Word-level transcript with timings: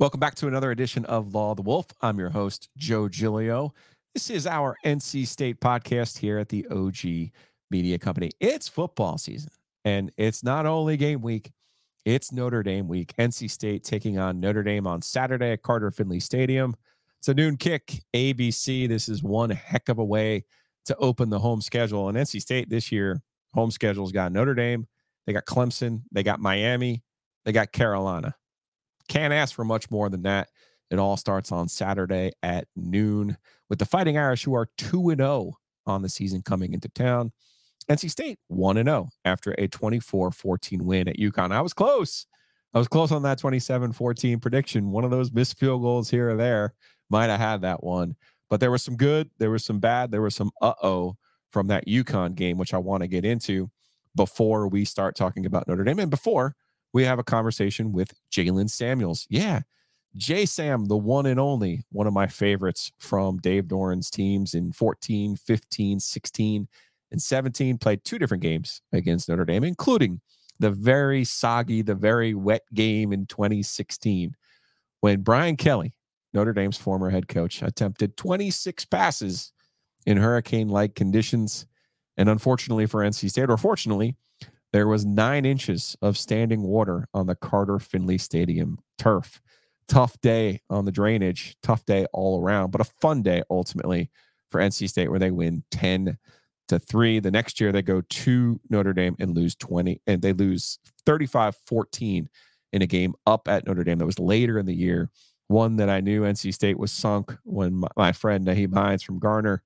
Welcome 0.00 0.18
back 0.18 0.34
to 0.36 0.48
another 0.48 0.72
edition 0.72 1.04
of 1.04 1.36
Law 1.36 1.52
of 1.52 1.56
the 1.56 1.62
Wolf. 1.62 1.86
I'm 2.02 2.18
your 2.18 2.30
host, 2.30 2.68
Joe 2.76 3.08
Giglio. 3.08 3.72
This 4.12 4.28
is 4.28 4.44
our 4.44 4.76
NC 4.84 5.24
State 5.24 5.60
podcast 5.60 6.18
here 6.18 6.36
at 6.36 6.48
the 6.48 6.66
OG 6.66 7.30
Media 7.70 7.96
Company. 7.96 8.32
It's 8.40 8.66
football 8.66 9.18
season, 9.18 9.52
and 9.84 10.10
it's 10.16 10.42
not 10.42 10.66
only 10.66 10.96
game 10.96 11.22
week, 11.22 11.52
it's 12.04 12.32
Notre 12.32 12.64
Dame 12.64 12.88
week. 12.88 13.14
NC 13.20 13.48
State 13.48 13.84
taking 13.84 14.18
on 14.18 14.40
Notre 14.40 14.64
Dame 14.64 14.88
on 14.88 15.00
Saturday 15.00 15.52
at 15.52 15.62
Carter 15.62 15.92
Finley 15.92 16.18
Stadium. 16.18 16.74
It's 17.20 17.28
a 17.28 17.34
noon 17.34 17.56
kick, 17.56 18.02
ABC. 18.16 18.88
This 18.88 19.08
is 19.08 19.22
one 19.22 19.50
heck 19.50 19.88
of 19.88 20.00
a 20.00 20.04
way 20.04 20.44
to 20.86 20.96
open 20.96 21.30
the 21.30 21.38
home 21.38 21.60
schedule. 21.60 22.08
And 22.08 22.18
NC 22.18 22.40
State 22.40 22.68
this 22.68 22.90
year, 22.90 23.22
home 23.54 23.70
schedule's 23.70 24.10
got 24.10 24.32
Notre 24.32 24.54
Dame, 24.54 24.88
they 25.28 25.32
got 25.32 25.44
Clemson, 25.44 26.02
they 26.10 26.24
got 26.24 26.40
Miami, 26.40 27.04
they 27.44 27.52
got 27.52 27.70
Carolina. 27.70 28.34
Can't 29.08 29.32
ask 29.32 29.54
for 29.54 29.64
much 29.64 29.90
more 29.90 30.08
than 30.08 30.22
that. 30.22 30.48
It 30.90 30.98
all 30.98 31.16
starts 31.16 31.50
on 31.50 31.68
Saturday 31.68 32.32
at 32.42 32.68
noon 32.76 33.36
with 33.68 33.78
the 33.78 33.86
Fighting 33.86 34.16
Irish, 34.16 34.44
who 34.44 34.54
are 34.54 34.68
2 34.78 35.14
0 35.16 35.52
on 35.86 36.02
the 36.02 36.08
season 36.08 36.42
coming 36.42 36.72
into 36.72 36.88
town. 36.88 37.32
NC 37.88 38.10
State 38.10 38.38
1 38.48 38.76
0 38.76 39.08
after 39.24 39.52
a 39.58 39.68
24 39.68 40.30
14 40.30 40.84
win 40.84 41.08
at 41.08 41.18
UConn. 41.18 41.52
I 41.52 41.60
was 41.60 41.74
close. 41.74 42.26
I 42.72 42.78
was 42.78 42.88
close 42.88 43.12
on 43.12 43.22
that 43.22 43.38
27 43.38 43.92
14 43.92 44.40
prediction. 44.40 44.90
One 44.90 45.04
of 45.04 45.10
those 45.10 45.32
missed 45.32 45.58
field 45.58 45.82
goals 45.82 46.10
here 46.10 46.30
or 46.30 46.36
there 46.36 46.74
might 47.10 47.26
have 47.26 47.40
had 47.40 47.62
that 47.62 47.84
one. 47.84 48.16
But 48.50 48.60
there 48.60 48.70
was 48.70 48.82
some 48.82 48.96
good, 48.96 49.30
there 49.38 49.50
was 49.50 49.64
some 49.64 49.80
bad, 49.80 50.10
there 50.10 50.22
was 50.22 50.34
some 50.34 50.50
uh 50.60 50.74
oh 50.82 51.16
from 51.50 51.68
that 51.68 51.86
UConn 51.86 52.34
game, 52.34 52.58
which 52.58 52.74
I 52.74 52.78
want 52.78 53.02
to 53.02 53.08
get 53.08 53.24
into 53.24 53.70
before 54.16 54.68
we 54.68 54.84
start 54.84 55.16
talking 55.16 55.46
about 55.46 55.68
Notre 55.68 55.84
Dame 55.84 56.00
and 56.00 56.10
before 56.10 56.56
we 56.94 57.04
have 57.04 57.18
a 57.18 57.24
conversation 57.24 57.92
with 57.92 58.14
Jaylen 58.30 58.70
Samuels. 58.70 59.26
Yeah, 59.28 59.60
J 60.16 60.46
Sam, 60.46 60.86
the 60.86 60.96
one 60.96 61.26
and 61.26 61.40
only, 61.40 61.82
one 61.90 62.06
of 62.06 62.14
my 62.14 62.28
favorites 62.28 62.92
from 62.98 63.38
Dave 63.38 63.64
Doeren's 63.64 64.10
teams 64.10 64.54
in 64.54 64.72
14, 64.72 65.36
15, 65.36 66.00
16, 66.00 66.68
and 67.10 67.20
17. 67.20 67.78
Played 67.78 68.04
two 68.04 68.18
different 68.18 68.42
games 68.42 68.80
against 68.92 69.28
Notre 69.28 69.44
Dame, 69.44 69.64
including 69.64 70.20
the 70.60 70.70
very 70.70 71.24
soggy, 71.24 71.82
the 71.82 71.96
very 71.96 72.32
wet 72.32 72.62
game 72.72 73.12
in 73.12 73.26
2016 73.26 74.36
when 75.00 75.20
Brian 75.20 75.56
Kelly, 75.56 75.92
Notre 76.32 76.54
Dame's 76.54 76.78
former 76.78 77.10
head 77.10 77.28
coach, 77.28 77.60
attempted 77.60 78.16
26 78.16 78.86
passes 78.86 79.52
in 80.06 80.16
hurricane 80.16 80.68
like 80.68 80.94
conditions. 80.94 81.66
And 82.16 82.28
unfortunately 82.28 82.86
for 82.86 83.02
NC 83.02 83.28
State, 83.28 83.50
or 83.50 83.58
fortunately, 83.58 84.16
there 84.74 84.88
was 84.88 85.06
nine 85.06 85.44
inches 85.44 85.96
of 86.02 86.18
standing 86.18 86.62
water 86.62 87.06
on 87.14 87.28
the 87.28 87.36
Carter 87.36 87.78
Finley 87.78 88.18
Stadium 88.18 88.80
turf. 88.98 89.40
Tough 89.86 90.20
day 90.20 90.62
on 90.68 90.84
the 90.84 90.90
drainage, 90.90 91.54
tough 91.62 91.84
day 91.84 92.06
all 92.12 92.42
around, 92.42 92.72
but 92.72 92.80
a 92.80 92.90
fun 93.00 93.22
day 93.22 93.44
ultimately 93.48 94.10
for 94.50 94.60
NC 94.60 94.88
State 94.88 95.10
where 95.10 95.20
they 95.20 95.30
win 95.30 95.62
10 95.70 96.18
to 96.66 96.78
3. 96.80 97.20
The 97.20 97.30
next 97.30 97.60
year 97.60 97.70
they 97.70 97.82
go 97.82 98.00
to 98.00 98.60
Notre 98.68 98.92
Dame 98.92 99.14
and 99.20 99.36
lose 99.36 99.54
20 99.54 100.00
and 100.08 100.20
they 100.20 100.32
lose 100.32 100.80
35-14 101.06 102.26
in 102.72 102.82
a 102.82 102.86
game 102.86 103.14
up 103.28 103.46
at 103.46 103.68
Notre 103.68 103.84
Dame 103.84 103.98
that 103.98 104.06
was 104.06 104.18
later 104.18 104.58
in 104.58 104.66
the 104.66 104.74
year. 104.74 105.08
One 105.46 105.76
that 105.76 105.88
I 105.88 106.00
knew 106.00 106.22
NC 106.22 106.52
State 106.52 106.80
was 106.80 106.90
sunk 106.90 107.32
when 107.44 107.74
my, 107.74 107.88
my 107.96 108.10
friend 108.10 108.44
Nyheim 108.44 108.74
Hines 108.74 109.04
from 109.04 109.20
Garner 109.20 109.62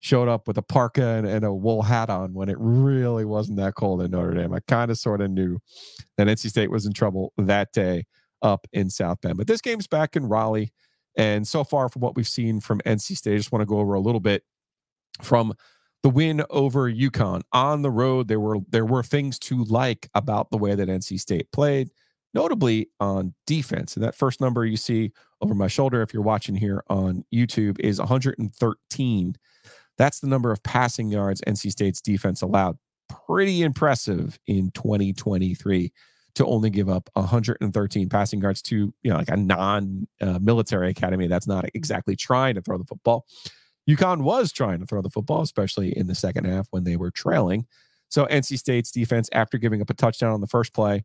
showed 0.00 0.28
up 0.28 0.46
with 0.46 0.56
a 0.58 0.62
parka 0.62 1.04
and, 1.04 1.26
and, 1.26 1.44
a 1.44 1.52
wool 1.52 1.82
hat 1.82 2.08
on 2.08 2.32
when 2.32 2.48
it 2.48 2.56
really 2.58 3.24
wasn't 3.24 3.56
that 3.56 3.74
cold 3.74 4.00
in 4.00 4.10
Notre 4.10 4.34
Dame. 4.34 4.52
I 4.52 4.60
kind 4.60 4.90
of 4.90 4.98
sort 4.98 5.20
of 5.20 5.30
knew 5.30 5.58
that 6.16 6.28
NC 6.28 6.50
State 6.50 6.70
was 6.70 6.86
in 6.86 6.92
trouble 6.92 7.32
that 7.36 7.72
day 7.72 8.04
up 8.42 8.66
in 8.72 8.90
South 8.90 9.20
Bend. 9.20 9.36
But 9.36 9.48
this 9.48 9.60
game's 9.60 9.86
back 9.86 10.14
in 10.14 10.26
Raleigh. 10.26 10.72
And 11.16 11.46
so 11.48 11.64
far, 11.64 11.88
from 11.88 12.00
what 12.00 12.14
we've 12.14 12.28
seen 12.28 12.60
from 12.60 12.80
NC 12.80 13.16
State, 13.16 13.34
I 13.34 13.38
just 13.38 13.50
want 13.50 13.62
to 13.62 13.66
go 13.66 13.80
over 13.80 13.94
a 13.94 14.00
little 14.00 14.20
bit 14.20 14.44
from 15.20 15.54
the 16.04 16.10
win 16.10 16.44
over 16.48 16.90
UConn 16.90 17.42
on 17.52 17.82
the 17.82 17.90
road. 17.90 18.28
There 18.28 18.38
were 18.38 18.58
there 18.68 18.86
were 18.86 19.02
things 19.02 19.38
to 19.40 19.64
like 19.64 20.08
about 20.14 20.50
the 20.50 20.58
way 20.58 20.76
that 20.76 20.88
NC 20.88 21.18
State 21.18 21.50
played, 21.50 21.90
notably 22.34 22.88
on 23.00 23.34
defense. 23.48 23.96
And 23.96 24.04
that 24.04 24.14
first 24.14 24.40
number 24.40 24.64
you 24.64 24.76
see 24.76 25.10
over 25.40 25.54
my 25.54 25.66
shoulder, 25.66 26.02
if 26.02 26.14
you're 26.14 26.22
watching 26.22 26.54
here 26.54 26.84
on 26.88 27.24
YouTube, 27.34 27.80
is 27.80 27.98
113 27.98 29.36
that's 29.98 30.20
the 30.20 30.28
number 30.28 30.50
of 30.50 30.62
passing 30.62 31.10
yards 31.10 31.42
NC 31.46 31.70
State's 31.70 32.00
defense 32.00 32.40
allowed. 32.40 32.78
Pretty 33.26 33.62
impressive 33.62 34.38
in 34.46 34.70
2023 34.70 35.92
to 36.36 36.46
only 36.46 36.70
give 36.70 36.88
up 36.88 37.10
113 37.14 38.08
passing 38.08 38.40
yards 38.40 38.62
to, 38.62 38.94
you 39.02 39.10
know, 39.10 39.16
like 39.16 39.28
a 39.28 39.36
non-military 39.36 40.86
uh, 40.86 40.90
academy 40.90 41.26
that's 41.26 41.48
not 41.48 41.64
exactly 41.74 42.14
trying 42.14 42.54
to 42.54 42.62
throw 42.62 42.78
the 42.78 42.84
football. 42.84 43.26
UConn 43.90 44.22
was 44.22 44.52
trying 44.52 44.78
to 44.78 44.86
throw 44.86 45.02
the 45.02 45.10
football, 45.10 45.40
especially 45.40 45.96
in 45.96 46.06
the 46.06 46.14
second 46.14 46.44
half 46.44 46.68
when 46.70 46.84
they 46.84 46.96
were 46.96 47.10
trailing. 47.10 47.66
So 48.08 48.26
NC 48.26 48.58
State's 48.58 48.92
defense, 48.92 49.28
after 49.32 49.58
giving 49.58 49.82
up 49.82 49.90
a 49.90 49.94
touchdown 49.94 50.32
on 50.32 50.40
the 50.40 50.46
first 50.46 50.72
play 50.72 51.04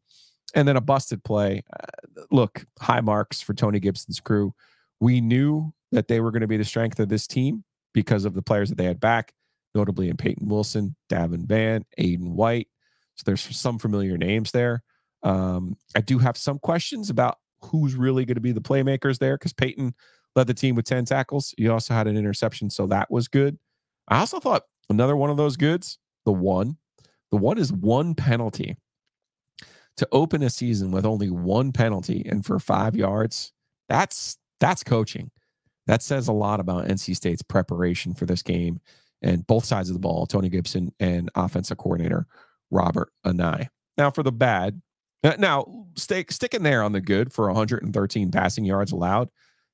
and 0.54 0.68
then 0.68 0.78
a 0.78 0.82
busted 0.82 1.24
play, 1.24 1.64
uh, 1.80 2.22
look, 2.30 2.66
high 2.80 3.02
marks 3.02 3.42
for 3.42 3.54
Tony 3.54 3.80
Gibson's 3.80 4.20
crew. 4.20 4.54
We 5.00 5.20
knew 5.20 5.74
that 5.92 6.08
they 6.08 6.20
were 6.20 6.32
going 6.32 6.42
to 6.42 6.48
be 6.48 6.58
the 6.58 6.66
strength 6.66 7.00
of 7.00 7.10
this 7.10 7.26
team 7.26 7.64
because 7.94 8.26
of 8.26 8.34
the 8.34 8.42
players 8.42 8.70
that 8.70 8.78
they 8.78 8.86
had 8.86 9.00
back, 9.00 9.34
notably 9.76 10.10
in 10.10 10.18
Peyton 10.18 10.48
Wilson, 10.48 10.96
Davin 11.10 11.46
Vann, 11.46 11.86
Aydan 12.00 12.34
White. 12.34 12.68
So 13.16 13.24
there's 13.26 13.42
some 13.42 13.80
familiar 13.80 14.18
names 14.18 14.52
there. 14.52 14.84
Um, 15.22 15.78
I 15.96 16.02
do 16.02 16.18
have 16.18 16.38
some 16.38 16.60
questions 16.60 17.10
about 17.10 17.38
who's 17.62 17.96
really 17.96 18.26
going 18.26 18.36
to 18.36 18.42
be 18.42 18.52
the 18.52 18.62
playmakers 18.62 19.20
there 19.20 19.38
because 19.38 19.54
Peyton 19.54 19.94
led 20.36 20.48
the 20.48 20.54
team 20.54 20.76
with 20.76 20.86
10 20.86 21.06
tackles. 21.06 21.54
He 21.58 21.68
also 21.68 21.94
had 21.94 22.08
an 22.08 22.18
interception, 22.18 22.70
so 22.70 22.88
that 22.88 23.10
was 23.10 23.28
good. 23.28 23.58
I 24.08 24.20
also 24.20 24.40
thought 24.40 24.64
another 24.90 25.16
one 25.16 25.30
of 25.30 25.38
those 25.38 25.56
goods, 25.56 26.00
the 26.26 26.34
one, 26.34 26.78
the 27.32 27.38
one 27.38 27.58
is 27.58 27.72
one 27.72 28.16
penalty. 28.16 28.78
To 29.98 30.08
open 30.12 30.42
a 30.42 30.50
season 30.50 30.90
with 30.90 31.06
only 31.06 31.30
one 31.30 31.72
penalty 31.72 32.26
and 32.28 32.44
for 32.44 32.58
five 32.58 32.96
yards, 32.96 33.54
that's 33.88 34.40
that's 34.60 34.84
coaching 34.84 35.30
that 35.88 36.02
says 36.02 36.28
a 36.28 36.34
lot 36.34 36.60
about 36.60 36.88
NC 36.88 37.16
State's 37.16 37.42
preparation 37.42 38.14
for 38.14 38.26
this 38.26 38.42
game 38.42 38.80
and 39.22 39.48
both 39.48 39.66
sides 39.66 39.90
of 39.90 39.94
the 39.94 40.00
ball, 40.00 40.26
Tony 40.26 40.50
Gibson 40.50 40.94
and 41.00 41.30
offensive 41.36 41.78
coordinator 41.78 42.28
Robert 42.70 43.10
Anae. 43.26 43.68
Now 43.98 44.12
for 44.12 44.24
the 44.24 44.32
bad, 44.32 44.82
uh, 45.24 45.36
now 45.40 45.88
stick 45.96 46.32
sticking 46.32 46.64
there 46.64 46.84
on 46.84 46.92
the 46.92 47.02
good 47.02 47.32
for 47.32 47.48
113 47.48 48.32
passing 48.32 48.66
yards 48.66 48.92
allowed. 48.92 49.30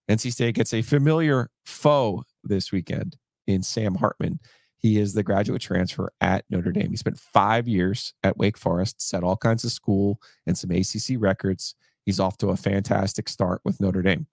NC 0.09 0.31
State 0.31 0.55
gets 0.55 0.73
a 0.73 0.81
familiar 0.81 1.49
foe 1.65 2.23
this 2.43 2.71
weekend 2.71 3.17
in 3.47 3.63
Sam 3.63 3.95
Hartman. 3.95 4.39
He 4.77 4.97
is 4.97 5.13
the 5.13 5.23
graduate 5.23 5.61
transfer 5.61 6.11
at 6.21 6.45
Notre 6.49 6.71
Dame. 6.71 6.91
He 6.91 6.97
spent 6.97 7.19
five 7.19 7.67
years 7.67 8.13
at 8.23 8.37
Wake 8.37 8.57
Forest, 8.57 9.01
set 9.01 9.23
all 9.23 9.35
kinds 9.35 9.63
of 9.63 9.71
school 9.71 10.21
and 10.47 10.57
some 10.57 10.71
ACC 10.71 11.19
records. 11.19 11.75
He's 12.05 12.19
off 12.19 12.37
to 12.37 12.49
a 12.49 12.57
fantastic 12.57 13.27
start 13.27 13.61
with 13.65 13.81
Notre 13.81 14.01
Dame. 14.01 14.27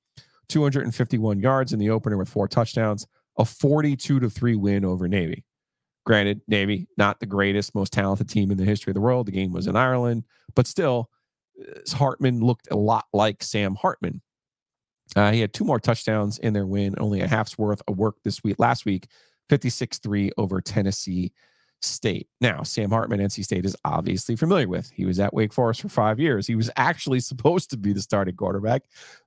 251 0.49 1.41
yards 1.41 1.73
in 1.73 1.79
the 1.79 1.91
opener 1.91 2.17
with 2.17 2.29
four 2.29 2.49
touchdowns, 2.49 3.07
a 3.39 3.45
42 3.45 4.21
to 4.21 4.31
3 4.31 4.57
win 4.57 4.85
over 4.85 5.09
Navy. 5.09 5.45
Granted, 6.05 6.41
Navy, 6.47 6.89
not 6.97 7.19
the 7.19 7.27
greatest, 7.27 7.75
most 7.75 7.93
talented 7.93 8.29
team 8.29 8.51
in 8.51 8.59
the 8.59 8.65
history 8.65 8.93
of 8.93 8.95
the 8.95 9.01
world. 9.01 9.27
The 9.27 9.33
game 9.33 9.53
was 9.53 9.67
in 9.67 9.77
Ireland, 9.77 10.25
but 10.55 10.67
still, 10.67 11.11
uh, 11.61 11.97
Hartman 11.97 12.41
looked 12.41 12.69
a 12.71 12.77
lot 12.77 13.07
like 13.13 13.43
Sam 13.43 13.75
Hartman. 13.75 14.23
Uh, 15.15 15.33
he 15.33 15.41
had 15.41 15.53
two 15.53 15.65
more 15.65 15.81
touchdowns 15.81 16.39
in 16.39 16.53
their 16.53 16.67
win, 16.67 16.95
only 16.99 17.21
a 17.21 17.29
half's 17.29 17.59
worth 17.59 17.83
of 17.89 17.99
work 17.99 18.17
this 18.25 18.43
week, 18.45 18.57
last 18.59 18.85
week, 18.85 19.09
56 19.49 19.99
3 19.99 20.33
over 20.37 20.61
Tennessee 20.61 21.33
State. 21.83 22.29
Now, 22.41 22.63
Sam 22.63 22.91
Hartman, 22.91 23.21
NC 23.21 23.45
State 23.45 23.65
is 23.65 23.77
obviously 23.85 24.37
familiar 24.37 24.69
with. 24.69 24.91
He 24.91 25.05
was 25.05 25.21
at 25.21 25.35
Wake 25.35 25.53
Forest 25.53 25.83
for 25.83 25.89
five 25.89 26.19
years. 26.19 26.47
He 26.47 26.55
was 26.55 26.71
actually 26.77 27.21
supposed 27.21 27.71
to 27.71 27.77
be 27.77 27.93
the 27.93 28.01
starting 28.01 28.37
quarterback 28.37 28.85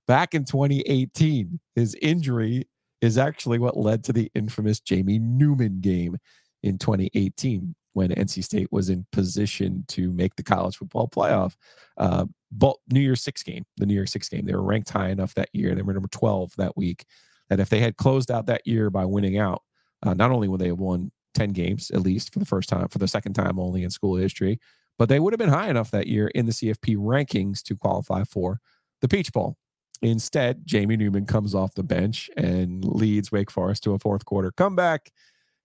back 0.07 0.34
in 0.34 0.46
2018. 0.46 1.60
His 1.75 1.96
injury 2.01 2.68
is 3.01 3.18
actually 3.18 3.60
what 3.60 3.78
led 3.78 4.04
to 4.06 4.13
the 4.13 4.31
infamous 4.36 4.80
Jamie 4.80 5.19
Newman 5.19 5.80
game 5.80 6.18
in 6.63 6.78
2018 6.78 7.75
when 7.94 8.10
NC 8.10 8.44
State 8.44 8.72
was 8.72 8.90
in 8.90 9.06
position 9.12 9.86
to 9.88 10.12
make 10.12 10.36
the 10.36 10.44
college 10.44 10.78
football 10.78 11.07
playoff. 11.07 11.56
Uh, 11.98 12.25
but 12.51 12.75
New 12.92 13.00
Year's 13.00 13.22
Six 13.22 13.44
game, 13.44 13.66
the 13.78 13.86
New 13.86 13.94
Year's 13.94 14.12
Six 14.12 14.30
game, 14.30 14.46
they 14.46 14.56
were 14.56 14.63
ranked 14.63 14.90
high 14.90 15.10
enough 15.10 15.34
that 15.36 15.50
year. 15.54 15.75
They 15.75 15.81
were 15.81 15.94
number 15.94 16.10
12 16.10 16.54
that 16.57 16.75
week 16.75 17.06
that 17.50 17.60
if 17.60 17.69
they 17.69 17.80
had 17.80 17.98
closed 17.98 18.31
out 18.31 18.46
that 18.48 18.66
year 18.66 18.90
by 18.90 19.06
winning 19.06 19.38
out, 19.38 19.63
uh, 20.04 20.13
not 20.13 20.31
only 20.31 20.48
would 20.48 20.62
they 20.62 20.68
have 20.68 20.80
won 20.80 21.12
10 21.34 21.50
games 21.50 21.92
at 21.92 22.02
least 22.02 22.34
for 22.34 22.40
the 22.40 22.46
first 22.46 22.70
time, 22.70 22.88
for 22.88 22.98
the 22.98 23.08
second 23.08 23.34
time 23.34 23.60
only 23.60 23.84
in 23.84 23.90
school 23.90 24.16
history, 24.16 24.60
but 24.98 25.10
they 25.10 25.20
would 25.20 25.34
have 25.34 25.40
been 25.40 25.50
high 25.50 25.70
enough 25.70 25.92
that 25.92 26.08
year 26.08 26.28
in 26.30 26.46
the 26.46 26.52
CFP 26.52 26.98
rankings 26.98 27.62
to 27.64 27.76
qualify 27.76 28.24
for 28.24 28.60
the 29.02 29.08
Peach 29.08 29.31
Bowl. 29.31 29.56
Instead, 30.02 30.66
Jamie 30.66 30.98
Newman 30.98 31.26
comes 31.26 31.54
off 31.54 31.74
the 31.74 31.84
bench 31.84 32.30
and 32.38 32.86
leads 32.86 33.31
Wake 33.31 33.52
Forest 33.52 33.84
to 33.84 33.94
a 33.94 34.00
fourth 34.00 34.26
quarter 34.26 34.52
comeback. 34.52 35.12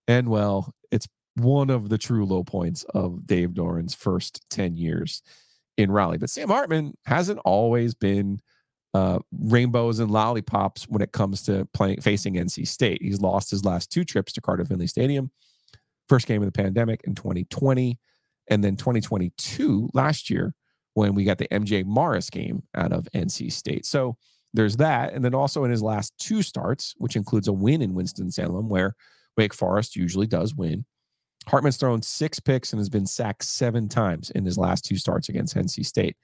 And 0.09 0.29
well, 0.29 0.73
it's 0.91 1.07
one 1.37 1.71
of 1.71 1.89
the 1.89 1.99
true 1.99 2.27
low 2.27 2.43
points 2.43 2.85
of 2.95 3.27
Dave 3.27 3.51
Doeren's 3.51 3.95
first 3.95 4.45
10 4.51 4.77
years 4.77 5.23
in 5.77 5.91
Raleigh. 5.91 6.19
But 6.19 6.31
Sam 6.31 6.49
Hartman 6.49 6.95
hasn't 7.07 7.41
always 7.45 7.95
been 7.95 8.41
uh, 8.93 9.19
rainbows 9.33 9.99
and 9.99 10.11
lollipops 10.11 10.85
when 10.85 11.03
it 11.03 11.13
comes 11.13 11.43
to 11.43 11.67
playing 11.75 12.01
facing 12.01 12.35
NC 12.35 12.67
State. 12.67 13.03
He's 13.03 13.21
lost 13.21 13.51
his 13.51 13.65
last 13.65 13.91
two 13.91 14.05
trips 14.05 14.33
to 14.35 14.41
Carter 14.41 14.65
Finley 14.65 14.87
Stadium. 14.87 15.31
First 16.09 16.27
game 16.27 16.43
of 16.43 16.47
the 16.47 16.53
pandemic 16.53 17.01
in 17.05 17.15
2020, 17.15 17.99
and 18.49 18.63
then 18.63 18.77
2022 18.77 19.91
last 19.95 20.31
year 20.31 20.55
when 20.95 21.15
we 21.15 21.25
got 21.25 21.39
the 21.39 21.49
MJ 21.49 21.85
Morris 21.85 22.31
game 22.31 22.63
out 22.75 22.93
of 22.93 23.09
NC 23.15 23.53
State. 23.53 23.85
So 23.87 24.17
there's 24.53 24.77
that, 24.77 25.13
and 25.13 25.25
then 25.25 25.35
also 25.35 25.65
in 25.65 25.71
his 25.71 25.83
last 25.83 26.13
two 26.19 26.43
starts, 26.43 26.95
which 26.99 27.17
includes 27.17 27.49
a 27.49 27.53
win 27.53 27.83
in 27.83 27.95
Winston 27.95 28.31
Salem, 28.31 28.69
where 28.69 28.95
Wake 29.37 29.53
Forest 29.53 29.97
usually 29.97 30.29
does 30.29 30.55
win. 30.55 30.85
Hartman's 31.49 31.77
thrown 31.77 32.01
six 32.03 32.41
picks 32.41 32.73
and 32.73 32.81
has 32.81 32.89
been 32.89 33.07
sacked 33.07 33.45
seven 33.45 33.89
times 33.89 34.31
in 34.31 34.45
his 34.45 34.57
last 34.57 34.85
two 34.85 34.97
starts 34.97 35.29
against 35.29 35.57
NC 35.57 35.85
State. 35.85 36.17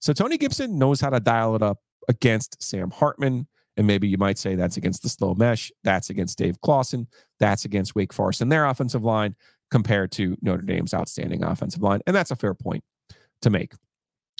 So 0.00 0.12
Tony 0.12 0.36
Gibson 0.36 0.78
knows 0.78 1.00
how 1.00 1.10
to 1.10 1.20
dial 1.20 1.54
it 1.54 1.62
up 1.62 1.78
against 2.08 2.62
Sam 2.62 2.90
Hartman. 2.90 3.46
And 3.76 3.86
maybe 3.86 4.06
you 4.06 4.18
might 4.18 4.38
say 4.38 4.54
that's 4.54 4.76
against 4.76 5.02
the 5.02 5.08
slow 5.08 5.34
mesh. 5.34 5.72
That's 5.82 6.10
against 6.10 6.38
Dave 6.38 6.60
Clawson. 6.60 7.08
That's 7.40 7.64
against 7.64 7.94
Wake 7.94 8.12
Forest 8.12 8.40
and 8.40 8.50
their 8.50 8.66
offensive 8.66 9.04
line 9.04 9.34
compared 9.70 10.12
to 10.12 10.36
Notre 10.42 10.62
Dame's 10.62 10.94
outstanding 10.94 11.42
offensive 11.42 11.82
line. 11.82 12.00
And 12.06 12.14
that's 12.14 12.30
a 12.30 12.36
fair 12.36 12.54
point 12.54 12.84
to 13.42 13.50
make. 13.50 13.72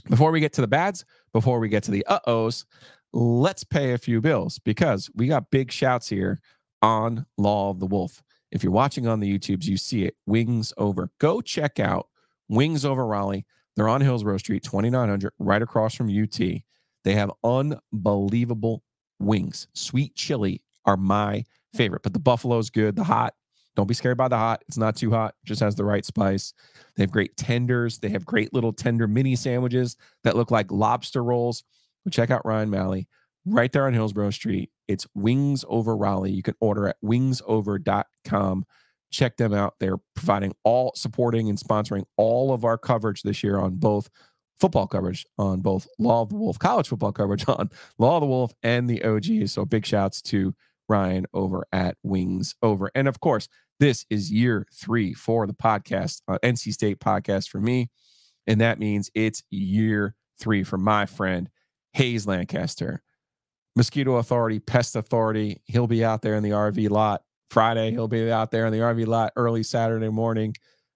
Before 0.09 0.31
we 0.31 0.41
get 0.41 0.53
to 0.55 0.61
the 0.61 0.69
bads, 0.69 1.05
before 1.33 1.59
we 1.59 1.69
get 1.69 1.83
to 1.85 1.91
the 1.91 2.07
uh 2.07 2.21
ohs, 2.27 2.67
let's 3.13 3.65
pay 3.65 3.93
a 3.93 3.99
few 3.99 4.21
bills 4.21 4.59
because 4.61 5.11
we 5.15 5.27
got 5.27 5.51
big 5.51 5.73
shouts 5.73 6.09
here 6.09 6.41
on 6.83 7.27
Law 7.39 7.71
of 7.71 7.81
the 7.81 7.87
Wolf. 7.87 8.23
If 8.53 8.63
you're 8.63 8.73
watching 8.73 9.09
on 9.09 9.21
the 9.21 9.39
YouTubes, 9.39 9.65
you 9.65 9.77
see 9.77 10.05
it. 10.05 10.15
Wings 10.27 10.73
over. 10.77 11.11
Go 11.19 11.41
check 11.41 11.81
out 11.81 12.09
Wings 12.49 12.85
over 12.85 13.05
Raleigh. 13.07 13.47
They're 13.75 13.89
on 13.89 14.01
Hillsborough 14.01 14.39
Street, 14.39 14.63
2900, 14.63 15.33
right 15.39 15.63
across 15.63 15.95
from 15.95 16.09
UT. 16.09 16.39
They 16.39 17.15
have 17.15 17.33
unbelievable 17.43 18.83
wings. 19.27 19.69
Sweet 19.75 20.15
chili 20.15 20.63
are 20.85 20.97
my 20.97 21.45
favorite, 21.75 22.03
but 22.03 22.13
the 22.13 22.19
buffalo's 22.19 22.71
good. 22.71 22.97
The 22.97 23.05
hot, 23.05 23.35
don't 23.77 23.89
be 23.89 23.95
scared 23.95 24.17
by 24.17 24.29
the 24.29 24.39
hot. 24.39 24.63
It's 24.69 24.79
not 24.79 24.97
too 24.97 25.11
hot, 25.11 25.35
just 25.45 25.61
has 25.61 25.75
the 25.75 25.85
right 25.85 26.05
spice. 26.05 26.53
They 26.97 27.03
have 27.03 27.11
great 27.11 27.37
tenders. 27.37 27.99
They 27.99 28.11
have 28.11 28.25
great 28.25 28.53
little 28.53 28.73
tender 28.73 29.09
mini 29.09 29.37
sandwiches 29.37 29.97
that 30.23 30.37
look 30.37 30.51
like 30.51 30.71
lobster 30.71 31.23
rolls. 31.23 31.65
But 32.05 32.13
check 32.13 32.31
out 32.31 32.47
Ryan 32.47 32.71
Malley 32.71 33.09
right 33.47 33.73
there 33.73 33.87
on 33.87 33.95
Hillsborough 33.95 34.31
Street. 34.31 34.71
It's 34.89 35.07
Wings 35.15 35.65
Over 35.69 35.97
Raleigh. 35.97 36.33
You 36.33 36.43
can 36.43 36.55
order 36.61 36.89
at 36.89 36.97
wingsover.com. 37.03 38.67
Check 39.11 39.37
them 39.37 39.55
out. 39.55 39.75
They're 39.81 39.99
providing 40.15 40.55
all 40.65 40.93
supporting 40.95 41.49
and 41.49 41.59
sponsoring 41.59 42.05
all 42.17 42.53
of 42.53 42.65
our 42.65 42.77
coverage 42.77 43.23
this 43.23 43.43
year 43.43 43.59
on 43.59 43.77
both 43.77 44.11
football 44.61 44.87
coverage 44.87 45.27
on 45.39 45.61
both 45.61 45.87
Law 45.99 46.23
of 46.23 46.31
the 46.31 46.37
Wolf, 46.37 46.59
college 46.59 46.89
football 46.89 47.13
coverage 47.13 47.45
on 47.49 47.71
Law 47.99 48.17
of 48.17 48.21
the 48.23 48.27
Wolf 48.27 48.53
and 48.63 48.89
the 48.89 49.05
OG. 49.05 49.49
So 49.49 49.65
big 49.65 49.87
shouts 49.87 50.23
to 50.23 50.55
Ryan 50.89 51.27
over 51.33 51.67
at 51.73 51.97
Wings 52.03 52.55
Over. 52.63 52.91
And 52.95 53.09
of 53.09 53.21
course, 53.21 53.49
this 53.81 54.05
is 54.11 54.31
year 54.31 54.67
three 54.73 55.13
for 55.15 55.47
the 55.47 55.55
podcast, 55.55 56.23
uh, 56.29 56.39
NC 56.43 56.73
State 56.73 57.01
podcast 57.01 57.49
for 57.49 57.61
me. 57.61 57.91
And 58.47 58.61
that 58.61 58.79
means 58.79 59.11
it's 59.15 59.43
year 59.51 60.15
three 60.39 60.63
for 60.63 60.79
my 60.79 61.07
friend, 61.07 61.49
Hayes 61.95 62.27
Lancaster. 62.27 63.03
Mosquito 63.77 64.17
Authority, 64.17 64.61
Pest 64.61 64.95
Authority. 64.95 65.61
He'll 65.65 65.89
be 65.89 66.05
out 66.05 66.23
there 66.23 66.37
in 66.37 66.43
the 66.43 66.51
RV 66.51 66.91
lot 66.91 67.23
Friday. 67.51 67.91
He'll 67.91 68.09
be 68.09 68.31
out 68.31 68.51
there 68.51 68.67
in 68.67 68.73
the 68.73 68.79
RV 68.79 69.07
lot 69.07 69.33
early 69.37 69.63
Saturday 69.63 70.11
morning. 70.11 70.55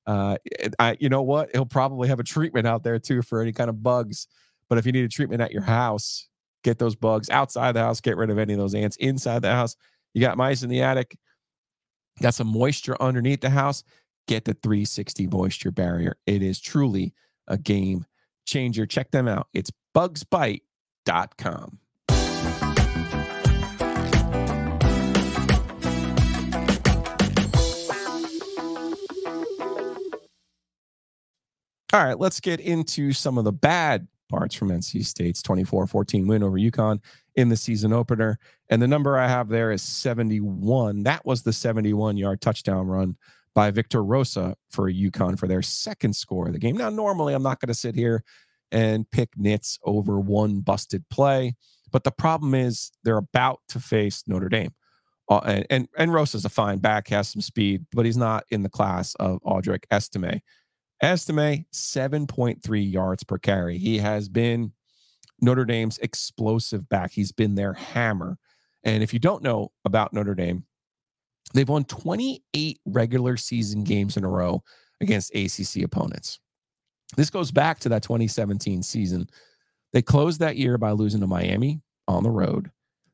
Uh, 0.09 0.39
I, 0.79 0.97
you 0.99 1.11
know 1.11 1.21
what? 1.21 1.51
He'll 1.53 1.67
probably 1.67 2.09
have 2.09 2.19
a 2.19 2.25
treatment 2.25 2.67
out 2.67 2.83
there 2.83 2.99
too 2.99 3.21
for 3.21 3.43
any 3.43 3.53
kind 3.53 3.69
of 3.69 3.83
bugs. 3.83 4.27
But 4.71 4.79
if 4.79 4.87
you 4.87 4.93
need 4.93 5.05
a 5.05 5.09
treatment 5.09 5.43
at 5.43 5.53
your 5.53 5.63
house, 5.63 6.29
get 6.65 6.79
those 6.79 6.97
bugs 6.97 7.29
outside 7.29 7.73
the 7.73 7.81
house. 7.81 8.01
Get 8.01 8.17
rid 8.17 8.31
of 8.31 8.39
any 8.39 8.55
of 8.55 8.59
those 8.59 8.75
ants 8.75 8.97
inside 8.97 9.43
the 9.43 9.53
house. 9.53 9.77
You 10.15 10.23
got 10.23 10.39
mice 10.39 10.63
in 10.63 10.71
the 10.71 10.81
attic. 10.81 11.19
Got 12.23 12.35
some 12.35 12.47
moisture 12.49 12.97
underneath 13.01 13.43
the 13.43 13.51
house. 13.51 13.85
Get 14.27 14.47
the 14.47 14.55
360 14.55 15.27
moisture 15.27 15.71
barrier. 15.71 16.17
It 16.27 16.43
is 16.43 16.59
truly 16.59 17.13
a 17.47 17.59
game 17.59 18.07
changer. 18.47 18.87
Check 18.87 19.11
them 19.11 19.29
out. 19.29 19.49
It's 19.53 19.71
bugsbite.com. 19.95 21.79
All 31.93 32.05
right, 32.05 32.19
let's 32.19 32.41
get 32.41 32.61
into 32.61 33.13
some 33.13 33.39
of 33.39 33.45
the 33.45 33.53
bad 33.53 34.09
parts 34.29 34.55
from 34.55 34.69
NC 34.69 35.07
State's 35.07 35.41
24 35.41 35.87
14 35.87 36.27
win 36.27 36.43
over 36.43 36.59
UConn 36.59 37.01
in 37.35 37.49
the 37.49 37.57
season 37.57 37.95
opener. 37.95 38.39
And 38.69 38.83
the 38.83 38.89
number 38.89 39.17
I 39.17 39.27
have 39.27 39.49
there 39.49 39.71
is 39.71 39.81
71. 39.81 41.05
That 41.05 41.25
was 41.25 41.43
the 41.43 41.53
71 41.53 42.19
yard 42.19 42.43
touchdown 42.43 42.87
run 42.87 43.17
by 43.55 43.71
Victor 43.71 44.05
Rosa 44.05 44.55
for 44.71 44.93
UConn 44.93 45.39
for 45.39 45.49
their 45.49 45.63
second 45.63 46.15
score 46.15 46.47
of 46.47 46.53
the 46.53 46.59
game. 46.59 46.77
Now, 46.77 46.91
normally 46.91 47.33
I'm 47.33 47.43
not 47.43 47.59
going 47.59 47.69
to 47.69 47.75
sit 47.75 47.95
here 47.95 48.23
and 48.71 49.11
pick 49.11 49.31
nits 49.37 49.79
over 49.83 50.21
one 50.21 50.61
busted 50.61 51.09
play, 51.09 51.55
but 51.91 52.05
the 52.05 52.11
problem 52.11 52.55
is 52.55 52.93
they're 53.03 53.17
about 53.17 53.61
to 53.71 53.81
face 53.81 54.25
Notre 54.27 54.51
Dame. 54.51 54.75
Uh, 55.31 55.41
and, 55.45 55.67
and 55.71 55.89
and 55.97 56.13
Rosa's 56.13 56.45
a 56.45 56.51
fine 56.51 56.79
back, 56.79 57.09
has 57.09 57.29
some 57.29 57.43
speed, 57.43 57.87
but 57.93 58.07
he's 58.07 58.17
not 58.17 58.45
in 58.51 58.63
the 58.63 58.69
class 58.69 59.15
of 59.17 59.43
Audric 59.43 59.85
Estime. 59.91 60.41
Estime 61.01 61.67
7.3 61.73 62.93
yards 62.93 63.23
per 63.25 63.39
carry. 63.39 63.79
He 63.79 63.99
has 63.99 64.29
been 64.29 64.73
Notre 65.41 65.65
Dame's 65.65 65.99
explosive 65.99 66.89
back. 66.89 67.13
He's 67.13 67.33
been 67.33 67.55
their 67.55 67.75
hammer. 67.75 68.39
And 68.85 69.03
if 69.03 69.13
you 69.13 69.19
don't 69.19 69.43
know 69.43 69.73
about 69.85 70.13
Notre 70.13 70.35
Dame, 70.35 70.65
they've 71.55 71.69
won 71.69 71.85
28 71.85 72.81
regular 72.87 73.37
season 73.37 73.85
games 73.85 74.17
in 74.17 74.25
a 74.25 74.29
row 74.29 74.63
against 75.01 75.35
ACC 75.35 75.85
opponents. 75.85 76.41
This 77.17 77.31
goes 77.31 77.51
back 77.51 77.79
to 77.81 77.89
that 77.91 78.03
2017 78.03 78.83
season. 78.83 79.29
They 79.93 80.03
closed 80.03 80.41
that 80.41 80.57
year 80.57 80.77
by 80.79 80.91
losing 80.93 81.21
to 81.21 81.27
Miami 81.27 81.81
on 82.07 82.23
the 82.23 82.31
road. 82.31 82.71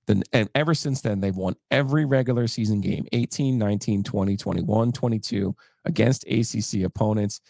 Then 0.07 0.23
and 0.33 0.51
ever 0.55 0.75
since 0.75 1.01
then 1.01 1.21
they've 1.21 1.37
won 1.37 1.57
every 1.71 2.05
regular 2.05 2.47
season 2.47 2.81
game 2.81 3.07
18, 3.13 3.59
19, 3.59 4.03
20, 4.03 4.37
21, 4.37 4.93
22 4.93 5.57
against 5.85 6.25
ACC 6.27 6.83
opponents. 6.83 7.41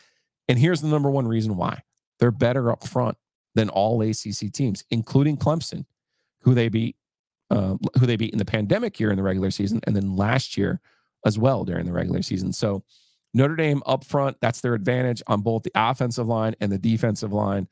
And 0.48 0.58
here's 0.58 0.80
the 0.80 0.88
number 0.88 1.10
one 1.10 1.26
reason 1.26 1.56
why 1.56 1.82
they're 2.18 2.30
better 2.30 2.70
up 2.70 2.86
front 2.86 3.16
than 3.54 3.68
all 3.68 4.02
ACC 4.02 4.52
teams, 4.52 4.84
including 4.90 5.36
Clemson, 5.36 5.86
who 6.42 6.54
they 6.54 6.68
beat, 6.68 6.96
uh, 7.50 7.76
who 7.98 8.06
they 8.06 8.16
beat 8.16 8.32
in 8.32 8.38
the 8.38 8.44
pandemic 8.44 8.98
year 8.98 9.10
in 9.10 9.16
the 9.16 9.22
regular 9.22 9.50
season, 9.50 9.80
and 9.84 9.94
then 9.94 10.16
last 10.16 10.56
year 10.56 10.80
as 11.24 11.38
well 11.38 11.64
during 11.64 11.86
the 11.86 11.92
regular 11.92 12.22
season. 12.22 12.52
So 12.52 12.82
Notre 13.32 13.56
Dame 13.56 13.82
up 13.86 14.04
front, 14.04 14.36
that's 14.40 14.60
their 14.60 14.74
advantage 14.74 15.22
on 15.26 15.40
both 15.40 15.64
the 15.64 15.72
offensive 15.74 16.28
line 16.28 16.54
and 16.60 16.70
the 16.70 16.78
defensive 16.78 17.32
line. 17.32 17.68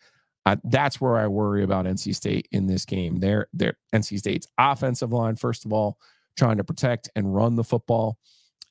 That's 0.64 1.00
where 1.00 1.16
I 1.16 1.28
worry 1.28 1.62
about 1.62 1.86
NC 1.86 2.14
State 2.16 2.48
in 2.50 2.66
this 2.66 2.84
game. 2.84 3.20
Their 3.20 3.46
their 3.52 3.74
NC 3.94 4.18
State's 4.18 4.48
offensive 4.58 5.12
line, 5.12 5.36
first 5.36 5.64
of 5.64 5.72
all, 5.72 5.98
trying 6.36 6.56
to 6.56 6.64
protect 6.64 7.08
and 7.14 7.32
run 7.32 7.54
the 7.54 7.62
football, 7.62 8.18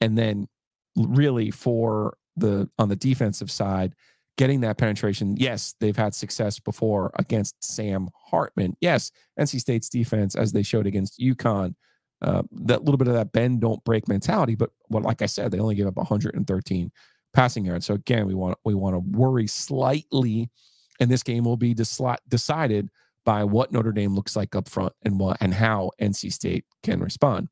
and 0.02 0.18
then 0.18 0.50
really 0.98 1.50
for 1.50 2.18
the 2.42 2.70
on 2.78 2.90
the 2.90 2.96
defensive 2.96 3.50
side, 3.50 3.96
getting 4.38 4.62
that 4.62 4.78
penetration. 4.78 5.36
Yes, 5.38 5.76
they've 5.80 5.96
had 5.96 6.14
success 6.14 6.60
before 6.60 7.12
against 7.16 7.56
Sam 7.64 8.10
Hartman. 8.30 8.76
Yes, 8.82 9.12
NC 9.40 9.60
State's 9.60 9.90
defense, 9.90 10.36
as 10.36 10.52
they 10.52 10.64
showed 10.64 10.88
against 10.88 11.20
UConn, 11.20 11.76
uh, 12.22 12.44
that 12.52 12.84
little 12.84 12.98
bit 12.98 13.08
of 13.08 13.14
that 13.14 13.32
bend 13.32 13.62
don't 13.62 13.84
break 13.84 14.08
mentality. 14.08 14.56
But 14.56 14.72
like 14.90 15.22
I 15.22 15.26
said, 15.26 15.52
they 15.52 15.60
only 15.60 15.76
give 15.76 15.88
up 15.88 15.98
113 15.98 16.92
passing 17.34 17.66
yards. 17.66 17.86
So 17.86 17.94
again, 17.94 18.28
we 18.28 18.34
want 18.34 18.58
we 18.64 18.74
want 18.74 18.96
to 18.96 19.18
worry 19.18 19.48
slightly, 19.48 20.50
and 21.00 21.10
this 21.10 21.24
game 21.24 21.44
will 21.44 21.58
be 21.58 21.74
decided 21.74 22.90
by 23.24 23.44
what 23.44 23.72
Notre 23.72 23.92
Dame 23.92 24.16
looks 24.16 24.36
like 24.36 24.56
up 24.56 24.68
front 24.68 24.94
and 25.04 25.20
what 25.20 25.38
and 25.42 25.54
how 25.54 25.92
NC 26.02 26.32
State 26.34 26.66
can 26.84 27.00
respond. 27.00 27.50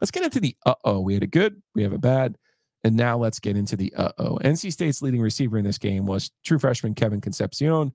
Let's 0.00 0.10
get 0.10 0.22
into 0.24 0.40
the 0.40 0.56
uh 0.64 0.74
oh. 0.84 1.00
We 1.00 1.14
had 1.14 1.22
a 1.22 1.28
good, 1.28 1.62
we 1.74 1.82
have 1.82 1.92
a 1.92 1.98
bad. 1.98 2.36
And 2.84 2.96
now 2.96 3.18
let's 3.18 3.40
get 3.40 3.56
into 3.56 3.76
the 3.76 3.92
uh 3.94 4.12
oh. 4.18 4.38
NC 4.44 4.72
State's 4.72 5.02
leading 5.02 5.20
receiver 5.20 5.58
in 5.58 5.64
this 5.64 5.78
game 5.78 6.06
was 6.06 6.30
true 6.44 6.58
freshman 6.58 6.94
Kevin 6.94 7.20
Concepcion. 7.20 7.92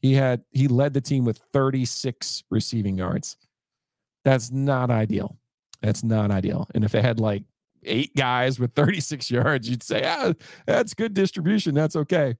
He 0.00 0.14
had 0.14 0.42
he 0.50 0.68
led 0.68 0.94
the 0.94 1.00
team 1.00 1.24
with 1.24 1.40
36 1.52 2.44
receiving 2.50 2.98
yards. 2.98 3.36
That's 4.24 4.50
not 4.50 4.90
ideal. 4.90 5.36
That's 5.82 6.02
not 6.02 6.30
ideal. 6.30 6.68
And 6.74 6.84
if 6.84 6.92
they 6.92 7.02
had 7.02 7.20
like 7.20 7.44
eight 7.84 8.16
guys 8.16 8.58
with 8.58 8.72
36 8.74 9.30
yards, 9.30 9.68
you'd 9.68 9.82
say, 9.82 10.00
yeah, 10.00 10.32
that's 10.66 10.94
good 10.94 11.14
distribution. 11.14 11.74
That's 11.74 11.96
okay. 11.96 12.36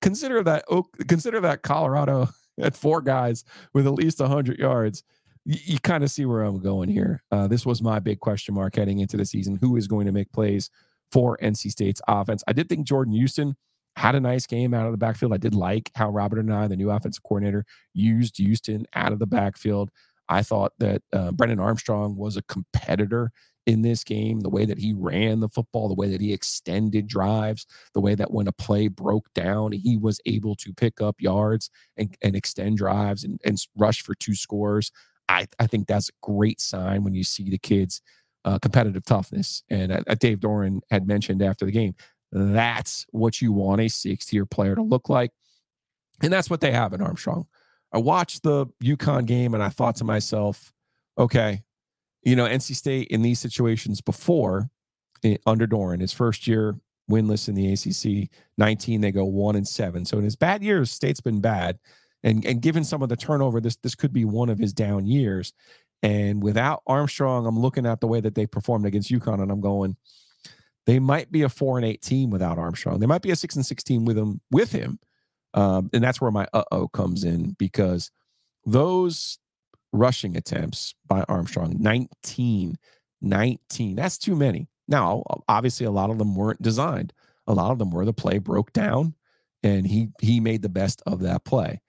Consider 0.00 0.42
that 0.42 0.64
consider 1.08 1.40
that 1.40 1.62
Colorado 1.62 2.28
at 2.60 2.76
four 2.76 3.00
guys 3.00 3.44
with 3.72 3.86
at 3.86 3.94
least 3.94 4.20
100 4.20 4.58
yards. 4.58 5.04
You, 5.44 5.58
you 5.64 5.78
kind 5.78 6.04
of 6.04 6.10
see 6.10 6.24
where 6.24 6.42
I'm 6.42 6.60
going 6.60 6.88
here. 6.88 7.22
Uh, 7.30 7.46
this 7.46 7.64
was 7.64 7.82
my 7.82 7.98
big 7.98 8.20
question 8.20 8.54
mark 8.54 8.76
heading 8.76 8.98
into 9.00 9.16
the 9.16 9.24
season. 9.24 9.58
Who 9.60 9.76
is 9.76 9.86
going 9.86 10.06
to 10.06 10.12
make 10.12 10.32
plays 10.32 10.70
for 11.12 11.38
NC 11.42 11.70
State's 11.70 12.00
offense? 12.08 12.42
I 12.46 12.52
did 12.52 12.68
think 12.68 12.86
Jordan 12.86 13.14
Houston 13.14 13.56
had 13.96 14.14
a 14.14 14.20
nice 14.20 14.46
game 14.46 14.72
out 14.74 14.86
of 14.86 14.92
the 14.92 14.98
backfield. 14.98 15.32
I 15.32 15.38
did 15.38 15.54
like 15.54 15.90
how 15.94 16.10
Robert 16.10 16.44
Anae, 16.44 16.68
the 16.68 16.76
new 16.76 16.90
offensive 16.90 17.22
coordinator, 17.22 17.64
used 17.92 18.38
Houston 18.38 18.86
out 18.94 19.12
of 19.12 19.18
the 19.18 19.26
backfield. 19.26 19.90
I 20.28 20.42
thought 20.42 20.72
that 20.78 21.02
uh, 21.12 21.32
Brennan 21.32 21.60
Armstrong 21.60 22.16
was 22.16 22.36
a 22.36 22.42
competitor 22.42 23.32
in 23.66 23.82
this 23.82 24.02
game. 24.02 24.40
The 24.40 24.48
way 24.48 24.64
that 24.64 24.78
he 24.78 24.94
ran 24.96 25.40
the 25.40 25.48
football, 25.48 25.88
the 25.88 25.94
way 25.94 26.08
that 26.08 26.20
he 26.20 26.32
extended 26.32 27.06
drives, 27.06 27.66
the 27.92 28.00
way 28.00 28.14
that 28.14 28.32
when 28.32 28.48
a 28.48 28.52
play 28.52 28.88
broke 28.88 29.32
down, 29.34 29.72
he 29.72 29.96
was 29.96 30.20
able 30.26 30.56
to 30.56 30.72
pick 30.72 31.00
up 31.00 31.16
yards 31.20 31.70
and, 31.96 32.16
and 32.22 32.34
extend 32.34 32.78
drives 32.78 33.24
and, 33.24 33.40
and 33.44 33.58
rush 33.76 34.02
for 34.02 34.14
two 34.14 34.34
scores. 34.34 34.90
I, 35.28 35.46
I 35.58 35.66
think 35.66 35.86
that's 35.86 36.08
a 36.08 36.12
great 36.22 36.60
sign 36.60 37.04
when 37.04 37.14
you 37.14 37.24
see 37.24 37.48
the 37.48 37.58
kids' 37.58 38.00
uh, 38.44 38.58
competitive 38.58 39.04
toughness. 39.04 39.62
And 39.70 39.92
uh, 39.92 40.14
Dave 40.18 40.40
Doeren 40.40 40.80
had 40.90 41.06
mentioned 41.06 41.42
after 41.42 41.64
the 41.64 41.72
game, 41.72 41.94
that's 42.30 43.06
what 43.10 43.40
you 43.40 43.52
want 43.52 43.80
a 43.80 43.88
six 43.88 44.32
year 44.32 44.46
player 44.46 44.74
to 44.74 44.82
look 44.82 45.08
like. 45.08 45.30
And 46.22 46.32
that's 46.32 46.48
what 46.48 46.60
they 46.60 46.72
have 46.72 46.92
in 46.92 47.02
Armstrong. 47.02 47.46
I 47.92 47.98
watched 47.98 48.42
the 48.42 48.66
UConn 48.82 49.26
game 49.26 49.54
and 49.54 49.62
I 49.62 49.68
thought 49.68 49.96
to 49.96 50.04
myself, 50.04 50.72
okay, 51.18 51.62
you 52.22 52.36
know, 52.36 52.46
NC 52.46 52.74
State 52.74 53.08
in 53.08 53.22
these 53.22 53.38
situations 53.38 54.00
before 54.00 54.70
under 55.46 55.66
Doeren, 55.66 56.00
his 56.00 56.12
first 56.12 56.46
year 56.46 56.76
winless 57.10 57.48
in 57.48 57.54
the 57.54 57.72
ACC, 57.72 58.30
19, 58.58 59.00
they 59.00 59.12
go 59.12 59.24
one 59.24 59.56
and 59.56 59.66
seven. 59.66 60.04
So 60.04 60.18
in 60.18 60.24
his 60.24 60.36
bad 60.36 60.62
years, 60.62 60.90
State's 60.90 61.20
been 61.20 61.40
bad. 61.40 61.78
And, 62.22 62.44
and 62.46 62.62
given 62.62 62.84
some 62.84 63.02
of 63.02 63.08
the 63.08 63.16
turnover, 63.16 63.60
this 63.60 63.76
this 63.76 63.96
could 63.96 64.12
be 64.12 64.24
one 64.24 64.48
of 64.48 64.58
his 64.58 64.72
down 64.72 65.06
years. 65.06 65.52
And 66.02 66.42
without 66.42 66.82
Armstrong, 66.86 67.46
I'm 67.46 67.58
looking 67.58 67.86
at 67.86 68.00
the 68.00 68.08
way 68.08 68.20
that 68.20 68.34
they 68.34 68.46
performed 68.46 68.86
against 68.86 69.10
UConn, 69.10 69.40
and 69.40 69.52
I'm 69.52 69.60
going, 69.60 69.96
they 70.86 70.98
might 70.98 71.30
be 71.30 71.42
a 71.42 71.48
four 71.48 71.78
and 71.78 71.86
eight 71.86 72.02
team 72.02 72.30
without 72.30 72.58
Armstrong. 72.58 72.98
They 72.98 73.06
might 73.06 73.22
be 73.22 73.30
a 73.30 73.36
six 73.36 73.54
and 73.54 73.64
six 73.64 73.84
team 73.84 74.04
with 74.04 74.18
him 74.18 74.40
with 74.50 74.72
him. 74.72 74.98
Um, 75.54 75.90
and 75.92 76.02
that's 76.02 76.20
where 76.20 76.30
my 76.30 76.46
uh 76.52 76.64
oh 76.72 76.88
comes 76.88 77.24
in 77.24 77.52
because 77.58 78.10
those 78.64 79.38
rushing 79.92 80.36
attempts 80.36 80.94
by 81.06 81.24
Armstrong 81.28 81.76
19, 81.78 82.78
19. 83.20 83.96
That's 83.96 84.18
too 84.18 84.34
many. 84.34 84.68
Now, 84.88 85.22
obviously, 85.48 85.86
a 85.86 85.90
lot 85.90 86.10
of 86.10 86.18
them 86.18 86.34
weren't 86.34 86.62
designed. 86.62 87.12
A 87.46 87.54
lot 87.54 87.70
of 87.70 87.78
them 87.78 87.90
were 87.90 88.04
the 88.04 88.12
play 88.12 88.38
broke 88.38 88.72
down, 88.72 89.14
and 89.62 89.86
he 89.86 90.08
he 90.20 90.40
made 90.40 90.62
the 90.62 90.68
best 90.68 91.02
of 91.06 91.20
that 91.20 91.44
play. 91.44 91.80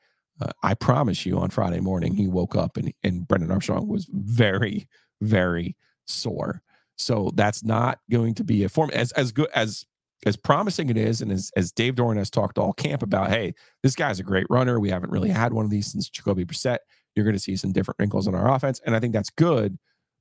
Uh, 0.41 0.51
I 0.63 0.73
promise 0.73 1.25
you, 1.25 1.37
on 1.37 1.49
Friday 1.49 1.79
morning, 1.79 2.15
he 2.15 2.27
woke 2.27 2.55
up 2.55 2.77
and 2.77 2.93
and 3.03 3.27
Brennan 3.27 3.51
Armstrong 3.51 3.87
was 3.87 4.07
very, 4.11 4.87
very 5.21 5.75
sore. 6.05 6.61
So 6.95 7.31
that's 7.35 7.63
not 7.63 7.99
going 8.11 8.35
to 8.35 8.43
be 8.43 8.63
a 8.63 8.69
form 8.69 8.89
as 8.93 9.11
as 9.13 9.31
good 9.31 9.49
as 9.53 9.85
as 10.25 10.37
promising 10.37 10.89
it 10.89 10.97
is, 10.97 11.21
and 11.21 11.31
as 11.31 11.51
as 11.55 11.71
Dave 11.71 11.95
Doeren 11.95 12.17
has 12.17 12.29
talked 12.29 12.55
to 12.55 12.61
all 12.61 12.73
camp 12.73 13.03
about, 13.03 13.29
hey, 13.29 13.53
this 13.81 13.95
guy's 13.95 14.19
a 14.19 14.23
great 14.23 14.47
runner. 14.49 14.79
We 14.79 14.89
haven't 14.89 15.11
really 15.11 15.29
had 15.29 15.53
one 15.53 15.65
of 15.65 15.71
these 15.71 15.91
since 15.91 16.09
Jacoby 16.09 16.45
Brissett. 16.45 16.79
You're 17.15 17.25
going 17.25 17.35
to 17.35 17.41
see 17.41 17.55
some 17.55 17.71
different 17.71 17.99
wrinkles 17.99 18.27
in 18.27 18.35
our 18.35 18.53
offense, 18.53 18.81
and 18.85 18.95
I 18.95 18.99
think 18.99 19.13
that's 19.13 19.29
good. 19.29 19.77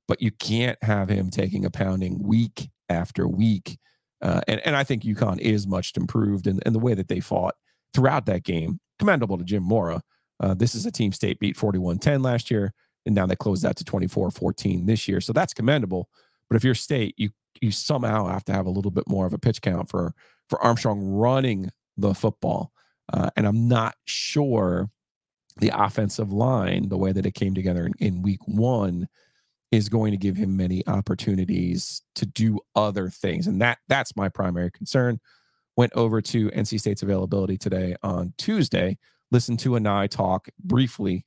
But 0.07 0.21
you 0.21 0.31
can't 0.31 0.77
have 0.83 1.09
him 1.09 1.29
taking 1.29 1.63
a 1.65 1.71
pounding 1.71 2.21
week 2.21 2.69
after 2.89 3.27
week. 3.27 3.77
Uh, 4.21 4.41
and 4.47 4.59
and 4.65 4.75
I 4.75 4.83
think 4.83 5.03
UConn 5.03 5.39
is 5.39 5.67
much 5.67 5.95
improved 5.95 6.47
in, 6.47 6.59
in 6.65 6.73
the 6.73 6.79
way 6.79 6.93
that 6.93 7.07
they 7.07 7.19
fought 7.19 7.55
throughout 7.93 8.25
that 8.25 8.43
game. 8.43 8.79
Commendable 8.99 9.37
to 9.37 9.43
Jim 9.43 9.63
Mora. 9.63 10.01
Uh, 10.39 10.53
this 10.53 10.75
is 10.75 10.85
a 10.85 10.91
team 10.91 11.11
state 11.11 11.39
beat 11.39 11.55
41-10 11.55 12.23
last 12.23 12.51
year, 12.51 12.73
and 13.05 13.15
now 13.15 13.25
they 13.25 13.35
closed 13.35 13.65
out 13.65 13.75
to 13.77 13.83
24-14 13.83 14.85
this 14.85 15.07
year. 15.07 15.21
So 15.21 15.33
that's 15.33 15.53
commendable. 15.53 16.09
But 16.49 16.57
if 16.57 16.63
you're 16.63 16.75
state, 16.75 17.15
you 17.17 17.29
you 17.61 17.71
somehow 17.71 18.27
have 18.27 18.43
to 18.45 18.53
have 18.53 18.65
a 18.65 18.69
little 18.69 18.91
bit 18.91 19.07
more 19.07 19.25
of 19.25 19.33
a 19.33 19.37
pitch 19.37 19.61
count 19.61 19.89
for 19.89 20.13
for 20.49 20.61
Armstrong 20.61 21.01
running 21.01 21.71
the 21.97 22.13
football. 22.13 22.71
Uh, 23.11 23.29
and 23.35 23.47
I'm 23.47 23.67
not 23.67 23.95
sure 24.05 24.89
the 25.57 25.71
offensive 25.73 26.31
line, 26.31 26.89
the 26.89 26.97
way 26.97 27.11
that 27.11 27.25
it 27.25 27.35
came 27.35 27.53
together 27.53 27.85
in, 27.85 27.93
in 27.99 28.21
week 28.21 28.39
one, 28.45 29.07
is 29.71 29.89
going 29.89 30.11
to 30.11 30.17
give 30.17 30.37
him 30.37 30.55
many 30.55 30.85
opportunities 30.87 32.01
to 32.15 32.25
do 32.25 32.59
other 32.75 33.09
things. 33.09 33.47
And 33.47 33.61
that 33.61 33.79
that's 33.87 34.15
my 34.15 34.29
primary 34.29 34.71
concern. 34.71 35.19
Went 35.75 35.93
over 35.95 36.21
to 36.21 36.49
NC 36.51 36.79
State's 36.79 37.01
availability 37.01 37.57
today 37.57 37.95
on 38.03 38.33
Tuesday, 38.37 38.97
listened 39.31 39.59
to 39.59 39.71
Anae 39.71 40.09
talk 40.09 40.47
briefly 40.63 41.25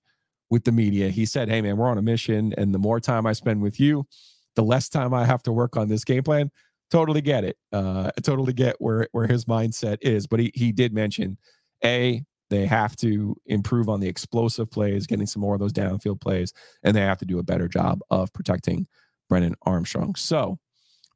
with 0.50 0.64
the 0.64 0.72
media. 0.72 1.08
He 1.08 1.26
said, 1.26 1.48
Hey 1.48 1.60
man, 1.60 1.76
we're 1.76 1.88
on 1.88 1.98
a 1.98 2.02
mission. 2.02 2.54
And 2.56 2.74
the 2.74 2.78
more 2.78 3.00
time 3.00 3.26
I 3.26 3.32
spend 3.32 3.62
with 3.62 3.80
you, 3.80 4.06
the 4.54 4.62
less 4.62 4.88
time 4.88 5.12
I 5.12 5.24
have 5.24 5.42
to 5.44 5.52
work 5.52 5.76
on 5.76 5.88
this 5.88 6.04
game 6.04 6.22
plan. 6.22 6.50
Totally 6.90 7.20
get 7.20 7.44
it. 7.44 7.56
Uh, 7.72 8.10
totally 8.22 8.52
get 8.52 8.76
where 8.78 9.08
where 9.12 9.26
his 9.26 9.44
mindset 9.44 9.98
is. 10.02 10.26
But 10.26 10.40
he 10.40 10.52
he 10.54 10.72
did 10.72 10.94
mention 10.94 11.36
a 11.84 12.24
they 12.48 12.66
have 12.66 12.94
to 12.96 13.36
improve 13.46 13.88
on 13.88 13.98
the 13.98 14.08
explosive 14.08 14.70
plays, 14.70 15.06
getting 15.06 15.26
some 15.26 15.42
more 15.42 15.54
of 15.54 15.60
those 15.60 15.72
downfield 15.72 16.20
plays, 16.20 16.52
and 16.84 16.96
they 16.96 17.00
have 17.00 17.18
to 17.18 17.24
do 17.24 17.40
a 17.40 17.42
better 17.42 17.66
job 17.66 18.00
of 18.08 18.32
protecting 18.32 18.86
Brennan 19.28 19.56
Armstrong. 19.62 20.14
So 20.14 20.58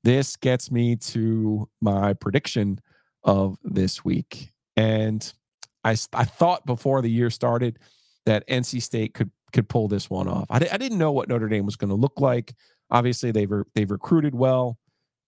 this 0.03 0.37
gets 0.37 0.73
me 0.73 0.97
to 0.97 1.69
my 1.81 2.15
prediction 2.15 2.81
of 3.23 3.59
this 3.63 4.05
week. 4.05 4.53
And 4.77 5.33
I, 5.85 5.97
I 6.13 6.25
thought 6.25 6.67
before 6.67 7.03
the 7.03 7.11
year 7.11 7.31
started 7.31 7.79
that 8.27 8.47
NC 8.49 8.83
State 8.83 9.15
could 9.15 9.31
could 9.53 9.69
pull 9.69 9.89
this 9.89 10.09
one 10.09 10.29
off. 10.29 10.47
I, 10.49 10.57
I 10.71 10.77
didn't 10.77 10.99
know 10.99 11.11
what 11.11 11.29
Notre 11.29 11.49
Dame 11.49 11.67
was 11.67 11.77
going 11.77 11.89
to 11.89 11.97
look 11.97 12.21
like. 12.21 12.55
Obviously, 12.91 13.33
they've 13.33 13.51
re- 13.51 13.65
they've 13.75 13.91
recruited 13.91 14.35
well, 14.35 14.79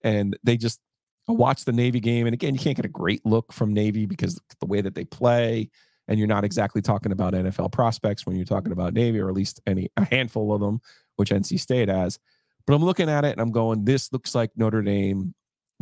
and 0.03 0.37
they 0.43 0.57
just 0.57 0.79
watch 1.27 1.65
the 1.65 1.71
Navy 1.71 1.99
game. 1.99 2.25
And 2.25 2.33
again, 2.33 2.53
you 2.53 2.59
can't 2.59 2.75
get 2.75 2.85
a 2.85 2.89
great 2.89 3.25
look 3.25 3.51
from 3.53 3.73
Navy 3.73 4.05
because 4.05 4.39
the 4.59 4.65
way 4.65 4.81
that 4.81 4.95
they 4.95 5.05
play, 5.05 5.69
and 6.07 6.17
you're 6.19 6.27
not 6.27 6.43
exactly 6.43 6.81
talking 6.81 7.11
about 7.11 7.33
NFL 7.33 7.71
prospects 7.71 8.25
when 8.25 8.35
you're 8.35 8.45
talking 8.45 8.71
about 8.71 8.93
Navy, 8.93 9.19
or 9.19 9.29
at 9.29 9.35
least 9.35 9.61
any 9.65 9.89
a 9.97 10.05
handful 10.05 10.53
of 10.53 10.61
them, 10.61 10.81
which 11.15 11.29
NC 11.29 11.59
State 11.59 11.89
has. 11.89 12.19
But 12.65 12.75
I'm 12.75 12.83
looking 12.83 13.09
at 13.09 13.25
it 13.25 13.33
and 13.33 13.41
I'm 13.41 13.51
going, 13.51 13.83
this 13.83 14.11
looks 14.13 14.33
like 14.33 14.51
Notre 14.55 14.81
Dame, 14.81 15.33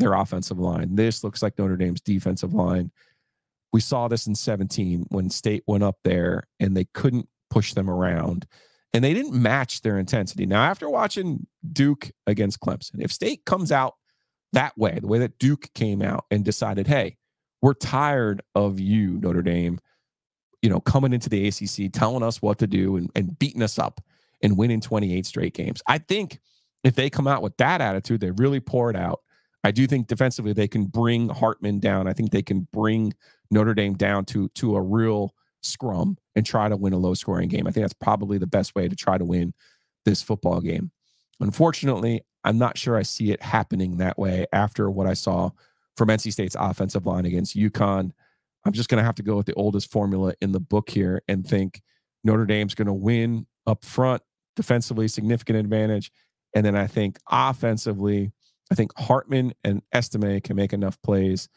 their 0.01 0.13
offensive 0.13 0.59
line. 0.59 0.95
This 0.95 1.23
looks 1.23 1.41
like 1.41 1.57
Notre 1.57 1.77
Dame's 1.77 2.01
defensive 2.01 2.53
line. 2.53 2.91
We 3.73 3.79
saw 3.79 4.07
this 4.07 4.27
in 4.27 4.35
17 4.35 5.05
when 5.09 5.29
State 5.29 5.63
went 5.65 5.83
up 5.83 5.97
there 6.03 6.43
and 6.59 6.75
they 6.75 6.85
couldn't 6.93 7.29
push 7.49 7.73
them 7.73 7.89
around 7.89 8.45
and 8.93 9.03
they 9.03 9.13
didn't 9.13 9.33
match 9.33 9.81
their 9.81 9.97
intensity. 9.97 10.45
Now, 10.45 10.63
after 10.63 10.89
watching 10.89 11.47
Duke 11.71 12.11
against 12.27 12.59
Clemson, 12.59 13.01
if 13.01 13.11
State 13.11 13.45
comes 13.45 13.71
out 13.71 13.95
that 14.53 14.77
way, 14.77 14.99
the 14.99 15.07
way 15.07 15.19
that 15.19 15.39
Duke 15.39 15.71
came 15.73 16.01
out 16.01 16.25
and 16.29 16.43
decided, 16.43 16.87
hey, 16.87 17.17
we're 17.61 17.73
tired 17.73 18.41
of 18.55 18.79
you, 18.79 19.19
Notre 19.19 19.41
Dame, 19.41 19.79
you 20.61 20.69
know, 20.69 20.81
coming 20.81 21.13
into 21.13 21.29
the 21.29 21.47
ACC, 21.47 21.91
telling 21.91 22.23
us 22.23 22.41
what 22.41 22.59
to 22.59 22.67
do 22.67 22.97
and, 22.97 23.09
and 23.15 23.37
beating 23.39 23.63
us 23.63 23.79
up 23.79 24.01
and 24.43 24.57
winning 24.57 24.81
28 24.81 25.25
straight 25.25 25.53
games. 25.53 25.81
I 25.87 25.97
think 25.99 26.39
if 26.83 26.95
they 26.95 27.09
come 27.09 27.27
out 27.27 27.41
with 27.41 27.55
that 27.57 27.81
attitude, 27.81 28.21
they 28.21 28.31
really 28.31 28.59
pour 28.59 28.89
it 28.89 28.95
out. 28.95 29.21
I 29.63 29.71
do 29.71 29.85
think 29.87 30.07
defensively 30.07 30.53
they 30.53 30.67
can 30.67 30.85
bring 30.85 31.29
Hartman 31.29 31.79
down. 31.79 32.07
I 32.07 32.13
think 32.13 32.31
they 32.31 32.41
can 32.41 32.67
bring 32.73 33.13
Notre 33.51 33.73
Dame 33.73 33.93
down 33.93 34.25
to 34.25 34.49
to 34.49 34.75
a 34.75 34.81
real 34.81 35.33
scrum 35.61 36.17
and 36.35 36.45
try 36.45 36.67
to 36.67 36.75
win 36.75 36.93
a 36.93 36.97
low 36.97 37.13
scoring 37.13 37.47
game. 37.47 37.67
I 37.67 37.71
think 37.71 37.83
that's 37.83 37.93
probably 37.93 38.37
the 38.37 38.47
best 38.47 38.73
way 38.75 38.87
to 38.87 38.95
try 38.95 39.17
to 39.17 39.25
win 39.25 39.53
this 40.05 40.21
football 40.21 40.61
game. 40.61 40.91
Unfortunately, 41.39 42.21
I'm 42.43 42.57
not 42.57 42.77
sure 42.77 42.97
I 42.97 43.03
see 43.03 43.31
it 43.31 43.41
happening 43.41 43.97
that 43.97 44.17
way 44.17 44.45
after 44.51 44.89
what 44.89 45.07
I 45.07 45.13
saw 45.13 45.51
from 45.95 46.09
NC 46.09 46.31
State's 46.31 46.55
offensive 46.59 47.05
line 47.05 47.25
against 47.25 47.55
UConn. 47.55 48.11
I'm 48.65 48.73
just 48.73 48.89
going 48.89 48.99
to 48.99 49.05
have 49.05 49.15
to 49.15 49.23
go 49.23 49.35
with 49.35 49.45
the 49.45 49.53
oldest 49.53 49.91
formula 49.91 50.33
in 50.41 50.51
the 50.51 50.59
book 50.59 50.89
here 50.89 51.21
and 51.27 51.45
think 51.45 51.81
Notre 52.23 52.45
Dame's 52.45 52.75
going 52.75 52.87
to 52.87 52.93
win 52.93 53.47
up 53.67 53.83
front, 53.83 54.21
defensively, 54.55 55.07
significant 55.07 55.57
advantage. 55.57 56.11
And 56.55 56.65
then 56.65 56.75
I 56.75 56.87
think 56.87 57.17
offensively, 57.29 58.31
I 58.71 58.75
think 58.75 58.97
Hartman 58.97 59.53
and 59.63 59.81
Estime 59.93 60.41
can 60.41 60.55
make 60.55 60.71
enough 60.71 60.99
plays 61.01 61.49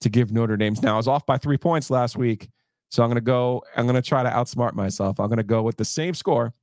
to 0.00 0.08
give 0.08 0.32
Notre 0.32 0.56
Dame's 0.56 0.82
now. 0.82 0.94
I 0.94 0.96
was 0.96 1.08
off 1.08 1.26
by 1.26 1.36
three 1.36 1.58
points 1.58 1.90
last 1.90 2.16
week. 2.16 2.48
So 2.90 3.02
I'm 3.02 3.08
going 3.08 3.16
to 3.16 3.20
go, 3.20 3.62
I'm 3.76 3.86
going 3.86 4.00
to 4.00 4.08
try 4.08 4.22
to 4.22 4.30
outsmart 4.30 4.74
myself. 4.74 5.20
I'm 5.20 5.28
going 5.28 5.38
to 5.38 5.42
go 5.42 5.62
with 5.62 5.76
the 5.76 5.84
same 5.84 6.14
score 6.14 6.54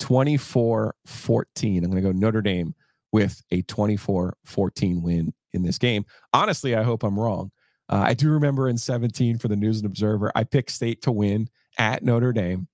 24 0.00 0.94
14. 1.06 1.84
I'm 1.84 1.90
going 1.90 2.02
to 2.02 2.12
go 2.12 2.16
Notre 2.16 2.42
Dame 2.42 2.74
with 3.12 3.42
a 3.50 3.62
24 3.62 4.36
14 4.44 5.02
win 5.02 5.32
in 5.52 5.62
this 5.62 5.78
game. 5.78 6.04
Honestly, 6.32 6.74
I 6.74 6.82
hope 6.82 7.02
I'm 7.02 7.18
wrong. 7.18 7.50
Uh, 7.88 8.04
I 8.06 8.14
do 8.14 8.30
remember 8.30 8.68
in 8.68 8.78
17 8.78 9.38
for 9.38 9.48
the 9.48 9.56
News 9.56 9.78
and 9.78 9.86
Observer, 9.86 10.30
I 10.34 10.44
picked 10.44 10.70
State 10.70 11.02
to 11.02 11.12
win 11.12 11.48
at 11.78 12.04
Notre 12.04 12.32
Dame. 12.32 12.68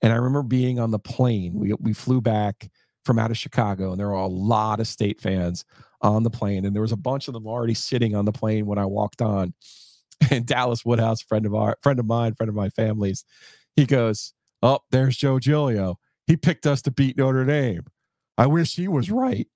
And 0.00 0.12
I 0.12 0.16
remember 0.16 0.42
being 0.42 0.78
on 0.78 0.90
the 0.90 0.98
plane. 0.98 1.52
We, 1.54 1.72
we 1.74 1.92
flew 1.92 2.20
back 2.20 2.70
from 3.04 3.18
out 3.18 3.30
of 3.30 3.38
Chicago, 3.38 3.90
and 3.90 4.00
there 4.00 4.08
were 4.08 4.14
a 4.14 4.26
lot 4.26 4.80
of 4.80 4.86
state 4.86 5.20
fans 5.20 5.64
on 6.00 6.22
the 6.22 6.30
plane, 6.30 6.64
and 6.64 6.74
there 6.74 6.82
was 6.82 6.92
a 6.92 6.96
bunch 6.96 7.28
of 7.28 7.34
them 7.34 7.46
already 7.46 7.74
sitting 7.74 8.14
on 8.14 8.24
the 8.24 8.32
plane 8.32 8.66
when 8.66 8.78
I 8.78 8.86
walked 8.86 9.22
on. 9.22 9.54
And 10.30 10.46
Dallas 10.46 10.84
Woodhouse, 10.84 11.20
friend 11.20 11.44
of 11.46 11.52
our 11.52 11.76
friend 11.82 11.98
of 11.98 12.06
mine, 12.06 12.34
friend 12.36 12.48
of 12.48 12.54
my 12.54 12.68
family's, 12.68 13.24
he 13.74 13.84
goes, 13.86 14.34
"Oh, 14.62 14.78
there's 14.92 15.16
Joe 15.16 15.40
Giglio. 15.40 15.98
He 16.28 16.36
picked 16.36 16.64
us 16.64 16.80
to 16.82 16.92
beat 16.92 17.16
Notre 17.16 17.44
Dame. 17.44 17.86
I 18.38 18.46
wish 18.46 18.76
he 18.76 18.86
was 18.86 19.10
right." 19.10 19.48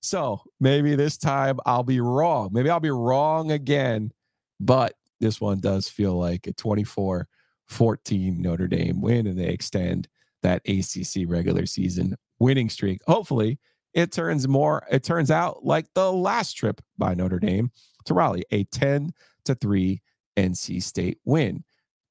So 0.00 0.40
maybe 0.58 0.94
this 0.94 1.18
time 1.18 1.60
I'll 1.66 1.82
be 1.82 2.00
wrong. 2.00 2.50
Maybe 2.52 2.70
I'll 2.70 2.80
be 2.80 2.90
wrong 2.90 3.50
again, 3.50 4.12
but 4.58 4.94
this 5.20 5.42
one 5.42 5.60
does 5.60 5.90
feel 5.90 6.18
like 6.18 6.46
a 6.46 6.54
24 6.54 7.28
14 7.68 8.40
Notre 8.40 8.66
Dame 8.66 9.02
win, 9.02 9.26
and 9.26 9.38
they 9.38 9.48
extend 9.48 10.08
that 10.42 10.62
ACC 10.66 11.24
regular 11.26 11.66
season 11.66 12.16
winning 12.38 12.68
streak. 12.68 13.00
Hopefully, 13.06 13.58
it 13.92 14.12
turns 14.12 14.48
more, 14.48 14.84
it 14.90 15.04
turns 15.04 15.30
out 15.30 15.64
like 15.64 15.86
the 15.94 16.12
last 16.12 16.54
trip 16.54 16.80
by 16.98 17.14
Notre 17.14 17.38
Dame 17.38 17.70
to 18.06 18.14
Raleigh, 18.14 18.44
a 18.50 18.64
10 18.64 19.12
to 19.44 19.54
3 19.54 20.02
NC 20.36 20.82
State 20.82 21.18
win. 21.24 21.64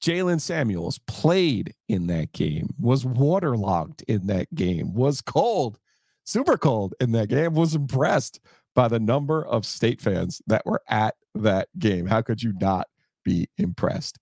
Jaylen 0.03 0.41
Samuels 0.41 0.99
played 1.07 1.73
in 1.87 2.07
that 2.07 2.33
game, 2.33 2.73
was 2.77 3.05
waterlogged 3.05 4.03
in 4.07 4.27
that 4.27 4.53
game, 4.53 4.93
was 4.93 5.21
cold, 5.21 5.79
super 6.25 6.57
cold 6.57 6.93
in 6.99 7.13
that 7.13 7.29
game, 7.29 7.53
was 7.53 7.73
impressed 7.73 8.39
by 8.75 8.87
the 8.87 8.99
number 8.99 9.45
of 9.45 9.65
state 9.65 10.01
fans 10.01 10.41
that 10.47 10.65
were 10.65 10.81
at 10.89 11.15
that 11.35 11.69
game. 11.79 12.07
How 12.07 12.21
could 12.21 12.43
you 12.43 12.53
not 12.59 12.87
be 13.23 13.47
impressed? 13.57 14.19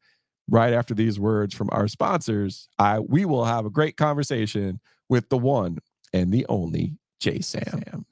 Right 0.47 0.73
after 0.73 0.93
these 0.93 1.19
words 1.19 1.55
from 1.55 1.69
our 1.71 1.87
sponsors, 1.87 2.67
I 2.77 2.99
we 2.99 3.25
will 3.25 3.45
have 3.45 3.65
a 3.65 3.71
great 3.71 3.97
conversation 3.97 4.81
with 5.09 5.29
the 5.29 5.37
one 5.37 5.79
and 6.13 6.31
the 6.31 6.45
only 6.47 6.97
J 7.19 7.41
Sam. 7.41 8.05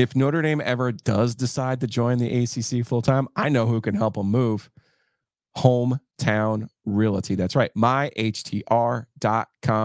if 0.00 0.16
Notre 0.16 0.42
Dame 0.42 0.60
ever 0.64 0.92
does 0.92 1.34
decide 1.34 1.80
to 1.80 1.86
join 1.86 2.18
the 2.18 2.42
ACC 2.42 2.84
full 2.86 3.02
time, 3.02 3.28
I 3.36 3.48
know 3.48 3.66
who 3.66 3.80
can 3.80 3.94
help 3.94 4.14
them 4.14 4.30
move. 4.30 4.70
Hometown 5.56 6.68
Realty. 6.84 7.34
That's 7.34 7.56
right. 7.56 7.72
MyHTR.com. 7.76 8.72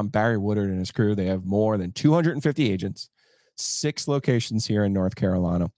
Barry 0.09 0.37
Woodard 0.37 0.69
and 0.69 0.79
his 0.79 0.91
crew. 0.91 1.15
They 1.15 1.25
have 1.25 1.43
more 1.45 1.77
than 1.77 1.91
250 1.91 2.71
agents, 2.71 3.09
six 3.57 4.07
locations 4.07 4.67
here 4.67 4.85
in 4.85 4.93
North 4.93 5.15
Carolina. 5.15 5.71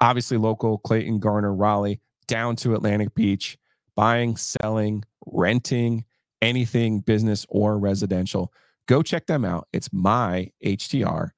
Obviously, 0.00 0.36
local 0.36 0.78
Clayton, 0.78 1.18
Garner, 1.18 1.54
Raleigh, 1.54 2.00
down 2.26 2.56
to 2.56 2.74
Atlantic 2.74 3.14
Beach, 3.14 3.58
buying, 3.96 4.36
selling, 4.36 5.04
renting, 5.26 6.04
anything 6.42 7.00
business 7.00 7.46
or 7.48 7.78
residential. 7.78 8.52
Go 8.88 9.02
check 9.02 9.26
them 9.26 9.44
out. 9.44 9.68
It's 9.72 9.88
myhtr.com. 9.90 11.32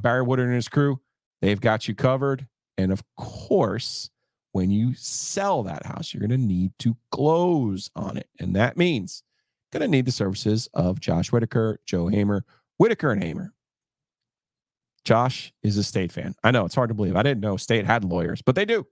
Barry 0.00 0.22
Woodard 0.22 0.46
and 0.46 0.56
his 0.56 0.68
crew 0.68 1.00
They've 1.40 1.60
got 1.60 1.88
you 1.88 1.94
covered. 1.94 2.46
And 2.76 2.92
of 2.92 3.02
course, 3.16 4.10
when 4.52 4.70
you 4.70 4.94
sell 4.94 5.62
that 5.64 5.86
house, 5.86 6.12
you're 6.12 6.26
going 6.26 6.30
to 6.30 6.46
need 6.46 6.72
to 6.80 6.96
close 7.10 7.90
on 7.94 8.16
it. 8.16 8.28
And 8.38 8.54
that 8.56 8.76
means 8.76 9.22
going 9.72 9.82
to 9.82 9.88
need 9.88 10.06
the 10.06 10.12
services 10.12 10.68
of 10.74 11.00
Josh 11.00 11.30
Whitaker, 11.30 11.80
Joe 11.86 12.08
Hamer, 12.08 12.44
Whitaker 12.78 13.12
and 13.12 13.22
Hamer. 13.22 13.52
Josh 15.04 15.52
is 15.62 15.76
a 15.76 15.84
state 15.84 16.12
fan. 16.12 16.34
I 16.42 16.50
know 16.50 16.64
it's 16.64 16.74
hard 16.74 16.88
to 16.88 16.94
believe. 16.94 17.16
I 17.16 17.22
didn't 17.22 17.40
know 17.40 17.56
state 17.56 17.86
had 17.86 18.04
lawyers, 18.04 18.42
but 18.42 18.54
they 18.54 18.64
do. 18.64 18.86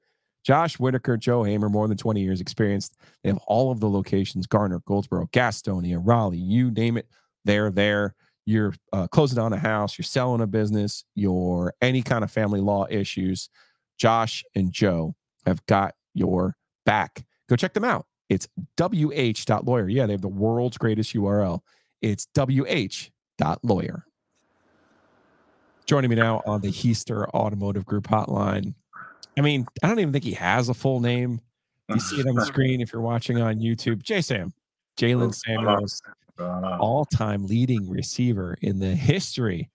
Josh 0.47 0.79
Whitaker, 0.79 1.17
Joe 1.17 1.43
Hamer, 1.43 1.69
more 1.69 1.89
than 1.89 1.97
20 1.97 2.21
years 2.21 2.41
experience. 2.41 2.91
They 3.25 3.31
have 3.31 3.39
all 3.47 3.73
of 3.73 3.81
the 3.81 3.91
locations 3.91 4.47
Garner, 4.47 4.81
Goldsboro, 4.87 5.27
Gastonia, 5.33 6.01
Raleigh, 6.01 6.39
you 6.39 6.71
name 6.71 6.97
it. 6.97 7.09
They're 7.45 7.71
there 7.71 8.15
you're 8.47 8.75
uh, 8.93 9.09
closing 9.09 9.37
down 9.37 9.53
a 9.53 9.59
house, 9.59 9.99
you're 9.99 10.05
selling 10.05 10.41
a 10.41 10.47
business, 10.47 11.05
you're 11.15 11.75
any 11.83 12.01
kind 12.01 12.23
of 12.23 12.31
family 12.31 12.61
law 12.61 12.87
issues, 12.89 13.51
Josh 13.99 14.45
and 14.55 14.73
Joe 14.73 15.17
have 15.45 15.65
got 15.67 15.95
your 16.15 16.57
back. 16.87 17.25
Go 17.49 17.57
check 17.57 17.75
them 17.75 17.85
out. 17.85 18.07
It's 18.29 18.49
wh.lawyer. 18.79 19.89
Yeah, 19.89 20.07
they 20.07 20.13
have 20.13 20.21
the 20.23 20.29
world's 20.29 20.79
greatest 20.79 21.15
URL. 21.15 21.61
It's 22.01 22.29
wh.lawyer. 22.37 24.05
Joining 25.87 26.11
me 26.11 26.17
now 26.17 26.43
on 26.47 26.61
the 26.61 26.71
Hiester 26.71 27.29
Automotive 27.29 27.85
Group 27.85 28.09
hotline. 28.09 28.75
I 29.39 29.43
mean, 29.43 29.67
I 29.83 29.89
don't 29.89 29.99
even 29.99 30.13
think 30.13 30.25
he 30.25 30.33
has 30.33 30.69
a 30.69 30.75
full 30.75 31.01
name. 31.01 31.41
You 31.89 32.01
see 32.01 32.21
it 32.21 32.27
on 32.27 32.35
the 32.35 32.47
screen 32.47 32.81
if 32.81 32.93
you're 32.93 33.03
watching 33.03 33.41
on 33.41 33.57
YouTube. 33.57 34.03
J 34.03 34.21
Sam, 34.21 34.53
Jaylen 34.99 35.35
Samuels, 35.35 36.03
all-time 36.39 37.47
leading 37.47 37.89
receiver 37.89 38.57
in 38.61 38.79
the 38.79 38.95
history 38.95 39.71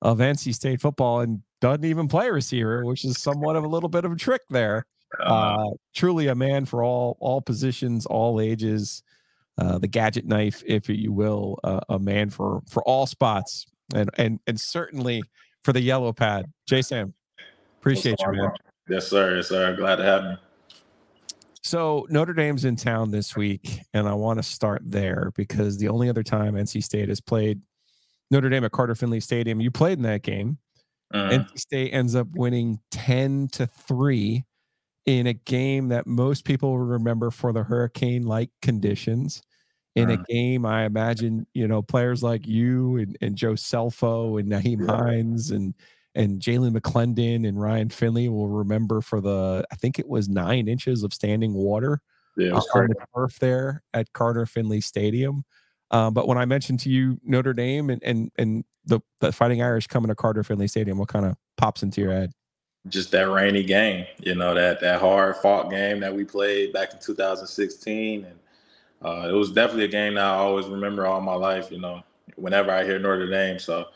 of 0.00 0.18
NC 0.18 0.54
State 0.54 0.80
football 0.80 1.20
and 1.20 1.42
doesn't 1.60 1.84
even 1.84 2.08
play 2.08 2.28
receiver, 2.30 2.84
which 2.84 3.04
is 3.04 3.22
somewhat 3.22 3.54
of 3.56 3.64
a 3.64 3.68
little 3.68 3.88
bit 3.88 4.04
of 4.04 4.12
a 4.12 4.16
trick 4.16 4.42
there. 4.50 4.86
Uh, 5.20 5.70
truly 5.94 6.26
a 6.28 6.34
man 6.34 6.64
for 6.64 6.82
all 6.82 7.16
all 7.20 7.40
positions, 7.40 8.06
all 8.06 8.40
ages. 8.40 9.02
Uh, 9.58 9.76
the 9.78 9.86
gadget 9.86 10.24
knife, 10.24 10.62
if 10.66 10.88
you 10.88 11.12
will, 11.12 11.58
uh, 11.62 11.80
a 11.90 11.98
man 11.98 12.30
for 12.30 12.62
for 12.68 12.82
all 12.84 13.06
spots, 13.06 13.66
and 13.94 14.08
and 14.16 14.40
and 14.46 14.58
certainly 14.58 15.22
for 15.62 15.74
the 15.74 15.80
yellow 15.80 16.12
pad. 16.12 16.46
J 16.66 16.80
Sam, 16.80 17.12
appreciate 17.78 18.16
you, 18.20 18.32
man. 18.32 18.50
Yes, 18.92 19.08
sir. 19.08 19.36
Yes, 19.36 19.48
sir. 19.48 19.74
Glad 19.74 19.96
to 19.96 20.04
have 20.04 20.24
you. 20.24 20.36
So 21.62 22.06
Notre 22.10 22.34
Dame's 22.34 22.66
in 22.66 22.76
town 22.76 23.10
this 23.10 23.34
week, 23.34 23.80
and 23.94 24.06
I 24.06 24.12
want 24.12 24.38
to 24.38 24.42
start 24.42 24.82
there 24.84 25.32
because 25.34 25.78
the 25.78 25.88
only 25.88 26.10
other 26.10 26.22
time 26.22 26.56
NC 26.56 26.84
State 26.84 27.08
has 27.08 27.18
played 27.18 27.62
Notre 28.30 28.50
Dame 28.50 28.64
at 28.64 28.72
Carter 28.72 28.94
Finley 28.94 29.20
Stadium, 29.20 29.62
you 29.62 29.70
played 29.70 29.96
in 29.96 30.02
that 30.02 30.22
game. 30.22 30.58
Uh, 31.14 31.30
NC 31.30 31.58
State 31.58 31.94
ends 31.94 32.14
up 32.14 32.26
winning 32.34 32.80
ten 32.90 33.48
to 33.52 33.66
three 33.66 34.44
in 35.06 35.26
a 35.26 35.32
game 35.32 35.88
that 35.88 36.06
most 36.06 36.44
people 36.44 36.78
remember 36.78 37.30
for 37.30 37.54
the 37.54 37.62
hurricane-like 37.62 38.50
conditions. 38.60 39.42
In 39.94 40.10
uh, 40.10 40.14
a 40.14 40.16
game, 40.30 40.66
I 40.66 40.84
imagine 40.84 41.46
you 41.54 41.66
know 41.66 41.80
players 41.80 42.22
like 42.22 42.46
you 42.46 42.98
and, 42.98 43.16
and 43.22 43.36
Joe 43.36 43.52
Selfo 43.52 44.38
and 44.38 44.52
Nyheim 44.52 44.86
yeah. 44.86 44.96
Hines 44.96 45.50
and 45.50 45.72
and 46.14 46.40
Jalan 46.40 46.76
McClendon 46.76 47.46
and 47.46 47.60
Ryan 47.60 47.88
Finley 47.88 48.28
will 48.28 48.48
remember 48.48 49.00
for 49.00 49.20
the 49.20 49.64
I 49.72 49.76
think 49.76 49.98
it 49.98 50.08
was 50.08 50.28
nine 50.28 50.68
inches 50.68 51.02
of 51.02 51.14
standing 51.14 51.54
water 51.54 52.00
yeah, 52.36 52.52
on 52.52 52.88
the 52.88 52.94
turf 53.14 53.38
there 53.38 53.82
at 53.94 54.12
Carter 54.12 54.46
Finley 54.46 54.80
Stadium. 54.80 55.44
Um, 55.90 56.14
but 56.14 56.26
when 56.26 56.38
I 56.38 56.46
mentioned 56.46 56.80
to 56.80 56.90
you 56.90 57.18
Notre 57.22 57.52
Dame 57.52 57.90
and 57.90 58.02
and 58.02 58.30
and 58.36 58.64
the, 58.84 59.00
the 59.20 59.32
Fighting 59.32 59.62
Irish 59.62 59.86
coming 59.86 60.08
to 60.08 60.14
Carter 60.14 60.42
Finley 60.42 60.68
Stadium, 60.68 60.98
what 60.98 61.08
kind 61.08 61.26
of 61.26 61.36
pops 61.56 61.82
into 61.82 62.00
your 62.00 62.12
head? 62.12 62.32
Just 62.88 63.12
that 63.12 63.30
rainy 63.30 63.62
game, 63.62 64.06
you 64.18 64.34
know 64.34 64.54
that 64.54 64.80
that 64.80 65.00
hard 65.00 65.36
fought 65.36 65.70
game 65.70 66.00
that 66.00 66.14
we 66.14 66.24
played 66.24 66.72
back 66.72 66.92
in 66.92 66.98
2016, 66.98 68.24
and 68.24 68.38
uh, 69.02 69.28
it 69.28 69.32
was 69.32 69.52
definitely 69.52 69.84
a 69.84 69.88
game 69.88 70.14
that 70.14 70.24
I 70.24 70.34
always 70.34 70.66
remember 70.66 71.06
all 71.06 71.20
my 71.20 71.34
life. 71.34 71.70
You 71.70 71.78
know, 71.78 72.02
whenever 72.34 72.72
I 72.72 72.84
hear 72.84 72.98
Notre 72.98 73.28
Dame, 73.28 73.60
so 73.60 73.86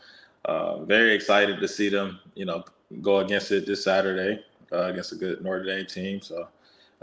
uh, 0.45 0.83
very 0.83 1.13
excited 1.13 1.59
to 1.59 1.67
see 1.67 1.89
them, 1.89 2.19
you 2.35 2.45
know, 2.45 2.63
go 3.01 3.19
against 3.19 3.51
it 3.51 3.65
this 3.65 3.83
Saturday 3.83 4.43
uh, 4.71 4.83
against 4.83 5.11
a 5.11 5.15
good 5.15 5.43
Notre 5.43 5.63
Dame 5.63 5.85
team. 5.85 6.21
So 6.21 6.47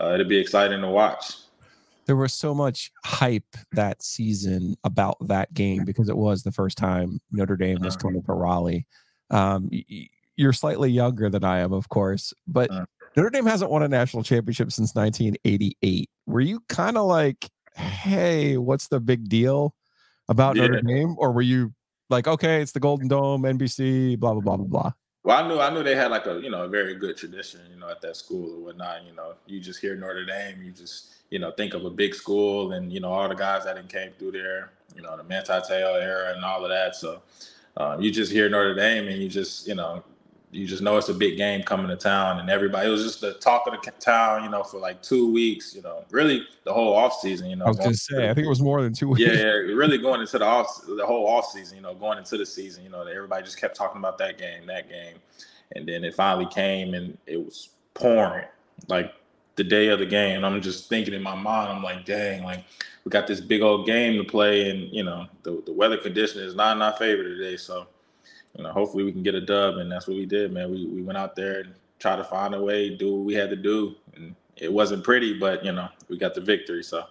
uh, 0.00 0.12
it'll 0.14 0.26
be 0.26 0.38
exciting 0.38 0.80
to 0.80 0.88
watch. 0.88 1.36
There 2.06 2.16
was 2.16 2.34
so 2.34 2.54
much 2.54 2.92
hype 3.04 3.56
that 3.72 4.02
season 4.02 4.76
about 4.84 5.16
that 5.28 5.54
game 5.54 5.84
because 5.84 6.08
it 6.08 6.16
was 6.16 6.42
the 6.42 6.52
first 6.52 6.76
time 6.76 7.20
Notre 7.32 7.56
Dame 7.56 7.80
was 7.80 7.94
uh-huh. 7.94 8.02
coming 8.02 8.22
to 8.22 8.32
Raleigh. 8.32 8.86
Um, 9.30 9.70
you're 10.36 10.52
slightly 10.52 10.90
younger 10.90 11.30
than 11.30 11.44
I 11.44 11.60
am, 11.60 11.72
of 11.72 11.88
course, 11.88 12.34
but 12.46 12.70
uh, 12.70 12.84
Notre 13.16 13.30
Dame 13.30 13.46
hasn't 13.46 13.70
won 13.70 13.82
a 13.82 13.88
national 13.88 14.22
championship 14.22 14.72
since 14.72 14.94
1988. 14.94 16.10
Were 16.26 16.40
you 16.40 16.60
kind 16.68 16.98
of 16.98 17.06
like, 17.06 17.48
hey, 17.74 18.58
what's 18.58 18.88
the 18.88 19.00
big 19.00 19.28
deal 19.28 19.74
about 20.28 20.56
yeah. 20.56 20.66
Notre 20.66 20.82
Dame? 20.82 21.14
Or 21.18 21.32
were 21.32 21.42
you 21.42 21.72
like, 22.10 22.26
okay, 22.28 22.60
it's 22.60 22.72
the 22.72 22.80
Golden 22.80 23.08
Dome, 23.08 23.42
NBC, 23.42 24.18
blah 24.18 24.32
blah 24.32 24.42
blah 24.42 24.56
blah 24.56 24.66
blah. 24.66 24.92
Well, 25.24 25.42
I 25.42 25.48
knew 25.48 25.58
I 25.58 25.70
knew 25.72 25.82
they 25.82 25.94
had 25.94 26.10
like 26.10 26.26
a 26.26 26.38
you 26.40 26.50
know 26.50 26.64
a 26.64 26.68
very 26.68 26.94
good 26.96 27.16
tradition, 27.16 27.60
you 27.72 27.80
know, 27.80 27.88
at 27.88 28.02
that 28.02 28.16
school 28.16 28.56
or 28.56 28.64
whatnot. 28.64 29.04
You 29.06 29.14
know, 29.14 29.34
you 29.46 29.58
just 29.58 29.80
hear 29.80 29.96
Notre 29.96 30.26
Dame, 30.26 30.62
you 30.62 30.70
just 30.70 31.14
you 31.30 31.38
know 31.38 31.50
think 31.50 31.72
of 31.72 31.84
a 31.84 31.90
big 31.90 32.14
school, 32.14 32.72
and 32.72 32.92
you 32.92 33.00
know 33.00 33.10
all 33.10 33.28
the 33.28 33.34
guys 33.34 33.64
that 33.64 33.76
came 33.88 34.12
through 34.18 34.32
there, 34.32 34.72
you 34.94 35.02
know, 35.02 35.16
the 35.16 35.24
Manti 35.24 35.52
era 35.72 36.34
and 36.34 36.44
all 36.44 36.62
of 36.62 36.70
that. 36.70 36.94
So 36.94 37.22
um, 37.78 38.02
you 38.02 38.10
just 38.10 38.30
hear 38.30 38.50
Notre 38.50 38.74
Dame, 38.74 39.08
and 39.08 39.22
you 39.22 39.28
just 39.28 39.66
you 39.66 39.74
know 39.74 40.04
you 40.54 40.66
just 40.66 40.82
know 40.82 40.96
it's 40.96 41.08
a 41.08 41.14
big 41.14 41.36
game 41.36 41.62
coming 41.62 41.88
to 41.88 41.96
town, 41.96 42.38
and 42.38 42.48
everybody. 42.48 42.88
It 42.88 42.90
was 42.90 43.02
just 43.02 43.20
the 43.20 43.34
talk 43.34 43.66
of 43.66 43.72
the 43.72 43.90
town, 43.98 44.44
you 44.44 44.50
know, 44.50 44.62
for 44.62 44.78
like 44.78 45.02
two 45.02 45.30
weeks. 45.32 45.74
You 45.74 45.82
know, 45.82 46.04
really 46.10 46.46
the 46.64 46.72
whole 46.72 46.94
off 46.94 47.18
season. 47.20 47.50
You 47.50 47.56
know, 47.56 47.66
I 47.66 47.68
was 47.68 47.78
gonna 47.78 47.94
say, 47.94 48.30
I 48.30 48.34
think 48.34 48.46
it 48.46 48.48
was 48.48 48.62
more 48.62 48.80
than 48.80 48.92
two 48.92 49.08
weeks. 49.08 49.20
Yeah, 49.20 49.32
yeah, 49.32 49.50
really 49.50 49.98
going 49.98 50.20
into 50.20 50.38
the 50.38 50.44
off, 50.44 50.82
the 50.86 51.04
whole 51.04 51.26
off 51.26 51.50
season. 51.50 51.76
You 51.76 51.82
know, 51.82 51.94
going 51.94 52.18
into 52.18 52.38
the 52.38 52.46
season. 52.46 52.84
You 52.84 52.90
know, 52.90 53.02
everybody 53.02 53.44
just 53.44 53.60
kept 53.60 53.76
talking 53.76 53.98
about 53.98 54.16
that 54.18 54.38
game, 54.38 54.66
that 54.66 54.88
game, 54.88 55.16
and 55.74 55.88
then 55.88 56.04
it 56.04 56.14
finally 56.14 56.46
came, 56.46 56.94
and 56.94 57.18
it 57.26 57.44
was 57.44 57.70
pouring 57.94 58.44
like 58.88 59.12
the 59.56 59.64
day 59.64 59.88
of 59.88 59.98
the 59.98 60.06
game. 60.06 60.44
I'm 60.44 60.60
just 60.60 60.88
thinking 60.88 61.14
in 61.14 61.22
my 61.22 61.34
mind, 61.34 61.72
I'm 61.72 61.82
like, 61.82 62.04
dang, 62.04 62.44
like 62.44 62.64
we 63.04 63.10
got 63.10 63.26
this 63.26 63.40
big 63.40 63.62
old 63.62 63.86
game 63.86 64.22
to 64.22 64.24
play, 64.24 64.70
and 64.70 64.92
you 64.92 65.02
know 65.02 65.26
the 65.42 65.62
the 65.66 65.72
weather 65.72 65.96
condition 65.96 66.42
is 66.42 66.54
not 66.54 66.76
in 66.76 66.82
our 66.82 66.96
favor 66.96 67.22
today. 67.22 67.56
So, 67.56 67.86
you 68.56 68.62
know, 68.64 68.72
hopefully 68.72 69.04
we 69.04 69.12
can 69.12 69.22
get 69.22 69.34
a 69.34 69.40
dub, 69.40 69.76
and 69.76 69.90
that's 69.90 70.06
what 70.06 70.16
we 70.16 70.26
did, 70.26 70.52
man. 70.52 70.70
We 70.70 70.86
we 70.86 71.02
went 71.02 71.18
out 71.18 71.34
there 71.36 71.60
and 71.60 71.74
tried 71.98 72.16
to 72.16 72.24
find 72.24 72.54
a 72.54 72.62
way, 72.62 72.94
do 72.96 73.14
what 73.16 73.24
we 73.24 73.34
had 73.34 73.50
to 73.50 73.56
do, 73.56 73.94
and 74.14 74.34
it 74.56 74.72
wasn't 74.72 75.02
pretty, 75.04 75.38
but 75.38 75.64
you 75.64 75.72
know 75.72 75.88
we 76.08 76.18
got 76.18 76.34
the 76.34 76.40
victory. 76.40 76.82
So. 76.82 77.04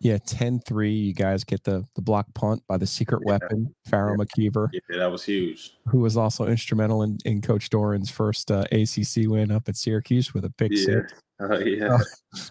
Yeah, 0.00 0.18
10-3. 0.18 1.02
You 1.06 1.14
guys 1.14 1.44
get 1.44 1.64
the 1.64 1.86
the 1.94 2.02
block 2.02 2.26
punt 2.34 2.62
by 2.68 2.76
the 2.76 2.86
secret 2.86 3.22
Yeah. 3.24 3.32
weapon, 3.32 3.74
Farrell 3.86 4.16
McKeever, 4.18 4.68
Yeah, 4.72 4.98
that 4.98 5.10
was 5.10 5.22
huge. 5.24 5.76
who 5.88 6.00
was 6.00 6.16
also 6.16 6.46
instrumental 6.46 7.02
in, 7.04 7.16
in 7.24 7.40
Coach 7.40 7.70
Doeren's 7.70 8.10
first 8.10 8.50
uh, 8.50 8.64
ACC 8.70 9.28
win 9.30 9.50
up 9.50 9.66
at 9.66 9.76
Syracuse 9.76 10.34
with 10.34 10.44
a 10.44 10.50
pick 10.50 10.72
Yeah. 10.72 10.84
six. 10.84 11.14
Uh, 11.40 11.58
yeah. 11.60 11.98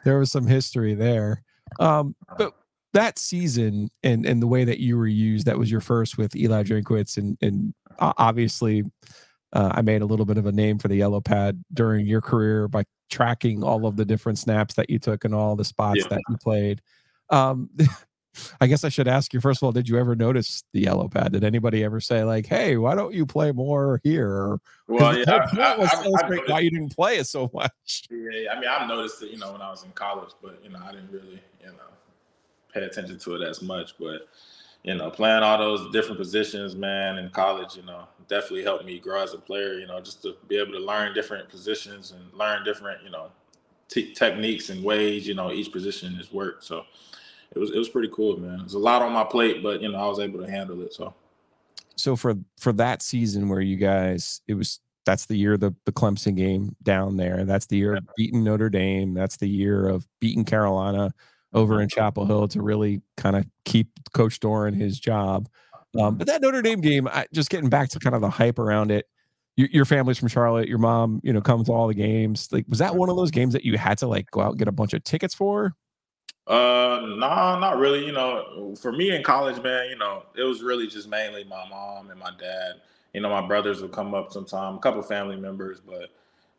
there 0.04 0.18
was 0.18 0.32
some 0.32 0.48
history 0.48 0.96
there. 0.96 1.44
Um, 1.80 2.16
but 2.40 2.54
that 2.94 3.20
season 3.20 3.90
and 4.04 4.26
and 4.26 4.42
the 4.42 4.48
way 4.48 4.64
that 4.64 4.80
you 4.80 4.98
were 4.98 5.06
used, 5.08 5.46
that 5.46 5.60
was 5.60 5.70
your 5.70 5.82
first 5.82 6.18
with 6.18 6.36
Eli 6.36 6.64
Drinkwitz, 6.64 7.18
and 7.18 7.38
and 7.42 7.74
obviously, 8.00 8.84
uh, 9.54 9.70
I 9.74 9.82
made 9.82 10.02
a 10.02 10.06
little 10.06 10.26
bit 10.26 10.38
of 10.38 10.46
a 10.46 10.52
name 10.52 10.80
for 10.80 10.88
the 10.88 10.96
yellow 10.96 11.22
pad 11.22 11.64
during 11.74 12.06
your 12.08 12.22
career 12.22 12.68
by 12.68 12.86
tracking 13.10 13.64
all 13.64 13.86
of 13.86 13.96
the 13.96 14.06
different 14.06 14.40
snaps 14.40 14.74
that 14.76 14.90
you 14.90 14.98
took 15.00 15.26
and 15.26 15.34
all 15.36 15.56
the 15.56 15.64
spots 15.66 16.00
Yeah. 16.02 16.08
that 16.10 16.22
you 16.30 16.38
played. 16.38 16.82
Um, 17.30 17.70
I 18.60 18.66
guess 18.66 18.84
I 18.84 18.90
should 18.90 19.08
ask 19.08 19.32
you 19.32 19.40
first 19.40 19.62
of 19.62 19.68
all, 19.68 19.72
did 19.72 19.88
you 19.88 20.00
ever 20.00 20.16
notice 20.16 20.64
the 20.74 20.80
yellow 20.82 21.08
pad? 21.08 21.34
Did 21.34 21.44
anybody 21.44 21.84
ever 21.84 22.00
say 22.02 22.24
like, 22.24 22.48
"Hey, 22.48 22.78
why 22.78 22.96
don't 22.96 23.14
you 23.14 23.28
play 23.28 23.52
more 23.52 24.02
here?" 24.04 24.58
Well, 24.88 25.16
yeah, 25.16 25.26
whole 25.28 25.62
I, 25.62 25.74
I, 25.74 25.78
was 25.78 25.90
I, 25.94 26.04
noticed- 26.10 26.50
why 26.50 26.60
you 26.62 26.72
didn't 26.72 26.96
play 26.96 27.18
it 27.18 27.28
so 27.28 27.52
much. 27.54 28.08
Yeah, 28.10 28.52
I 28.54 28.60
mean, 28.60 28.68
I've 28.68 28.88
noticed 28.88 29.22
it, 29.22 29.30
you 29.30 29.38
know, 29.38 29.52
when 29.52 29.62
I 29.62 29.70
was 29.70 29.84
in 29.84 29.92
college, 29.92 30.32
but 30.42 30.60
you 30.64 30.72
know, 30.72 30.80
I 30.84 30.94
didn't 30.94 31.12
really, 31.12 31.44
you 31.62 31.68
know, 31.68 31.74
pay 32.74 32.82
attention 32.82 33.20
to 33.20 33.36
it 33.36 33.48
as 33.48 33.62
much. 33.62 33.94
But 34.00 34.28
you 34.84 34.96
know, 34.96 35.10
playing 35.10 35.44
all 35.44 35.58
those 35.58 35.92
different 35.92 36.18
positions, 36.18 36.76
man, 36.76 37.18
in 37.18 37.30
college, 37.30 37.76
you 37.76 37.84
know, 37.84 38.06
definitely 38.28 38.64
helped 38.64 38.86
me 38.86 39.00
grow 39.00 39.24
as 39.24 39.34
a 39.34 39.38
player. 39.38 39.80
You 39.80 39.88
know, 39.88 40.00
just 40.02 40.22
to 40.24 40.36
be 40.48 40.58
able 40.58 40.74
to 40.74 40.80
learn 40.80 41.14
different 41.14 41.50
positions 41.50 42.12
and 42.12 42.22
learn 42.38 42.64
different, 42.64 43.02
you 43.04 43.10
know, 43.10 43.28
t- 43.88 44.14
techniques 44.14 44.70
and 44.70 44.84
ways. 44.84 45.28
You 45.28 45.36
know, 45.36 45.52
each 45.52 45.72
position 45.72 46.16
is 46.20 46.34
work. 46.34 46.64
So 46.64 46.84
it 47.52 47.60
was 47.60 47.72
it 47.72 47.78
was 47.78 47.90
pretty 47.90 48.10
cool, 48.14 48.38
man. 48.38 48.60
There's 48.60 48.74
a 48.74 48.80
lot 48.80 49.02
on 49.02 49.14
my 49.14 49.24
plate, 49.24 49.64
but 49.64 49.82
you 49.82 49.90
know, 49.90 50.00
I 50.00 50.08
was 50.08 50.20
able 50.20 50.42
to 50.42 50.52
handle 50.52 50.82
it. 50.82 50.94
So 50.94 51.14
so 51.96 52.16
for 52.16 52.36
for 52.58 52.74
that 52.74 53.02
season 53.02 53.50
where 53.50 53.62
you 53.62 53.78
guys 53.78 54.42
it 54.48 54.56
was 54.56 54.80
that's 55.06 55.26
the 55.26 55.36
year 55.36 55.58
the 55.58 55.74
the 55.86 55.92
Clemson 55.92 56.36
game 56.36 56.76
down 56.82 57.18
there 57.18 57.46
that's 57.46 57.66
the 57.68 57.78
year 57.78 57.96
of 57.96 58.08
beating 58.16 58.44
Notre 58.44 58.70
Dame 58.70 59.14
that's 59.14 59.38
the 59.38 59.48
year 59.48 59.88
of 59.88 60.08
beating 60.20 60.46
Carolina 60.46 61.14
over 61.54 61.82
in 61.82 61.90
Chapel 61.90 62.26
Hill 62.26 62.48
to 62.50 62.62
really 62.62 63.02
kind 63.18 63.36
of 63.36 63.46
keep 63.66 63.90
coach 64.14 64.40
Doeren 64.40 64.76
his 64.76 65.00
job 65.00 65.50
um, 66.00 66.18
but 66.18 66.28
that 66.28 66.42
Notre 66.42 66.62
Dame 66.62 66.82
game 66.82 67.08
I, 67.08 67.26
just 67.34 67.50
getting 67.50 67.70
back 67.70 67.90
to 67.90 68.00
kind 68.00 68.16
of 68.16 68.22
the 68.22 68.30
hype 68.30 68.60
around 68.60 68.92
it 68.92 69.06
your, 69.56 69.70
your 69.72 69.86
family's 69.86 70.18
from 70.18 70.28
Charlotte 70.28 70.68
your 70.68 70.80
mom 70.80 71.22
you 71.24 71.34
know 71.34 71.42
comes 71.42 71.68
to 71.68 71.74
all 71.74 71.88
the 71.88 71.94
games 71.94 72.50
like 72.52 72.66
was 72.68 72.80
that 72.80 72.96
one 72.96 73.10
of 73.10 73.16
those 73.16 73.32
games 73.32 73.54
that 73.54 73.64
you 73.64 73.78
had 73.78 73.98
to 74.00 74.08
like 74.08 74.30
go 74.32 74.42
out 74.42 74.52
and 74.52 74.60
get 74.60 74.68
a 74.68 74.72
bunch 74.72 74.94
of 74.94 75.04
tickets 75.04 75.34
for 75.36 75.76
Uh, 76.46 77.00
nah, 77.18 77.58
not 77.58 77.78
really. 77.78 78.06
You 78.06 78.12
know, 78.12 78.76
for 78.82 78.92
me 78.92 79.16
in 79.16 79.24
college, 79.24 79.62
man, 79.64 79.90
you 79.90 79.96
know, 79.96 80.24
it 80.36 80.44
was 80.44 80.62
really 80.62 80.88
just 80.88 81.08
mainly 81.08 81.46
my 81.46 81.68
mom 81.70 82.10
and 82.10 82.20
my 82.20 82.32
dad. 82.38 82.82
You 83.14 83.22
know, 83.22 83.30
my 83.30 83.48
brothers 83.48 83.82
would 83.82 83.94
come 83.94 84.14
up 84.14 84.34
sometime, 84.34 84.76
a 84.76 84.80
couple 84.80 85.02
family 85.04 85.38
members, 85.38 85.80
but 85.80 86.10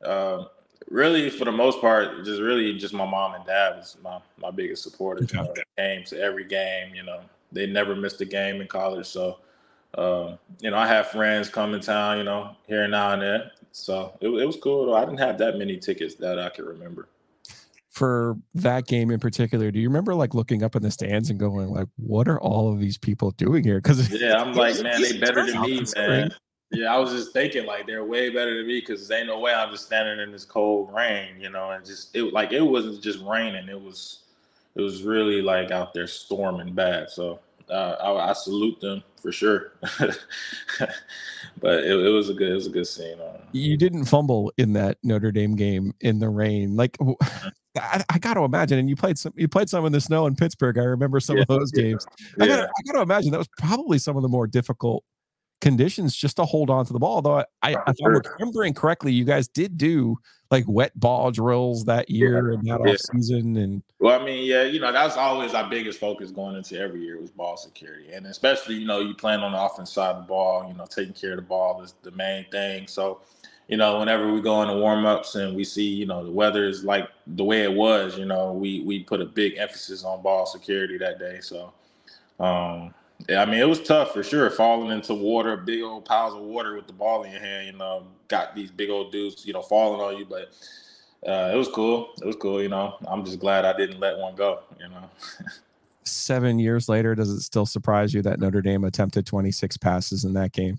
um, 0.08 0.46
really, 0.90 1.30
for 1.30 1.44
the 1.44 1.52
most 1.52 1.80
part, 1.80 2.24
just 2.24 2.40
really 2.40 2.76
just 2.78 2.94
my 2.94 3.06
mom 3.06 3.34
and 3.34 3.44
dad 3.44 3.76
was 3.76 3.96
my 4.02 4.20
my 4.38 4.50
biggest 4.50 4.82
supporters. 4.82 5.30
You 5.32 5.42
know, 5.42 5.54
came 5.76 6.04
to 6.04 6.20
every 6.20 6.44
game. 6.44 6.94
You 6.94 7.02
know, 7.02 7.20
they 7.52 7.66
never 7.66 7.94
missed 7.94 8.20
a 8.20 8.26
game 8.26 8.60
in 8.60 8.66
college, 8.66 9.06
so. 9.06 9.38
Um, 9.96 10.40
you 10.60 10.72
know, 10.72 10.76
I 10.76 10.88
have 10.88 11.06
friends 11.06 11.48
come 11.48 11.72
in 11.72 11.80
town, 11.80 12.18
you 12.18 12.24
know, 12.24 12.56
here 12.66 12.82
and 12.82 12.90
now 12.90 13.12
and 13.12 13.22
then. 13.22 13.50
So 13.70 14.12
it, 14.20 14.26
it 14.26 14.44
was 14.44 14.56
cool. 14.56 14.86
Though. 14.86 14.96
I 14.96 15.04
didn't 15.04 15.20
have 15.20 15.38
that 15.38 15.56
many 15.56 15.76
tickets 15.76 16.16
that 16.16 16.36
I 16.36 16.48
could 16.48 16.64
remember. 16.64 17.06
for 17.90 18.36
that 18.54 18.88
game 18.88 19.12
in 19.12 19.20
particular 19.20 19.70
do 19.70 19.78
you 19.78 19.88
remember 19.88 20.16
like 20.16 20.34
looking 20.34 20.64
up 20.64 20.74
in 20.74 20.82
the 20.82 20.90
stands 20.90 21.30
and 21.30 21.38
going 21.38 21.68
like 21.68 21.86
what 21.94 22.26
are 22.26 22.40
all 22.40 22.72
of 22.72 22.80
these 22.80 22.98
people 22.98 23.30
doing 23.32 23.62
here 23.62 23.78
because 23.80 24.10
Yeah, 24.10 24.42
I'm 24.42 24.54
like, 24.54 24.82
man, 24.82 25.00
they 25.00 25.16
better 25.18 25.46
than 25.46 25.60
me, 25.62 25.80
man. 25.96 26.34
Yeah, 26.70 26.94
I 26.94 26.98
was 26.98 27.12
just 27.12 27.32
thinking 27.32 27.66
like 27.66 27.86
they're 27.86 28.04
way 28.04 28.30
better 28.30 28.56
than 28.56 28.66
me 28.66 28.80
because 28.80 29.10
ain't 29.10 29.28
no 29.28 29.38
way 29.38 29.52
I'm 29.52 29.70
just 29.70 29.86
standing 29.86 30.18
in 30.18 30.32
this 30.32 30.44
cold 30.44 30.92
rain, 30.92 31.40
you 31.40 31.50
know, 31.50 31.70
and 31.70 31.84
just 31.84 32.14
it 32.16 32.32
like 32.32 32.52
it 32.52 32.62
wasn't 32.62 33.02
just 33.02 33.20
raining, 33.20 33.68
it 33.68 33.80
was 33.80 34.20
it 34.74 34.80
was 34.80 35.02
really 35.02 35.40
like 35.40 35.70
out 35.70 35.94
there 35.94 36.06
storming 36.06 36.74
bad. 36.74 37.10
So 37.10 37.38
uh, 37.70 37.96
I, 38.00 38.30
I 38.30 38.32
salute 38.32 38.80
them 38.80 39.02
for 39.20 39.30
sure. 39.30 39.72
but 39.98 41.84
it, 41.84 41.92
it 41.92 42.10
was 42.10 42.28
a 42.28 42.34
good 42.34 42.50
it 42.50 42.54
was 42.54 42.66
a 42.66 42.70
good 42.70 42.86
scene. 42.86 43.20
Uh, 43.20 43.38
you 43.52 43.76
didn't 43.76 44.06
fumble 44.06 44.52
in 44.58 44.72
that 44.72 44.98
Notre 45.02 45.32
Dame 45.32 45.54
game 45.54 45.94
in 46.00 46.18
the 46.18 46.28
rain. 46.28 46.76
Like 46.76 46.98
I 47.76 48.18
got 48.20 48.34
to 48.34 48.42
imagine, 48.42 48.78
and 48.78 48.88
you 48.88 48.96
played 48.96 49.18
some, 49.18 49.32
you 49.36 49.48
played 49.48 49.68
some 49.68 49.84
in 49.84 49.92
the 49.92 50.00
snow 50.00 50.26
in 50.26 50.36
Pittsburgh. 50.36 50.78
I 50.78 50.84
remember 50.84 51.20
some 51.20 51.38
of 51.38 51.46
those 51.46 51.72
yeah, 51.74 51.82
games. 51.82 52.06
I 52.40 52.46
yeah. 52.46 52.66
I 52.66 52.82
got 52.86 52.92
to 52.94 53.02
imagine 53.02 53.30
that 53.32 53.38
was 53.38 53.48
probably 53.58 53.98
some 53.98 54.16
of 54.16 54.22
the 54.22 54.28
more 54.28 54.46
difficult 54.46 55.04
conditions 55.60 56.14
just 56.14 56.36
to 56.36 56.44
hold 56.44 56.70
on 56.70 56.84
to 56.86 56.92
the 56.92 56.98
ball. 56.98 57.22
Though 57.22 57.38
I, 57.38 57.44
I 57.62 57.70
if 57.86 57.96
I'm 58.04 58.22
remembering 58.38 58.74
correctly, 58.74 59.12
you 59.12 59.24
guys 59.24 59.48
did 59.48 59.78
do 59.78 60.18
like 60.50 60.64
wet 60.68 60.98
ball 60.98 61.30
drills 61.30 61.84
that 61.86 62.10
year 62.10 62.52
and 62.52 62.62
that 62.64 62.80
yeah. 62.84 62.92
off 62.92 62.98
season, 63.12 63.56
and 63.56 63.82
Well, 63.98 64.20
I 64.20 64.24
mean, 64.24 64.46
yeah, 64.46 64.62
you 64.62 64.78
know, 64.78 64.92
that's 64.92 65.16
always 65.16 65.54
our 65.54 65.68
biggest 65.68 65.98
focus 65.98 66.30
going 66.30 66.56
into 66.56 66.78
every 66.78 67.02
year 67.02 67.20
was 67.20 67.30
ball 67.30 67.56
security. 67.56 68.12
And 68.12 68.26
especially, 68.26 68.76
you 68.76 68.86
know, 68.86 69.00
you 69.00 69.14
playing 69.14 69.40
on 69.40 69.52
the 69.52 69.60
offense 69.60 69.92
side 69.92 70.14
of 70.14 70.22
the 70.22 70.28
ball, 70.28 70.68
you 70.68 70.74
know, 70.74 70.86
taking 70.86 71.14
care 71.14 71.30
of 71.30 71.36
the 71.36 71.42
ball 71.42 71.82
is 71.82 71.94
the 72.02 72.12
main 72.12 72.44
thing. 72.50 72.86
So, 72.86 73.20
you 73.68 73.76
know, 73.76 73.98
whenever 73.98 74.32
we 74.32 74.40
go 74.40 74.62
into 74.62 74.74
warm 74.74 75.06
ups 75.06 75.34
and 75.34 75.56
we 75.56 75.64
see, 75.64 75.88
you 75.88 76.06
know, 76.06 76.24
the 76.24 76.30
weather 76.30 76.68
is 76.68 76.84
like 76.84 77.08
the 77.26 77.44
way 77.44 77.62
it 77.62 77.72
was, 77.72 78.18
you 78.18 78.26
know, 78.26 78.52
we 78.52 78.80
we 78.82 79.02
put 79.02 79.20
a 79.20 79.26
big 79.26 79.56
emphasis 79.56 80.04
on 80.04 80.22
ball 80.22 80.46
security 80.46 80.98
that 80.98 81.18
day. 81.18 81.40
So 81.40 81.72
um 82.38 82.92
yeah, 82.92 83.03
I 83.28 83.46
mean, 83.46 83.60
it 83.60 83.68
was 83.68 83.80
tough 83.80 84.12
for 84.12 84.22
sure. 84.22 84.50
Falling 84.50 84.90
into 84.90 85.14
water, 85.14 85.56
big 85.56 85.82
old 85.82 86.04
piles 86.04 86.34
of 86.34 86.40
water 86.42 86.74
with 86.74 86.86
the 86.86 86.92
ball 86.92 87.22
in 87.22 87.32
your 87.32 87.40
hand, 87.40 87.66
you 87.66 87.72
know, 87.72 88.06
got 88.28 88.54
these 88.54 88.70
big 88.70 88.90
old 88.90 89.12
dudes, 89.12 89.46
you 89.46 89.52
know, 89.52 89.62
falling 89.62 90.00
on 90.00 90.18
you. 90.18 90.26
But 90.26 90.52
uh, 91.26 91.50
it 91.52 91.56
was 91.56 91.68
cool. 91.68 92.10
It 92.20 92.26
was 92.26 92.36
cool. 92.36 92.62
You 92.62 92.68
know, 92.68 92.96
I'm 93.06 93.24
just 93.24 93.38
glad 93.38 93.64
I 93.64 93.74
didn't 93.76 94.00
let 94.00 94.18
one 94.18 94.34
go. 94.34 94.60
You 94.78 94.88
know, 94.88 95.08
seven 96.04 96.58
years 96.58 96.88
later, 96.88 97.14
does 97.14 97.30
it 97.30 97.40
still 97.40 97.66
surprise 97.66 98.12
you 98.12 98.22
that 98.22 98.40
Notre 98.40 98.62
Dame 98.62 98.84
attempted 98.84 99.26
26 99.26 99.76
passes 99.78 100.24
in 100.24 100.34
that 100.34 100.52
game? 100.52 100.78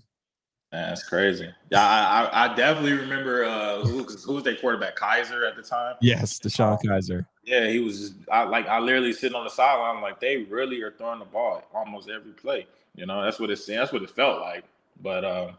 Man, 0.72 0.88
that's 0.88 1.04
crazy. 1.04 1.48
Yeah, 1.70 1.80
I, 1.80 2.24
I, 2.24 2.44
I 2.44 2.54
definitely 2.56 2.94
remember 2.94 3.44
uh, 3.44 3.82
who, 3.82 4.02
who 4.02 4.32
was 4.34 4.42
their 4.42 4.56
quarterback, 4.56 4.96
Kizer 4.96 5.48
at 5.48 5.56
the 5.56 5.62
time. 5.62 5.94
Yes, 6.00 6.40
DeShone 6.40 6.78
Kizer. 6.82 7.24
Yeah, 7.44 7.68
he 7.68 7.78
was. 7.78 8.00
Just, 8.00 8.14
I 8.30 8.42
like. 8.42 8.66
I 8.66 8.80
literally 8.80 9.12
sitting 9.12 9.36
on 9.36 9.44
the 9.44 9.50
sideline, 9.50 10.02
like 10.02 10.18
they 10.18 10.38
really 10.38 10.82
are 10.82 10.90
throwing 10.90 11.20
the 11.20 11.24
ball 11.24 11.62
almost 11.72 12.10
every 12.10 12.32
play. 12.32 12.66
You 12.96 13.06
know, 13.06 13.22
that's 13.22 13.38
what 13.38 13.50
it's. 13.50 13.64
That's 13.64 13.92
what 13.92 14.02
it 14.02 14.10
felt 14.10 14.40
like. 14.40 14.64
But 15.00 15.24
um, 15.24 15.50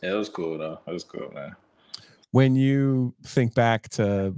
yeah, 0.00 0.12
it 0.12 0.14
was 0.14 0.28
cool 0.28 0.58
though. 0.58 0.78
It 0.86 0.92
was 0.92 1.02
cool, 1.04 1.32
man. 1.34 1.56
when 2.34 2.56
you 2.56 3.14
think 3.24 3.54
back 3.54 3.88
to 3.88 4.34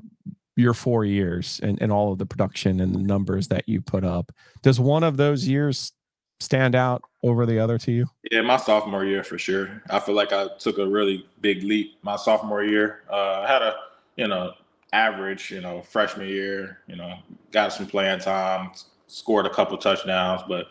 your 0.55 0.75
four 0.75 1.07
years 1.07 1.61
and, 1.63 1.81
and 1.81 1.91
all 1.91 2.13
of 2.13 2.19
the 2.19 2.27
production 2.27 2.79
and 2.81 2.95
the 2.95 2.99
numbers 2.99 3.49
that 3.49 3.67
you 3.67 3.81
put 3.81 4.05
up, 4.05 4.33
does 4.61 4.79
one 4.79 5.03
of 5.03 5.17
those 5.17 5.49
years 5.49 5.93
stand 6.41 6.75
out 6.75 7.03
over 7.23 7.47
the 7.47 7.59
other 7.59 7.79
to 7.79 7.93
you? 7.93 8.07
Yeah, 8.31 8.43
my 8.43 8.57
sophomore 8.57 9.05
year 9.05 9.25
for 9.25 9.39
sure. 9.39 9.83
I 9.91 10.01
feel 10.01 10.15
like 10.15 10.33
I 10.33 10.49
took 10.59 10.79
a 10.79 10.87
really 10.87 11.27
big 11.41 11.63
leap 11.63 11.99
my 12.03 12.17
sophomore 12.17 12.65
year. 12.65 13.03
Uh, 13.11 13.41
I 13.41 13.53
had 13.53 13.63
a, 13.63 13.75
you 14.17 14.29
know, 14.29 14.53
average, 14.93 15.51
you 15.51 15.61
know, 15.61 15.83
freshman 15.83 16.29
year, 16.29 16.79
you 16.87 16.97
know, 16.97 17.19
got 17.53 17.73
some 17.73 17.87
playing 17.87 18.21
time, 18.21 18.71
scored 19.07 19.47
a 19.47 19.51
couple 19.51 19.77
touchdowns, 19.79 20.43
but 20.49 20.69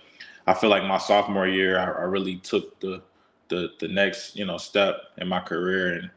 I 0.48 0.54
feel 0.54 0.70
like 0.70 0.84
my 0.84 0.98
sophomore 0.98 1.48
year, 1.48 1.80
I, 1.80 1.86
I 1.86 2.04
really 2.04 2.38
took 2.38 2.80
the, 2.80 3.02
the 3.50 3.70
the 3.80 3.88
next, 3.88 4.36
you 4.36 4.46
know, 4.46 4.58
step 4.58 4.96
in 5.18 5.28
my 5.28 5.40
career 5.40 5.94
and 5.94 6.10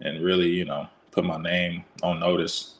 and 0.00 0.24
really, 0.24 0.48
you 0.48 0.64
know, 0.64 0.88
put 1.10 1.24
my 1.24 1.38
name 1.38 1.84
on 2.02 2.20
notice. 2.20 2.74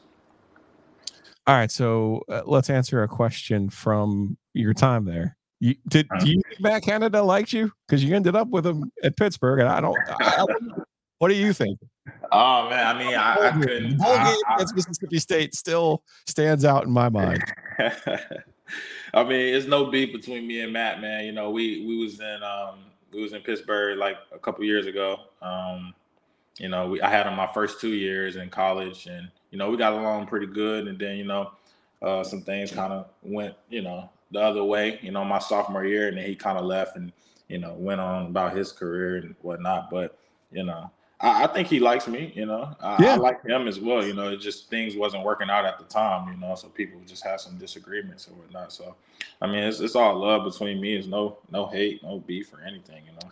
All 1.47 1.55
right, 1.55 1.71
so 1.71 2.23
uh, 2.27 2.41
let's 2.45 2.69
answer 2.69 3.03
a 3.03 3.07
question 3.07 3.69
from 3.69 4.37
your 4.53 4.73
time 4.73 5.05
there. 5.05 5.37
You, 5.59 5.75
did 5.87 6.07
do 6.19 6.29
you 6.29 6.41
think 6.47 6.59
Matt 6.59 6.83
Canada 6.83 7.21
liked 7.23 7.53
you 7.53 7.71
because 7.87 8.03
you 8.03 8.15
ended 8.15 8.35
up 8.35 8.49
with 8.49 8.65
him 8.65 8.91
at 9.03 9.15
Pittsburgh, 9.17 9.59
and 9.61 9.69
I 9.69 9.79
don't. 9.81 9.97
I, 10.21 10.45
what 11.19 11.29
do 11.29 11.33
you 11.35 11.53
think? 11.53 11.79
Oh 12.31 12.69
man, 12.69 12.95
I 12.95 12.99
mean, 12.99 13.15
I, 13.15 13.35
I 13.35 13.57
The 13.57 13.65
couldn't. 13.65 13.97
bowl 13.97 14.07
I- 14.07 14.23
game 14.31 14.41
I- 14.49 14.55
against 14.55 14.75
Mississippi 14.75 15.19
State 15.19 15.55
still 15.55 16.03
stands 16.27 16.65
out 16.65 16.83
in 16.83 16.91
my 16.91 17.07
mind. 17.09 17.41
I 19.13 19.23
mean, 19.23 19.53
it's 19.55 19.67
no 19.67 19.85
beef 19.85 20.11
between 20.11 20.45
me 20.47 20.61
and 20.61 20.73
Matt, 20.73 20.99
man. 21.01 21.25
You 21.25 21.31
know, 21.31 21.51
we 21.51 21.85
we 21.85 21.97
was 22.03 22.19
in 22.19 22.39
um 22.43 22.79
we 23.13 23.21
was 23.21 23.33
in 23.33 23.41
Pittsburgh 23.41 23.97
like 23.97 24.17
a 24.33 24.39
couple 24.39 24.63
years 24.65 24.85
ago. 24.87 25.19
Um 25.41 25.93
you 26.59 26.69
know, 26.69 26.87
we 26.89 27.01
I 27.01 27.09
had 27.09 27.27
him 27.27 27.35
my 27.35 27.47
first 27.47 27.79
two 27.79 27.93
years 27.93 28.35
in 28.35 28.49
college, 28.49 29.07
and 29.07 29.29
you 29.51 29.57
know, 29.57 29.69
we 29.69 29.77
got 29.77 29.93
along 29.93 30.27
pretty 30.27 30.47
good. 30.47 30.87
And 30.87 30.97
then 30.99 31.17
you 31.17 31.25
know, 31.25 31.51
uh, 32.01 32.23
some 32.23 32.41
things 32.41 32.71
kind 32.71 32.91
of 32.93 33.07
went, 33.23 33.55
you 33.69 33.81
know, 33.81 34.09
the 34.31 34.39
other 34.39 34.63
way. 34.63 34.99
You 35.01 35.11
know, 35.11 35.23
my 35.23 35.39
sophomore 35.39 35.85
year, 35.85 36.07
and 36.07 36.17
then 36.17 36.25
he 36.25 36.35
kind 36.35 36.57
of 36.57 36.65
left 36.65 36.95
and 36.95 37.11
you 37.47 37.59
know 37.59 37.73
went 37.73 38.01
on 38.01 38.27
about 38.27 38.55
his 38.55 38.71
career 38.71 39.17
and 39.17 39.35
whatnot. 39.41 39.89
But 39.89 40.17
you 40.51 40.63
know, 40.63 40.89
I, 41.19 41.43
I 41.43 41.47
think 41.47 41.67
he 41.67 41.79
likes 41.79 42.07
me. 42.07 42.31
You 42.35 42.45
know, 42.45 42.75
I, 42.81 43.01
Yeah. 43.01 43.13
I 43.13 43.17
like 43.17 43.43
him 43.45 43.67
as 43.67 43.79
well. 43.79 44.05
You 44.05 44.13
know, 44.13 44.29
it 44.29 44.37
just 44.37 44.69
things 44.69 44.95
wasn't 44.95 45.23
working 45.23 45.49
out 45.49 45.65
at 45.65 45.77
the 45.77 45.85
time. 45.85 46.31
You 46.31 46.39
know, 46.39 46.55
so 46.55 46.67
people 46.69 46.99
just 47.05 47.23
had 47.23 47.39
some 47.39 47.57
disagreements 47.57 48.27
and 48.27 48.37
whatnot. 48.37 48.71
So, 48.71 48.95
I 49.41 49.47
mean, 49.47 49.63
it's 49.63 49.79
it's 49.79 49.95
all 49.95 50.17
love 50.19 50.43
between 50.43 50.81
me. 50.81 50.95
It's 50.95 51.07
no 51.07 51.37
no 51.51 51.67
hate, 51.67 52.03
no 52.03 52.19
beef 52.19 52.53
or 52.53 52.61
anything. 52.61 53.03
You 53.05 53.13
know. 53.13 53.31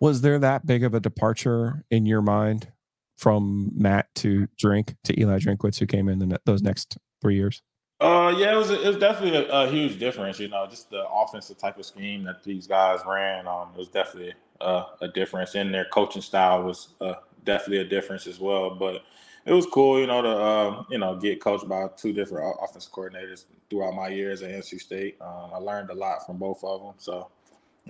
Was 0.00 0.20
there 0.20 0.38
that 0.38 0.66
big 0.66 0.84
of 0.84 0.94
a 0.94 1.00
departure 1.00 1.84
in 1.90 2.04
your 2.04 2.20
mind 2.20 2.72
from 3.16 3.70
Matt 3.74 4.12
to 4.16 4.48
Drink 4.58 4.96
to 5.04 5.18
Eli 5.18 5.38
Drinkwitz, 5.38 5.78
who 5.78 5.86
came 5.86 6.08
in 6.08 6.18
the, 6.18 6.40
those 6.44 6.62
next 6.62 6.98
three 7.22 7.36
years? 7.36 7.62
Uh, 8.04 8.34
yeah, 8.36 8.52
it 8.52 8.56
was 8.56 8.70
it 8.70 8.84
was 8.84 8.98
definitely 8.98 9.38
a, 9.38 9.48
a 9.48 9.68
huge 9.68 9.98
difference. 9.98 10.38
You 10.38 10.48
know, 10.48 10.66
just 10.68 10.90
the 10.90 11.08
offensive 11.08 11.58
type 11.58 11.78
of 11.78 11.86
scheme 11.86 12.24
that 12.24 12.44
these 12.44 12.66
guys 12.66 13.00
ran. 13.06 13.46
Um, 13.46 13.68
it 13.74 13.78
was 13.78 13.88
definitely 13.88 14.34
a 14.60 15.08
difference, 15.14 15.54
and 15.54 15.72
their 15.72 15.86
coaching 15.86 16.22
style 16.22 16.62
was 16.62 16.88
uh, 17.00 17.14
definitely 17.44 17.78
a 17.78 17.84
difference 17.84 18.26
as 18.26 18.38
well. 18.38 18.74
But 18.74 19.02
it 19.46 19.52
was 19.52 19.66
cool, 19.66 20.00
you 20.00 20.06
know, 20.06 20.22
to 20.22 20.42
um, 20.42 20.86
you 20.90 20.98
know 20.98 21.16
get 21.16 21.40
coached 21.40 21.68
by 21.68 21.88
two 21.96 22.12
different 22.12 22.56
offensive 22.60 22.92
coordinators 22.92 23.44
throughout 23.70 23.94
my 23.94 24.08
years 24.08 24.42
at 24.42 24.50
NC 24.50 24.80
State. 24.80 25.16
Um, 25.20 25.50
I 25.52 25.58
learned 25.58 25.90
a 25.90 25.94
lot 25.94 26.26
from 26.26 26.38
both 26.38 26.62
of 26.64 26.82
them, 26.82 26.94
so 26.96 27.28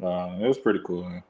um, 0.02 0.40
it 0.42 0.48
was 0.48 0.58
pretty 0.58 0.80
cool. 0.84 1.08
Man. 1.08 1.22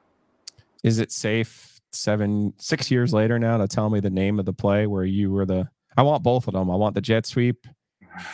Is 0.83 0.99
it 0.99 1.12
safe 1.12 1.81
seven, 1.92 2.53
six 2.59 2.90
years 2.90 3.12
later 3.12 3.38
now 3.38 3.59
to 3.59 3.66
tell 3.66 3.88
me 3.88 4.01
the 4.01 4.11
name 4.11 4.38
of 4.38 4.44
the 4.44 4.53
play 4.53 4.87
where 4.87 5.05
you 5.05 5.31
were 5.31 5.47
the? 5.47 5.68
I 5.97 6.03
want 6.03 6.23
both 6.23 6.49
of 6.49 6.55
them. 6.55 6.70
I 6.70 6.75
want 6.75 6.94
the 6.94 7.01
jet 7.01 7.25
sweep, 7.25 7.66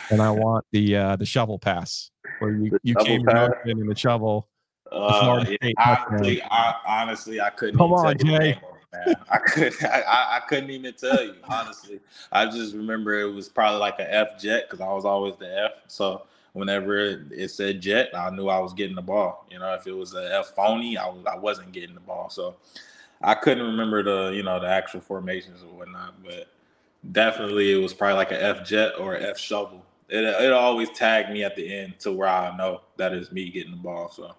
and 0.09 0.21
I 0.21 0.31
want 0.31 0.65
the 0.71 0.95
uh, 0.95 1.15
the 1.15 1.25
shovel 1.25 1.59
pass 1.59 2.11
where 2.39 2.51
you 2.51 2.69
The 2.71 2.79
you 2.83 2.95
came 2.95 3.27
in 3.27 3.51
in 3.65 3.87
the 3.87 3.95
shovel. 3.95 4.47
Uh, 4.91 5.45
yeah, 5.47 6.17
State 6.17 6.41
I, 6.49 6.75
honestly, 6.85 7.39
I 7.39 7.49
couldn't. 7.49 7.77
Come 7.77 7.93
on, 7.93 8.03
tell 8.03 8.11
you 8.11 8.17
the 8.17 8.23
Jay. 8.25 8.39
name 8.39 8.57
of 8.57 8.75
it, 8.75 9.07
man. 9.07 9.15
I 9.29 9.37
could. 9.37 9.83
I, 9.85 10.01
I, 10.01 10.37
I 10.37 10.39
couldn't 10.49 10.69
even 10.69 10.93
tell 10.93 11.23
you. 11.23 11.35
Honestly, 11.47 11.99
I 12.31 12.45
just 12.45 12.75
remember 12.75 13.19
it 13.19 13.31
was 13.31 13.47
probably 13.47 13.79
like 13.79 13.99
a 13.99 14.13
F 14.13 14.39
jet 14.39 14.65
because 14.69 14.81
I 14.81 14.91
was 14.91 15.05
always 15.05 15.35
the 15.37 15.63
F. 15.63 15.71
So 15.87 16.23
whenever 16.53 16.97
it, 16.97 17.19
it 17.31 17.51
said 17.51 17.81
jet, 17.81 18.09
I 18.13 18.29
knew 18.31 18.49
I 18.49 18.59
was 18.59 18.73
getting 18.73 18.95
the 18.95 19.01
ball. 19.01 19.47
You 19.49 19.59
know, 19.59 19.73
if 19.73 19.87
it 19.87 19.93
was 19.93 20.13
a 20.13 20.37
F 20.39 20.53
phony, 20.55 20.97
I 20.97 21.07
was 21.07 21.25
I 21.25 21.37
wasn't 21.37 21.71
getting 21.71 21.95
the 21.95 22.01
ball. 22.01 22.29
So 22.29 22.55
I 23.21 23.35
couldn't 23.35 23.65
remember 23.65 24.03
the 24.03 24.35
you 24.35 24.43
know 24.43 24.59
the 24.59 24.67
actual 24.67 25.01
formations 25.01 25.63
or 25.63 25.73
whatnot, 25.77 26.21
but 26.23 26.47
definitely 27.09 27.71
it 27.71 27.81
was 27.81 27.93
probably 27.93 28.15
like 28.15 28.31
an 28.31 28.37
F 28.37 28.65
jet 28.65 28.93
or 28.99 29.15
F 29.15 29.37
shovel. 29.37 29.85
It 30.09 30.23
it 30.23 30.51
always 30.51 30.89
tagged 30.89 31.31
me 31.31 31.43
at 31.43 31.55
the 31.55 31.73
end 31.73 31.99
to 31.99 32.11
where 32.11 32.27
I 32.27 32.55
know 32.57 32.81
that 32.97 33.13
is 33.13 33.31
me 33.31 33.49
getting 33.49 33.71
the 33.71 33.77
ball. 33.77 34.11
So. 34.11 34.35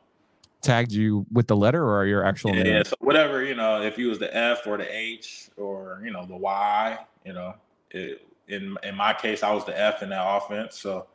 Tagged 0.61 0.93
you 0.93 1.27
with 1.33 1.49
the 1.49 1.57
letter 1.57 1.85
or 1.85 2.07
your 2.07 2.25
actual 2.25 2.55
Yeah, 2.55 2.63
name? 2.63 2.75
yeah, 2.75 2.83
so 2.85 2.95
whatever, 3.01 3.43
you 3.43 3.57
know, 3.57 3.83
if 3.83 3.99
you 3.99 4.09
was 4.09 4.21
the 4.21 4.35
F 4.37 4.65
or 4.65 4.77
the 4.77 4.97
H 4.97 5.51
or 5.57 6.01
you 6.05 6.13
know 6.13 6.25
the 6.25 6.37
Y, 6.37 6.99
you 7.25 7.33
know, 7.33 7.55
it, 7.91 8.25
in 8.49 8.77
in 8.85 8.95
my 8.95 9.13
case, 9.13 9.43
I 9.43 9.53
was 9.53 9.65
the 9.65 9.79
F 9.79 10.03
in 10.03 10.11
that 10.11 10.25
offense. 10.25 10.79
So 10.79 11.07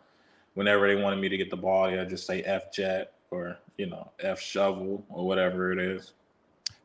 whenever 0.55 0.87
they 0.87 1.01
wanted 1.01 1.21
me 1.21 1.29
to 1.29 1.37
get 1.37 1.49
the 1.49 1.57
ball, 1.57 1.89
yeah, 1.89 2.03
just 2.03 2.25
say 2.27 2.41
F 2.41 2.73
jet 2.73 3.13
or 3.31 3.57
you 3.77 3.85
know 3.85 4.11
F 4.19 4.39
shovel 4.41 5.05
or 5.07 5.25
whatever 5.25 5.71
it 5.71 5.79
is. 5.79 6.13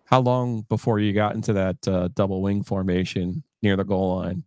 How 0.05 0.20
long 0.20 0.61
before 0.68 0.98
you 1.01 1.12
got 1.12 1.35
into 1.35 1.55
that 1.55 1.88
uh, 1.88 2.09
double 2.14 2.42
wing 2.42 2.62
formation 2.62 3.42
near 3.62 3.77
the 3.77 3.85
goal 3.85 4.18
line 4.18 4.44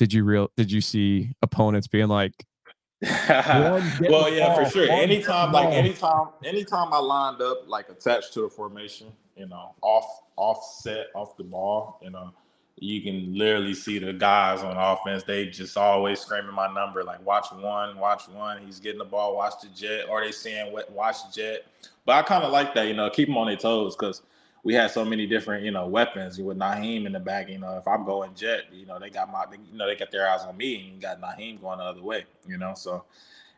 did 0.00 0.14
you 0.14 0.24
real 0.24 0.50
did 0.56 0.72
you 0.72 0.80
see 0.80 1.30
opponents 1.42 1.86
being 1.86 2.08
like, 2.08 2.32
well, 3.02 3.78
the 4.00 4.32
yeah, 4.34 4.54
for 4.54 4.68
sure. 4.68 4.90
Anytime, 4.90 5.52
like 5.52 5.68
anytime, 5.74 6.28
anytime 6.42 6.90
I 6.90 6.98
lined 6.98 7.42
up 7.42 7.68
like 7.68 7.90
attached 7.90 8.32
to 8.32 8.44
a 8.44 8.48
formation, 8.48 9.08
you 9.36 9.46
know, 9.46 9.74
off 9.82 10.06
offset 10.36 11.08
off 11.14 11.36
the 11.36 11.44
ball, 11.44 12.00
you 12.02 12.08
know, 12.08 12.32
you 12.76 13.02
can 13.02 13.36
literally 13.36 13.74
see 13.74 13.98
the 13.98 14.14
guys 14.14 14.62
on 14.62 14.74
offense. 14.78 15.22
They 15.22 15.44
just 15.44 15.76
always 15.76 16.20
screaming 16.20 16.54
my 16.54 16.72
number, 16.72 17.04
like 17.04 17.22
watch 17.26 17.52
one, 17.52 17.98
watch 17.98 18.26
one. 18.26 18.62
He's 18.64 18.80
getting 18.80 19.00
the 19.00 19.04
ball, 19.04 19.36
watch 19.36 19.60
the 19.62 19.68
jet, 19.68 20.06
or 20.08 20.24
they 20.24 20.32
saying 20.32 20.72
what 20.72 20.90
watch 20.90 21.18
jet. 21.34 21.66
But 22.06 22.12
I 22.12 22.22
kind 22.22 22.42
of 22.42 22.52
like 22.52 22.72
that, 22.72 22.86
you 22.86 22.94
know, 22.94 23.10
keep 23.10 23.28
them 23.28 23.36
on 23.36 23.48
their 23.48 23.56
toes 23.56 23.96
because 23.96 24.22
we 24.62 24.74
had 24.74 24.90
so 24.90 25.04
many 25.04 25.26
different, 25.26 25.64
you 25.64 25.70
know, 25.70 25.86
weapons 25.86 26.38
with 26.38 26.58
Nyheim 26.58 27.06
in 27.06 27.12
the 27.12 27.20
back. 27.20 27.48
You 27.48 27.58
know, 27.58 27.76
if 27.78 27.88
I'm 27.88 28.04
going 28.04 28.34
jet, 28.34 28.64
you 28.72 28.86
know, 28.86 28.98
they 28.98 29.10
got 29.10 29.30
my, 29.30 29.44
you 29.50 29.78
know, 29.78 29.86
they 29.86 29.96
got 29.96 30.10
their 30.10 30.28
eyes 30.28 30.42
on 30.42 30.56
me, 30.56 30.90
and 30.92 31.00
got 31.00 31.20
Nyheim 31.20 31.60
going 31.60 31.78
the 31.78 31.84
other 31.84 32.02
way. 32.02 32.24
You 32.46 32.58
know, 32.58 32.74
so 32.74 33.04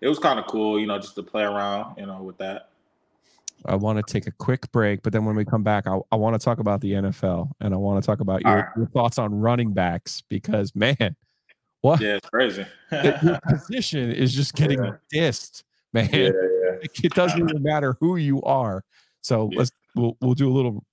it 0.01 0.09
was 0.09 0.19
kind 0.19 0.38
of 0.38 0.47
cool, 0.47 0.79
you 0.79 0.87
know, 0.87 0.99
just 0.99 1.15
to 1.17 1.23
play 1.23 1.43
around, 1.43 1.97
you 1.99 2.07
know, 2.07 2.23
with 2.23 2.38
that. 2.38 2.69
I 3.65 3.77
want 3.77 4.05
to 4.05 4.12
take 4.12 4.27
a 4.27 4.33
quick 4.33 4.71
break, 4.73 5.03
but 5.03 5.12
then 5.12 5.25
when 5.25 5.37
we 5.37 5.45
come 5.45 5.62
back, 5.62 5.87
I, 5.87 5.97
I 6.11 6.17
want 6.17 6.38
to 6.38 6.45
talk 6.45 6.59
about 6.59 6.81
the 6.81 6.93
NFL 6.93 7.51
and 7.61 7.73
I 7.73 7.77
want 7.77 8.03
to 8.03 8.07
talk 8.07 8.19
about 8.21 8.43
your, 8.43 8.57
right. 8.57 8.65
your 8.77 8.87
thoughts 8.87 9.19
on 9.19 9.38
running 9.38 9.73
backs 9.73 10.23
because 10.29 10.75
man, 10.75 11.15
what 11.81 12.01
Yeah, 12.01 12.17
it's 12.17 12.29
crazy. 12.29 12.67
your 13.23 13.38
position 13.49 14.11
is 14.11 14.35
just 14.35 14.55
getting 14.57 14.83
Yeah. 14.83 14.97
dissed, 15.15 15.62
man. 15.93 16.09
yeah, 16.12 16.31
yeah. 16.31 16.88
It 17.05 17.15
doesn't 17.15 17.38
even 17.38 17.62
matter 17.62 17.97
who 18.01 18.17
you 18.17 18.43
are. 18.43 18.83
So 19.21 19.51
let's 19.55 19.71
we'll 19.95 20.17
we'll 20.21 20.35
do 20.35 20.51
a 20.51 20.55
little 20.55 20.85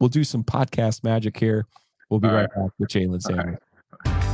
we'll 0.00 0.08
do 0.08 0.24
some 0.24 0.44
podcast 0.44 1.04
magic 1.04 1.38
here. 1.38 1.66
We'll 2.10 2.20
be 2.20 2.28
right 2.28 2.48
back 2.54 2.70
with 2.78 2.90
Jalen 2.90 3.22
Sanders. 3.22 3.58
right. 4.04 4.24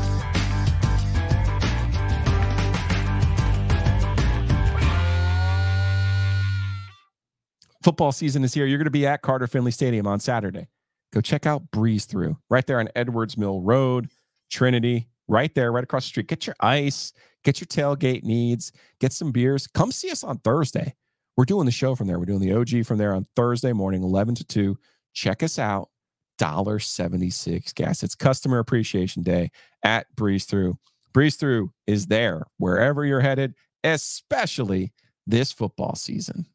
Football 7.82 8.12
season 8.12 8.44
is 8.44 8.52
here. 8.52 8.66
You're 8.66 8.78
going 8.78 8.84
to 8.84 8.90
be 8.90 9.06
at 9.06 9.22
Carter 9.22 9.46
Finley 9.46 9.70
Stadium 9.70 10.06
on 10.06 10.20
Saturday. 10.20 10.68
Go 11.12 11.20
check 11.20 11.46
out 11.46 11.70
Breeze 11.70 12.04
Through 12.04 12.36
right 12.50 12.66
there 12.66 12.78
on 12.78 12.88
Edwards 12.94 13.38
Mill 13.38 13.62
Road, 13.62 14.10
Trinity, 14.50 15.08
right 15.28 15.54
there, 15.54 15.72
right 15.72 15.82
across 15.82 16.04
the 16.04 16.08
street. 16.08 16.28
Get 16.28 16.46
your 16.46 16.56
ice, 16.60 17.12
get 17.42 17.60
your 17.60 17.66
tailgate 17.66 18.22
needs, 18.22 18.70
get 19.00 19.12
some 19.12 19.32
beers. 19.32 19.66
Come 19.66 19.92
see 19.92 20.10
us 20.10 20.22
on 20.22 20.38
Thursday. 20.38 20.94
We're 21.36 21.46
doing 21.46 21.64
the 21.64 21.72
show 21.72 21.94
from 21.94 22.06
there. 22.06 22.18
We're 22.18 22.26
doing 22.26 22.40
the 22.40 22.52
OG 22.52 22.84
from 22.84 22.98
there 22.98 23.14
on 23.14 23.26
Thursday 23.34 23.72
morning, 23.72 24.02
11 24.02 24.34
to 24.36 24.44
2. 24.44 24.76
Check 25.12 25.42
us 25.42 25.58
out. 25.58 25.90
$1.76 26.40 27.74
gas. 27.74 28.02
It's 28.02 28.14
customer 28.14 28.58
appreciation 28.58 29.22
day 29.22 29.50
at 29.84 30.06
Breeze 30.16 30.46
Through. 30.46 30.78
Breeze 31.12 31.36
Through 31.36 31.72
is 31.86 32.06
there 32.06 32.46
wherever 32.56 33.04
you're 33.04 33.20
headed, 33.20 33.54
especially 33.84 34.92
this 35.26 35.52
football 35.52 35.94
season. 35.94 36.46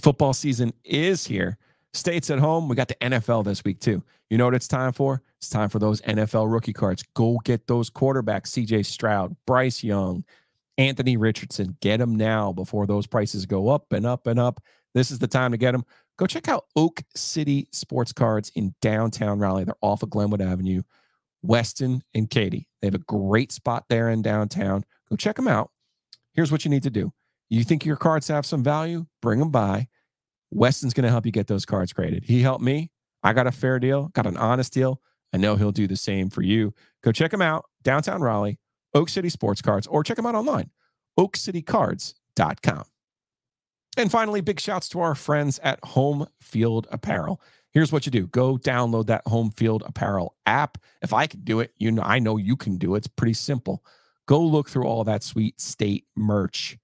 Football 0.00 0.32
season 0.32 0.72
is 0.84 1.26
here. 1.26 1.58
States 1.94 2.30
at 2.30 2.38
home. 2.38 2.68
We 2.68 2.76
got 2.76 2.88
the 2.88 2.94
NFL 2.96 3.44
this 3.44 3.64
week, 3.64 3.78
too. 3.78 4.02
You 4.30 4.38
know 4.38 4.46
what 4.46 4.54
it's 4.54 4.68
time 4.68 4.92
for? 4.92 5.22
It's 5.38 5.50
time 5.50 5.68
for 5.68 5.78
those 5.78 6.00
NFL 6.02 6.50
rookie 6.50 6.72
cards. 6.72 7.04
Go 7.14 7.38
get 7.44 7.66
those 7.66 7.90
quarterbacks 7.90 8.46
CJ 8.46 8.86
Stroud, 8.86 9.36
Bryce 9.46 9.84
Young, 9.84 10.24
Anthony 10.78 11.18
Richardson. 11.18 11.76
Get 11.80 11.98
them 11.98 12.16
now 12.16 12.50
before 12.52 12.86
those 12.86 13.06
prices 13.06 13.44
go 13.44 13.68
up 13.68 13.92
and 13.92 14.06
up 14.06 14.26
and 14.26 14.40
up. 14.40 14.62
This 14.94 15.10
is 15.10 15.18
the 15.18 15.26
time 15.26 15.52
to 15.52 15.58
get 15.58 15.72
them. 15.72 15.84
Go 16.22 16.26
check 16.28 16.46
out 16.46 16.66
Oak 16.76 17.02
City 17.16 17.66
Sports 17.72 18.12
Cards 18.12 18.52
in 18.54 18.76
downtown 18.80 19.40
Raleigh. 19.40 19.64
They're 19.64 19.74
off 19.80 20.04
of 20.04 20.10
Glenwood 20.10 20.40
Avenue, 20.40 20.82
Weston 21.42 22.04
and 22.14 22.30
Katy. 22.30 22.68
They 22.80 22.86
have 22.86 22.94
a 22.94 22.98
great 22.98 23.50
spot 23.50 23.86
there 23.88 24.08
in 24.08 24.22
downtown. 24.22 24.84
Go 25.10 25.16
check 25.16 25.34
them 25.34 25.48
out. 25.48 25.72
Here's 26.32 26.52
what 26.52 26.64
you 26.64 26.70
need 26.70 26.84
to 26.84 26.90
do. 26.90 27.12
You 27.50 27.64
think 27.64 27.84
your 27.84 27.96
cards 27.96 28.28
have 28.28 28.46
some 28.46 28.62
value? 28.62 29.06
Bring 29.20 29.40
them 29.40 29.50
by. 29.50 29.88
Weston's 30.52 30.94
going 30.94 31.02
to 31.02 31.10
help 31.10 31.26
you 31.26 31.32
get 31.32 31.48
those 31.48 31.66
cards 31.66 31.92
graded. 31.92 32.22
He 32.22 32.40
helped 32.42 32.62
me. 32.62 32.92
I 33.24 33.32
got 33.32 33.48
a 33.48 33.52
fair 33.52 33.80
deal, 33.80 34.10
got 34.10 34.28
an 34.28 34.36
honest 34.36 34.72
deal. 34.72 35.00
I 35.32 35.38
know 35.38 35.56
he'll 35.56 35.72
do 35.72 35.88
the 35.88 35.96
same 35.96 36.30
for 36.30 36.42
you. 36.42 36.72
Go 37.02 37.10
check 37.10 37.32
him 37.32 37.42
out, 37.42 37.64
downtown 37.82 38.20
Raleigh, 38.20 38.60
Oak 38.94 39.08
City 39.08 39.28
Sports 39.28 39.60
Cards, 39.60 39.88
or 39.88 40.04
check 40.04 40.20
him 40.20 40.26
out 40.26 40.36
online, 40.36 40.70
oakcitycards.com. 41.18 42.84
And 43.96 44.10
finally, 44.10 44.40
big 44.40 44.58
shouts 44.58 44.88
to 44.90 45.00
our 45.00 45.14
friends 45.14 45.58
at 45.62 45.78
Home 45.84 46.26
Field 46.40 46.86
Apparel. 46.90 47.40
Here's 47.72 47.92
what 47.92 48.06
you 48.06 48.12
do 48.12 48.26
go 48.26 48.56
download 48.56 49.06
that 49.06 49.26
Home 49.26 49.50
Field 49.50 49.82
Apparel 49.86 50.34
app. 50.46 50.78
If 51.02 51.12
I 51.12 51.26
can 51.26 51.40
do 51.40 51.60
it, 51.60 51.72
you 51.78 51.90
know, 51.90 52.02
I 52.02 52.18
know 52.18 52.36
you 52.36 52.56
can 52.56 52.76
do 52.76 52.94
it. 52.94 52.98
It's 52.98 53.06
pretty 53.06 53.34
simple. 53.34 53.84
Go 54.26 54.40
look 54.40 54.68
through 54.68 54.84
all 54.84 55.04
that 55.04 55.22
sweet 55.22 55.60
state 55.60 56.06
merch. 56.16 56.78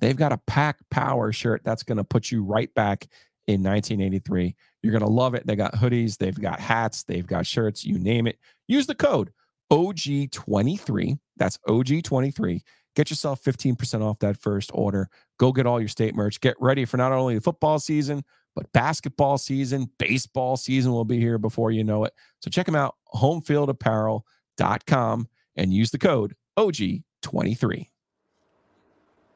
They've 0.00 0.16
got 0.16 0.32
a 0.32 0.40
pack 0.46 0.78
power 0.90 1.32
shirt 1.32 1.62
that's 1.64 1.82
going 1.82 1.98
to 1.98 2.04
put 2.04 2.30
you 2.30 2.42
right 2.42 2.72
back 2.74 3.06
in 3.46 3.62
1983. 3.62 4.54
You're 4.82 4.92
going 4.92 5.02
to 5.02 5.08
love 5.08 5.34
it. 5.34 5.46
They 5.46 5.56
got 5.56 5.74
hoodies, 5.74 6.18
they've 6.18 6.40
got 6.40 6.60
hats, 6.60 7.02
they've 7.04 7.26
got 7.26 7.46
shirts, 7.46 7.84
you 7.84 7.98
name 7.98 8.26
it. 8.26 8.38
Use 8.68 8.86
the 8.86 8.94
code 8.94 9.32
OG23. 9.72 11.18
That's 11.36 11.58
OG23. 11.68 12.62
Get 12.94 13.10
yourself 13.10 13.42
15% 13.42 14.02
off 14.02 14.18
that 14.20 14.36
first 14.36 14.70
order. 14.74 15.08
Go 15.38 15.52
get 15.52 15.66
all 15.66 15.80
your 15.80 15.88
state 15.88 16.14
merch. 16.14 16.40
Get 16.40 16.54
ready 16.60 16.84
for 16.84 16.96
not 16.96 17.12
only 17.12 17.34
the 17.36 17.40
football 17.40 17.78
season, 17.78 18.24
but 18.54 18.72
basketball 18.72 19.38
season, 19.38 19.90
baseball 19.98 20.56
season 20.56 20.92
will 20.92 21.04
be 21.04 21.20
here 21.20 21.38
before 21.38 21.70
you 21.70 21.84
know 21.84 22.04
it. 22.04 22.12
So 22.40 22.50
check 22.50 22.66
them 22.66 22.74
out, 22.74 22.96
homefieldapparel.com, 23.14 25.28
and 25.56 25.72
use 25.72 25.92
the 25.92 25.98
code 25.98 26.34
OG23. 26.58 27.86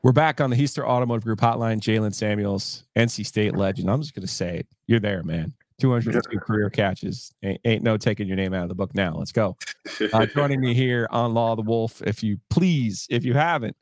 We're 0.03 0.11
back 0.11 0.41
on 0.41 0.51
the 0.51 0.57
Hiester 0.57 0.85
Automotive 0.85 1.23
Group 1.23 1.41
hotline. 1.41 1.79
Jaylen 1.79 2.13
Samuels, 2.13 2.83
NC 2.97 3.25
State 3.25 3.57
legend. 3.57 3.89
I'm 3.89 4.01
just 4.01 4.15
going 4.15 4.27
to 4.27 4.33
say 4.33 4.59
it. 4.59 4.67
You're 4.89 4.99
there, 4.99 5.23
man. 5.23 5.53
202 5.79 6.41
career 6.41 6.71
catches. 6.71 7.33
Ain't, 7.45 7.61
ain't, 7.65 7.85
no 7.85 7.97
taking 7.97 8.27
your 8.27 8.37
name 8.37 8.55
out 8.55 8.65
of 8.65 8.69
the 8.69 8.75
book 8.75 8.93
now. 8.95 9.15
Let's 9.15 9.31
go. 9.31 9.57
Uh, 10.13 10.27
joining 10.27 10.61
me 10.61 10.75
here 10.75 11.07
on 11.11 11.35
Law 11.35 11.53
of 11.53 11.59
the 11.59 11.63
Wolf, 11.63 12.03
if 12.03 12.23
you 12.23 12.39
please, 12.51 13.07
if 13.11 13.25
you 13.25 13.35
haven't, 13.35 13.77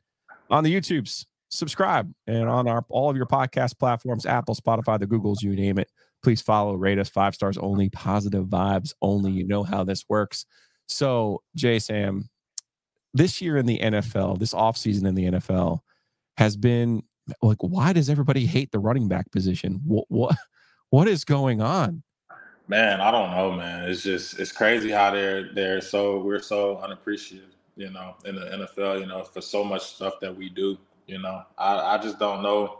on 0.49 0.63
the 0.63 0.73
YouTubes, 0.73 1.25
subscribe 1.51 2.11
and 2.25 2.49
on 2.49 2.67
our 2.67 2.83
all 2.89 3.09
of 3.09 3.17
your 3.17 3.25
podcast 3.25 3.77
platforms, 3.77 4.25
Apple, 4.25 4.55
Spotify, 4.55 4.99
the 4.99 5.05
Googles, 5.07 5.41
you 5.41 5.55
name 5.55 5.77
it. 5.77 5.91
Please 6.23 6.41
follow, 6.41 6.75
rate 6.75 6.99
us 6.99 7.09
five 7.09 7.35
stars 7.35 7.57
only, 7.57 7.89
positive 7.89 8.45
vibes 8.45 8.93
only. 9.01 9.31
You 9.31 9.45
know 9.45 9.63
how 9.63 9.83
this 9.83 10.05
works. 10.07 10.45
So, 10.87 11.41
Jay 11.55 11.79
Sam, 11.79 12.29
this 13.13 13.41
year 13.41 13.57
in 13.57 13.65
the 13.65 13.79
NFL, 13.79 14.39
this 14.39 14.53
offseason 14.53 15.05
in 15.05 15.15
the 15.15 15.25
NFL 15.31 15.79
has 16.37 16.55
been 16.55 17.03
like, 17.41 17.57
why 17.61 17.93
does 17.93 18.09
everybody 18.09 18.45
hate 18.45 18.71
the 18.71 18.79
running 18.79 19.07
back 19.07 19.31
position? 19.31 19.81
What 19.85 20.05
what 20.09 20.35
what 20.89 21.07
is 21.07 21.23
going 21.25 21.61
on? 21.61 22.03
Man, 22.67 23.01
I 23.01 23.11
don't 23.11 23.31
know, 23.31 23.51
man. 23.51 23.89
It's 23.89 24.03
just 24.03 24.39
it's 24.39 24.51
crazy 24.51 24.91
how 24.91 25.11
they're 25.11 25.53
they're 25.53 25.81
so 25.81 26.19
we're 26.19 26.41
so 26.41 26.77
unappreciative, 26.77 27.49
you 27.75 27.89
know, 27.89 28.15
in 28.25 28.35
the 28.35 28.41
NFL, 28.41 29.01
you 29.01 29.07
know, 29.07 29.23
for 29.23 29.41
so 29.41 29.63
much 29.63 29.81
stuff 29.81 30.19
that 30.21 30.35
we 30.35 30.49
do. 30.49 30.77
You 31.07 31.19
know, 31.19 31.43
I, 31.57 31.95
I 31.95 31.97
just 31.97 32.19
don't 32.19 32.41
know, 32.41 32.79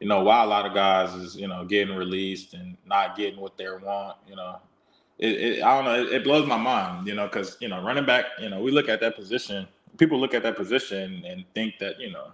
you 0.00 0.06
know, 0.06 0.22
why 0.22 0.42
a 0.42 0.46
lot 0.46 0.66
of 0.66 0.74
guys 0.74 1.14
is, 1.14 1.36
you 1.36 1.48
know, 1.48 1.64
getting 1.64 1.96
released 1.96 2.54
and 2.54 2.76
not 2.86 3.16
getting 3.16 3.40
what 3.40 3.56
they 3.56 3.66
want, 3.68 4.16
you 4.28 4.36
know. 4.36 4.58
It, 5.18 5.40
it 5.40 5.62
I 5.62 5.74
don't 5.74 5.84
know, 5.84 6.00
it, 6.00 6.12
it 6.12 6.24
blows 6.24 6.46
my 6.46 6.58
mind, 6.58 7.06
you 7.06 7.14
know, 7.14 7.26
because, 7.26 7.56
you 7.60 7.68
know, 7.68 7.82
running 7.82 8.04
back, 8.04 8.26
you 8.38 8.50
know, 8.50 8.60
we 8.60 8.70
look 8.70 8.88
at 8.88 9.00
that 9.00 9.16
position, 9.16 9.66
people 9.96 10.20
look 10.20 10.34
at 10.34 10.42
that 10.42 10.56
position 10.56 11.24
and 11.26 11.44
think 11.54 11.78
that, 11.78 11.98
you 11.98 12.12
know, 12.12 12.32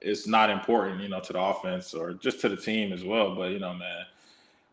it's 0.00 0.26
not 0.26 0.50
important, 0.50 1.00
you 1.00 1.08
know, 1.08 1.20
to 1.20 1.32
the 1.32 1.40
offense 1.40 1.94
or 1.94 2.14
just 2.14 2.40
to 2.40 2.48
the 2.48 2.56
team 2.56 2.92
as 2.92 3.04
well. 3.04 3.34
But, 3.34 3.52
you 3.52 3.58
know, 3.58 3.74
man, 3.74 4.06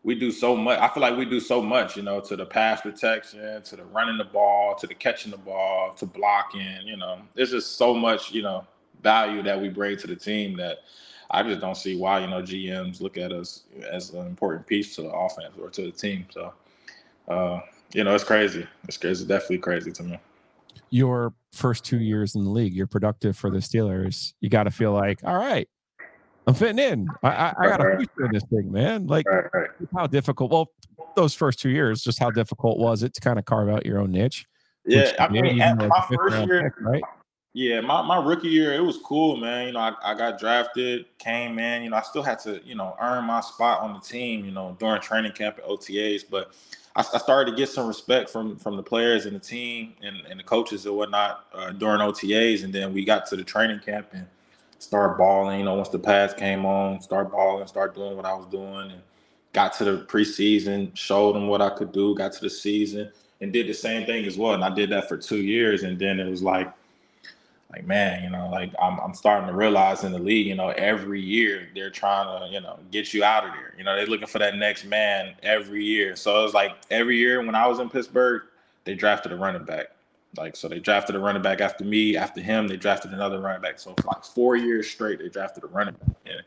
we 0.02 0.14
do 0.14 0.30
so 0.30 0.56
much. 0.56 0.78
I 0.78 0.88
feel 0.88 1.02
like 1.02 1.16
we 1.16 1.24
do 1.24 1.40
so 1.40 1.60
much, 1.60 1.96
you 1.96 2.02
know, 2.02 2.20
to 2.20 2.36
the 2.36 2.46
pass 2.46 2.80
protection, 2.80 3.62
to 3.62 3.76
the 3.76 3.84
running 3.84 4.16
the 4.16 4.24
ball, 4.24 4.74
to 4.76 4.86
the 4.86 4.94
catching 4.94 5.30
the 5.30 5.38
ball, 5.38 5.94
to 5.94 6.06
blocking. 6.06 6.86
You 6.86 6.96
know, 6.96 7.20
there's 7.34 7.50
just 7.50 7.76
so 7.76 7.94
much, 7.94 8.32
you 8.32 8.42
know, 8.42 8.66
value 9.02 9.42
that 9.42 9.60
we 9.60 9.68
bring 9.68 9.96
to 9.98 10.06
the 10.06 10.16
team 10.16 10.56
that 10.56 10.78
I 11.30 11.42
just 11.42 11.60
don't 11.60 11.76
see 11.76 11.96
why 11.96 12.20
you 12.20 12.26
know 12.26 12.42
GMs 12.42 13.00
look 13.00 13.18
at 13.18 13.32
us 13.32 13.64
as 13.90 14.10
an 14.10 14.26
important 14.26 14.66
piece 14.66 14.94
to 14.96 15.02
the 15.02 15.10
offense 15.10 15.54
or 15.60 15.70
to 15.70 15.82
the 15.82 15.90
team. 15.90 16.26
So, 16.30 16.52
uh, 17.28 17.60
you 17.92 18.04
know, 18.04 18.14
it's 18.14 18.24
crazy. 18.24 18.66
It's, 18.84 19.02
it's 19.02 19.22
definitely 19.22 19.58
crazy 19.58 19.92
to 19.92 20.02
me. 20.02 20.18
Your 20.90 21.34
first 21.52 21.84
two 21.84 21.98
years 21.98 22.34
in 22.34 22.44
the 22.44 22.50
league, 22.50 22.72
you're 22.72 22.86
productive 22.86 23.36
for 23.36 23.50
the 23.50 23.58
Steelers. 23.58 24.32
You 24.40 24.48
got 24.48 24.64
to 24.64 24.70
feel 24.70 24.92
like, 24.92 25.20
all 25.22 25.36
right, 25.36 25.68
I'm 26.46 26.54
fitting 26.54 26.78
in. 26.78 27.08
I, 27.22 27.28
I, 27.28 27.54
I 27.60 27.68
got 27.68 27.80
a 27.80 27.96
future 27.98 28.24
in 28.24 28.32
this 28.32 28.44
thing, 28.44 28.72
man. 28.72 29.06
Like, 29.06 29.28
right, 29.28 29.44
right. 29.52 29.70
how 29.94 30.06
difficult? 30.06 30.50
Well, 30.50 30.70
those 31.14 31.34
first 31.34 31.58
two 31.58 31.68
years, 31.68 32.02
just 32.02 32.18
how 32.18 32.30
difficult 32.30 32.78
was 32.78 33.02
it 33.02 33.12
to 33.14 33.20
kind 33.20 33.38
of 33.38 33.44
carve 33.44 33.68
out 33.68 33.84
your 33.84 33.98
own 33.98 34.12
niche? 34.12 34.46
Yeah, 34.86 35.12
I 35.18 35.28
mean, 35.28 35.58
my 35.58 36.06
first 36.10 36.46
year, 36.46 36.62
pick, 36.62 36.80
right? 36.80 37.02
Yeah, 37.54 37.80
my, 37.80 38.02
my 38.02 38.22
rookie 38.22 38.48
year, 38.48 38.74
it 38.74 38.84
was 38.84 38.98
cool, 38.98 39.36
man. 39.36 39.66
You 39.66 39.72
know, 39.72 39.80
I, 39.80 39.94
I 40.02 40.14
got 40.14 40.38
drafted, 40.38 41.06
came 41.18 41.58
in, 41.58 41.82
you 41.82 41.90
know, 41.90 41.96
I 41.96 42.02
still 42.02 42.22
had 42.22 42.38
to, 42.40 42.60
you 42.64 42.74
know, 42.74 42.94
earn 43.00 43.24
my 43.24 43.40
spot 43.40 43.80
on 43.80 43.94
the 43.94 44.00
team, 44.00 44.44
you 44.44 44.52
know, 44.52 44.76
during 44.78 45.00
training 45.00 45.32
camp 45.32 45.58
at 45.58 45.64
OTAs. 45.64 46.24
But 46.28 46.52
I, 46.94 47.00
I 47.00 47.18
started 47.18 47.50
to 47.50 47.56
get 47.56 47.68
some 47.68 47.88
respect 47.88 48.28
from 48.28 48.56
from 48.56 48.76
the 48.76 48.82
players 48.82 49.24
and 49.26 49.34
the 49.34 49.40
team 49.40 49.94
and, 50.02 50.18
and 50.30 50.38
the 50.38 50.44
coaches 50.44 50.84
and 50.84 50.94
whatnot 50.94 51.46
uh, 51.54 51.70
during 51.70 52.00
OTAs. 52.00 52.64
And 52.64 52.72
then 52.72 52.92
we 52.92 53.04
got 53.04 53.26
to 53.26 53.36
the 53.36 53.44
training 53.44 53.80
camp 53.80 54.08
and 54.12 54.26
start 54.78 55.18
balling, 55.18 55.60
you 55.60 55.64
know, 55.64 55.74
once 55.74 55.88
the 55.88 55.98
pads 55.98 56.34
came 56.34 56.66
on, 56.66 57.00
start 57.00 57.32
balling, 57.32 57.66
start 57.66 57.94
doing 57.94 58.14
what 58.14 58.26
I 58.26 58.34
was 58.34 58.46
doing 58.46 58.92
and 58.92 59.00
got 59.52 59.72
to 59.74 59.84
the 59.84 60.04
preseason, 60.04 60.96
showed 60.96 61.34
them 61.34 61.48
what 61.48 61.62
I 61.62 61.70
could 61.70 61.92
do, 61.92 62.14
got 62.14 62.32
to 62.34 62.40
the 62.42 62.50
season 62.50 63.10
and 63.40 63.52
did 63.52 63.66
the 63.66 63.74
same 63.74 64.06
thing 64.06 64.24
as 64.26 64.36
well. 64.36 64.52
And 64.52 64.62
I 64.62 64.70
did 64.70 64.90
that 64.90 65.08
for 65.08 65.16
two 65.16 65.38
years. 65.38 65.82
And 65.82 65.98
then 65.98 66.20
it 66.20 66.28
was 66.28 66.42
like, 66.42 66.72
like 67.72 67.86
man, 67.86 68.24
you 68.24 68.30
know, 68.30 68.48
like 68.48 68.72
I'm 68.80 68.98
I'm 68.98 69.12
starting 69.12 69.46
to 69.48 69.54
realize 69.54 70.02
in 70.02 70.12
the 70.12 70.18
league, 70.18 70.46
you 70.46 70.54
know, 70.54 70.70
every 70.70 71.20
year 71.20 71.68
they're 71.74 71.90
trying 71.90 72.26
to, 72.26 72.52
you 72.52 72.60
know, 72.60 72.78
get 72.90 73.12
you 73.12 73.24
out 73.24 73.44
of 73.44 73.52
there. 73.52 73.74
You 73.76 73.84
know, 73.84 73.94
they're 73.94 74.06
looking 74.06 74.26
for 74.26 74.38
that 74.38 74.56
next 74.56 74.84
man 74.86 75.34
every 75.42 75.84
year. 75.84 76.16
So 76.16 76.40
it 76.40 76.42
was 76.44 76.54
like 76.54 76.72
every 76.90 77.18
year 77.18 77.44
when 77.44 77.54
I 77.54 77.66
was 77.66 77.78
in 77.78 77.90
Pittsburgh, 77.90 78.42
they 78.84 78.94
drafted 78.94 79.32
a 79.32 79.36
running 79.36 79.64
back. 79.64 79.88
Like 80.36 80.56
so 80.56 80.66
they 80.68 80.78
drafted 80.78 81.14
a 81.14 81.18
running 81.18 81.42
back 81.42 81.60
after 81.60 81.84
me, 81.84 82.16
after 82.16 82.40
him, 82.40 82.68
they 82.68 82.76
drafted 82.76 83.12
another 83.12 83.38
running 83.40 83.62
back. 83.62 83.78
So 83.78 83.94
for 84.00 84.06
like 84.06 84.24
four 84.24 84.56
years 84.56 84.90
straight, 84.90 85.18
they 85.18 85.28
drafted 85.28 85.64
a 85.64 85.66
running 85.66 85.94
back. 85.94 86.16
And, 86.24 86.42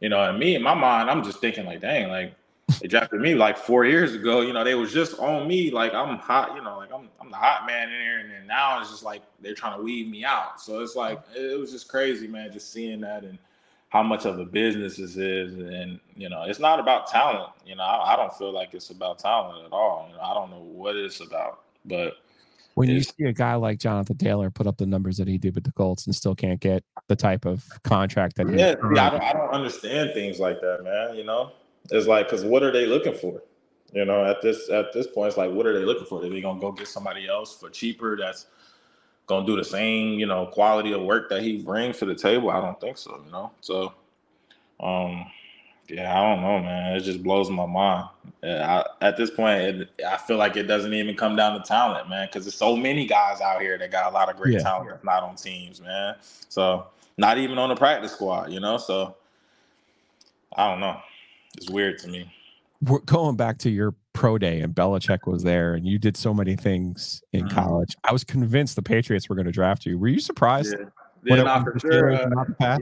you 0.00 0.08
know, 0.08 0.22
and 0.24 0.38
me 0.38 0.56
in 0.56 0.62
my 0.62 0.74
mind, 0.74 1.08
I'm 1.08 1.22
just 1.22 1.38
thinking 1.38 1.66
like, 1.66 1.82
dang, 1.82 2.08
like 2.08 2.34
they 2.80 2.88
drafted 2.88 3.20
me 3.20 3.34
like 3.34 3.56
four 3.56 3.84
years 3.84 4.14
ago. 4.14 4.40
You 4.40 4.52
know, 4.52 4.64
they 4.64 4.74
was 4.74 4.92
just 4.92 5.18
on 5.18 5.46
me 5.46 5.70
like 5.70 5.92
I'm 5.92 6.16
hot. 6.18 6.54
You 6.54 6.62
know, 6.62 6.78
like 6.78 6.92
I'm 6.92 7.08
I'm 7.20 7.30
the 7.30 7.36
hot 7.36 7.66
man 7.66 7.90
in 7.90 8.00
here, 8.00 8.18
and 8.18 8.30
then 8.30 8.46
now 8.46 8.80
it's 8.80 8.90
just 8.90 9.02
like 9.02 9.22
they're 9.40 9.54
trying 9.54 9.78
to 9.78 9.84
weed 9.84 10.10
me 10.10 10.24
out. 10.24 10.60
So 10.60 10.80
it's 10.80 10.96
like 10.96 11.20
it 11.34 11.58
was 11.58 11.70
just 11.70 11.88
crazy, 11.88 12.26
man, 12.26 12.52
just 12.52 12.72
seeing 12.72 13.00
that 13.02 13.22
and 13.22 13.38
how 13.90 14.02
much 14.02 14.24
of 14.24 14.38
a 14.38 14.44
business 14.44 14.96
this 14.96 15.16
is. 15.16 15.54
And 15.54 16.00
you 16.16 16.28
know, 16.28 16.44
it's 16.44 16.58
not 16.58 16.80
about 16.80 17.06
talent. 17.06 17.50
You 17.66 17.76
know, 17.76 17.82
I, 17.82 18.14
I 18.14 18.16
don't 18.16 18.34
feel 18.34 18.52
like 18.52 18.72
it's 18.72 18.90
about 18.90 19.18
talent 19.18 19.66
at 19.66 19.72
all. 19.72 20.08
You 20.10 20.16
know, 20.16 20.22
I 20.22 20.34
don't 20.34 20.50
know 20.50 20.62
what 20.62 20.96
it's 20.96 21.20
about, 21.20 21.60
but. 21.84 22.14
When 22.76 22.88
you 22.88 23.04
see 23.04 23.22
a 23.26 23.32
guy 23.32 23.54
like 23.54 23.78
Jonathan 23.78 24.18
Taylor 24.18 24.50
put 24.50 24.66
up 24.66 24.78
the 24.78 24.86
numbers 24.86 25.18
that 25.18 25.28
he 25.28 25.38
did 25.38 25.54
with 25.54 25.62
the 25.62 25.70
Colts 25.70 26.06
and 26.06 26.14
still 26.14 26.34
can't 26.34 26.58
get 26.58 26.82
the 27.06 27.14
type 27.14 27.44
of 27.44 27.62
contract 27.84 28.34
that 28.34 28.48
he 28.48 28.56
yeah, 28.56 28.74
yeah 28.92 29.06
I, 29.06 29.10
don't, 29.10 29.22
I 29.22 29.32
don't 29.32 29.50
understand 29.50 30.12
things 30.12 30.40
like 30.40 30.60
that, 30.60 30.82
man. 30.82 31.14
You 31.14 31.22
know, 31.22 31.52
it's 31.90 32.06
like, 32.06 32.26
because 32.26 32.44
what 32.44 32.62
are 32.62 32.72
they 32.72 32.86
looking 32.86 33.14
for? 33.14 33.42
You 33.92 34.04
know, 34.04 34.24
at 34.24 34.42
this 34.42 34.70
at 34.70 34.92
this 34.92 35.06
point, 35.06 35.28
it's 35.28 35.36
like, 35.36 35.52
what 35.52 35.66
are 35.66 35.78
they 35.78 35.84
looking 35.84 36.06
for? 36.06 36.24
Are 36.24 36.28
they 36.28 36.40
gonna 36.40 36.60
go 36.60 36.72
get 36.72 36.88
somebody 36.88 37.28
else 37.28 37.56
for 37.56 37.70
cheaper? 37.70 38.16
That's 38.16 38.46
gonna 39.26 39.46
do 39.46 39.56
the 39.56 39.64
same, 39.64 40.18
you 40.18 40.26
know, 40.26 40.46
quality 40.46 40.92
of 40.92 41.02
work 41.02 41.28
that 41.30 41.42
he 41.42 41.62
brings 41.62 41.98
to 41.98 42.04
the 42.04 42.14
table? 42.14 42.50
I 42.50 42.60
don't 42.60 42.80
think 42.80 42.98
so. 42.98 43.22
You 43.24 43.30
know, 43.30 43.52
so 43.60 43.94
um, 44.80 45.26
yeah, 45.88 46.18
I 46.18 46.34
don't 46.34 46.42
know, 46.42 46.58
man. 46.60 46.96
It 46.96 47.00
just 47.00 47.22
blows 47.22 47.50
my 47.50 47.66
mind. 47.66 48.08
I, 48.42 48.84
at 49.00 49.16
this 49.16 49.30
point, 49.30 49.60
it, 49.60 49.90
I 50.06 50.16
feel 50.16 50.38
like 50.38 50.56
it 50.56 50.64
doesn't 50.64 50.92
even 50.92 51.14
come 51.14 51.36
down 51.36 51.58
to 51.58 51.66
talent, 51.66 52.08
man, 52.08 52.26
because 52.26 52.44
there's 52.44 52.54
so 52.54 52.76
many 52.76 53.06
guys 53.06 53.40
out 53.40 53.60
here 53.60 53.78
that 53.78 53.90
got 53.90 54.10
a 54.10 54.14
lot 54.14 54.28
of 54.28 54.36
great 54.36 54.54
yeah. 54.54 54.60
talent, 54.60 55.04
not 55.04 55.22
on 55.22 55.36
teams, 55.36 55.80
man. 55.80 56.16
So 56.48 56.86
not 57.16 57.38
even 57.38 57.58
on 57.58 57.68
the 57.68 57.76
practice 57.76 58.12
squad, 58.12 58.50
you 58.50 58.60
know. 58.60 58.78
So 58.78 59.14
I 60.56 60.70
don't 60.70 60.80
know. 60.80 61.00
It's 61.56 61.70
weird 61.70 61.98
to 62.00 62.08
me. 62.08 62.32
We're 62.82 63.00
going 63.00 63.36
back 63.36 63.58
to 63.58 63.70
your 63.70 63.94
pro 64.12 64.38
day 64.38 64.60
and 64.60 64.74
Belichick 64.74 65.26
was 65.26 65.42
there 65.42 65.74
and 65.74 65.86
you 65.86 65.98
did 65.98 66.16
so 66.16 66.34
many 66.34 66.56
things 66.56 67.22
in 67.32 67.46
mm-hmm. 67.46 67.54
college. 67.54 67.96
I 68.04 68.12
was 68.12 68.24
convinced 68.24 68.76
the 68.76 68.82
Patriots 68.82 69.28
were 69.28 69.34
going 69.34 69.46
to 69.46 69.52
draft 69.52 69.86
you. 69.86 69.98
Were 69.98 70.08
you 70.08 70.20
surprised? 70.20 70.74
Yeah, 71.24 71.62
for 71.62 71.78
sure. 71.78 72.12
Uh, 72.12 72.46
yeah. 72.60 72.78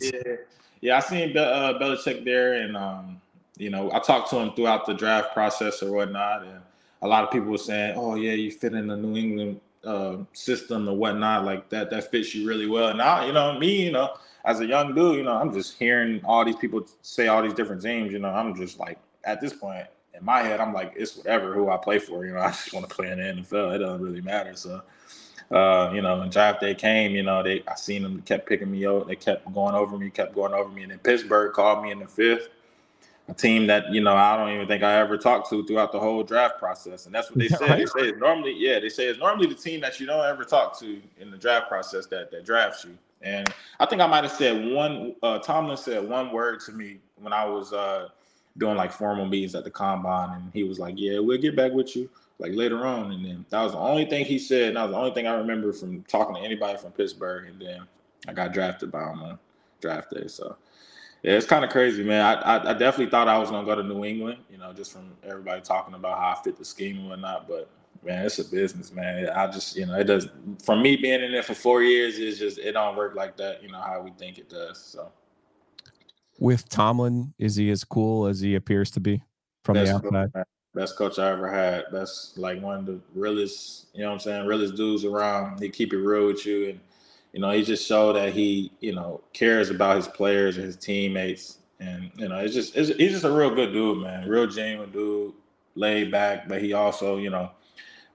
yeah, 0.80 0.96
I 0.96 1.00
seen 1.00 1.32
Be- 1.32 1.38
uh, 1.38 1.74
Belichick 1.78 2.24
there 2.24 2.54
and, 2.54 2.76
um, 2.76 3.20
you 3.56 3.70
know, 3.70 3.92
I 3.92 4.00
talked 4.00 4.30
to 4.30 4.38
him 4.38 4.52
throughout 4.52 4.87
the 4.87 4.94
draft 4.94 5.32
process 5.32 5.82
or 5.82 5.92
whatnot. 5.92 6.42
And 6.42 6.61
a 7.02 7.06
lot 7.06 7.22
of 7.22 7.30
people 7.30 7.48
were 7.48 7.58
saying, 7.58 7.94
oh, 7.96 8.16
yeah, 8.16 8.32
you 8.32 8.50
fit 8.50 8.74
in 8.74 8.88
the 8.88 8.96
New 8.96 9.16
England 9.16 9.61
uh, 9.85 10.16
system 10.32 10.88
or 10.88 10.96
whatnot. 10.96 11.44
Like 11.44 11.68
that, 11.68 11.90
that 11.90 12.11
fits 12.11 12.35
you 12.35 12.48
really 12.48 12.66
well. 12.66 12.88
And 12.88 12.98
now, 12.98 13.24
you 13.24 13.32
know, 13.32 13.58
me, 13.58 13.85
you 13.85 13.92
know, 13.92 14.14
as 14.44 14.61
a 14.61 14.66
young 14.66 14.94
dude, 14.94 15.16
you 15.16 15.22
know, 15.22 15.37
I'm 15.37 15.52
just 15.52 15.78
hearing 15.78 16.20
all 16.24 16.44
these 16.44 16.57
people 16.57 16.87
say 17.02 17.28
all 17.28 17.42
these 17.42 17.55
different 17.55 17.83
teams. 17.83 18.12
You 18.12 18.18
know, 18.18 18.31
I'm 18.31 18.55
just 18.55 18.78
like, 18.78 18.98
at 19.24 19.40
this 19.40 19.52
point 19.52 19.87
in 20.14 20.24
my 20.24 20.42
head, 20.42 20.61
I'm 20.61 20.72
like, 20.72 20.94
it's 20.96 21.16
whatever 21.16 21.55
who 21.55 21.70
I 21.70 21.76
play 21.76 21.98
for. 21.98 22.26
You 22.26 22.33
know, 22.33 22.40
I 22.40 22.48
just 22.48 22.72
want 22.72 22.88
to 22.88 22.94
play 22.94 23.11
in 23.11 23.18
the 23.18 23.42
NFL. 23.42 23.74
It 23.74 23.78
doesn't 23.78 24.02
really 24.02 24.20
matter. 24.20 24.55
So, 24.57 24.83
uh, 25.50 25.93
you 25.95 26.03
know, 26.03 26.18
when 26.18 26.30
draft 26.30 26.61
day 26.61 26.74
came, 26.74 27.12
you 27.12 27.22
know, 27.22 27.43
they 27.43 27.62
I 27.68 27.74
seen 27.74 28.03
them 28.03 28.22
kept 28.22 28.49
picking 28.49 28.70
me 28.70 28.84
up. 28.86 29.07
They 29.07 29.16
kept 29.16 29.53
going 29.53 29.74
over 29.74 29.97
me, 29.97 30.11
kept 30.11 30.34
going 30.34 30.53
over 30.53 30.68
me, 30.68 30.82
and 30.82 30.90
then 30.90 30.99
Pittsburgh 30.99 31.53
called 31.53 31.84
me 31.84 31.90
in 31.90 32.01
the 32.01 32.07
fifth. 32.07 32.49
A 33.28 33.34
team 33.34 33.68
that 33.68 33.93
you 33.93 34.01
know 34.01 34.16
I 34.16 34.36
don't 34.36 34.53
even 34.53 34.66
think 34.66 34.82
I 34.82 34.99
ever 34.99 35.16
talked 35.16 35.49
to 35.51 35.64
throughout 35.64 35.93
the 35.93 36.01
whole 36.01 36.24
draft 36.24 36.59
process, 36.59 37.07
and 37.07 37.14
that's 37.14 37.30
what 37.30 37.38
they 37.38 37.47
said. 37.47 37.61
Right? 37.61 37.78
They 37.78 37.86
say 37.86 38.09
it's 38.09 38.18
normally, 38.18 38.53
yeah, 38.59 38.80
they 38.80 38.88
say 38.88 39.07
it's 39.07 39.20
normally 39.20 39.47
the 39.47 39.55
team 39.55 39.80
that 39.82 40.01
you 40.01 40.07
don't 40.07 40.24
ever 40.24 40.43
talk 40.43 40.76
to 40.80 41.01
in 41.20 41.30
the 41.30 41.36
draft 41.36 41.68
process 41.68 42.07
that 42.07 42.32
that 42.32 42.45
drafts 42.45 42.84
you. 42.84 42.99
And 43.23 43.49
I 43.81 43.87
think 43.87 44.03
I 44.03 44.07
might 44.07 44.25
have 44.25 44.33
said 44.33 44.73
one. 44.73 45.16
Uh, 45.23 45.39
Tomlin 45.39 45.77
said 45.77 46.09
one 46.09 46.33
word 46.33 46.61
to 46.61 46.73
me 46.73 46.99
when 47.20 47.33
I 47.33 47.45
was 47.47 47.73
uh, 47.73 48.09
doing 48.59 48.77
like 48.77 48.93
formal 48.93 49.27
meetings 49.27 49.55
at 49.55 49.64
the 49.64 49.70
combine, 49.70 50.37
and 50.41 50.51
he 50.55 50.64
was 50.64 50.79
like, 50.79 50.95
"Yeah, 50.99 51.20
we'll 51.20 51.39
get 51.39 51.57
back 51.57 51.73
with 51.73 51.97
you 51.97 52.11
like 52.39 52.53
later 52.55 52.87
on." 52.87 53.12
And 53.12 53.25
then 53.25 53.47
that 53.51 53.62
was 53.62 53.73
the 53.73 53.79
only 53.79 54.07
thing 54.07 54.25
he 54.27 54.39
said. 54.39 54.68
And 54.68 54.77
that 54.77 54.85
was 54.85 54.93
the 54.93 54.99
only 54.99 55.12
thing 55.14 55.27
I 55.29 55.35
remember 55.35 55.73
from 55.73 56.03
talking 56.05 56.37
to 56.37 56.43
anybody 56.43 56.79
from 56.79 56.93
Pittsburgh. 56.93 57.49
And 57.49 57.61
then 57.61 57.83
I 58.29 58.33
got 58.35 58.53
drafted 58.53 58.93
by 58.93 59.11
him 59.11 59.23
on 59.23 59.39
draft 59.81 60.11
day. 60.12 60.29
So 60.29 60.57
Yeah, 61.23 61.35
it's 61.35 61.47
kind 61.47 61.64
of 61.64 61.70
crazy, 61.70 62.03
man. 62.03 62.23
I, 62.23 62.35
I, 62.57 62.70
I 62.70 62.75
definitely 62.75 63.11
thought 63.11 63.29
I 63.29 63.39
was 63.39 63.51
gonna 63.51 63.66
go 63.66 63.77
to 63.77 63.83
New 63.83 64.05
England, 64.07 64.39
you 64.51 64.59
know, 64.59 64.73
just 64.73 64.93
from 64.93 65.12
everybody 65.23 65.61
talking 65.61 65.95
about 65.95 66.18
how 66.18 66.31
I 66.31 66.43
fit 66.43 66.59
the 66.59 66.64
scheme 66.64 66.99
and 66.99 67.11
whatnot. 67.11 67.47
But 67.49 67.68
man, 68.05 68.26
it's 68.26 68.38
a 68.38 68.45
business, 68.45 68.93
man. 68.93 69.28
I 69.28 69.47
just, 69.47 69.76
you 69.76 69.86
know, 69.86 69.95
it 69.95 70.05
does. 70.05 70.28
From 70.64 70.82
me 70.82 70.97
being 70.97 71.22
in 71.22 71.32
there 71.32 71.43
for 71.43 71.55
four 71.55 71.82
years, 71.82 72.18
it's 72.18 72.38
just 72.38 72.59
it 72.59 72.72
don't 72.72 72.97
work 72.97 73.14
like 73.14 73.36
that, 73.36 73.62
you 73.62 73.70
know, 73.70 73.80
how 73.80 74.01
we 74.01 74.11
think 74.12 74.38
it 74.38 74.49
does. 74.49 74.78
So 74.78 75.11
With 76.38 76.68
Tomlin, 76.68 77.34
is 77.38 77.57
he 77.57 77.70
as 77.70 77.84
cool 77.84 78.26
as 78.26 78.40
he 78.40 78.55
appears 78.55 78.90
to 78.93 79.01
be 79.01 79.22
from 79.64 79.74
the 79.74 79.84
best 79.84 79.95
outside? 79.95 80.32
coach, 80.32 80.47
best 80.74 80.97
coach 80.97 81.18
I 81.18 81.30
ever 81.30 81.51
had. 81.51 81.84
That's 81.93 82.34
like 82.36 82.61
one 82.61 82.78
of 82.78 82.86
the 82.86 83.01
realest, 83.14 83.86
you 83.95 84.03
know 84.03 84.09
what 84.09 84.14
I'm 84.14 84.20
saying, 84.20 84.47
realest 84.47 84.74
dudes 84.74 85.05
around. 85.05 85.61
He 85.61 85.68
keep 85.68 85.93
it 85.93 85.99
real 85.99 86.26
with 86.26 86.45
you 86.47 86.70
and 86.70 86.80
you 87.32 87.40
know, 87.40 87.51
he 87.51 87.62
just 87.62 87.86
showed 87.86 88.16
that 88.16 88.32
he, 88.32 88.70
you 88.80 88.95
know, 88.95 89.22
cares 89.32 89.70
about 89.70 89.97
his 89.97 90.07
players 90.07 90.57
and 90.57 90.66
his 90.66 90.76
teammates. 90.76 91.59
And, 91.80 92.11
you 92.16 92.28
know, 92.28 92.36
it's 92.36 92.55
just 92.55 92.76
it's, 92.76 92.90
he's 92.90 93.12
just 93.12 93.24
a 93.24 93.32
real 93.32 93.55
good 93.55 93.72
dude, 93.72 94.03
man. 94.03 94.28
Real 94.28 94.47
genuine 94.47 94.93
dude, 94.93 95.32
laid 95.74 96.11
back, 96.11 96.47
but 96.47 96.61
he 96.61 96.74
also, 96.74 97.16
you 97.16 97.30
know, 97.30 97.51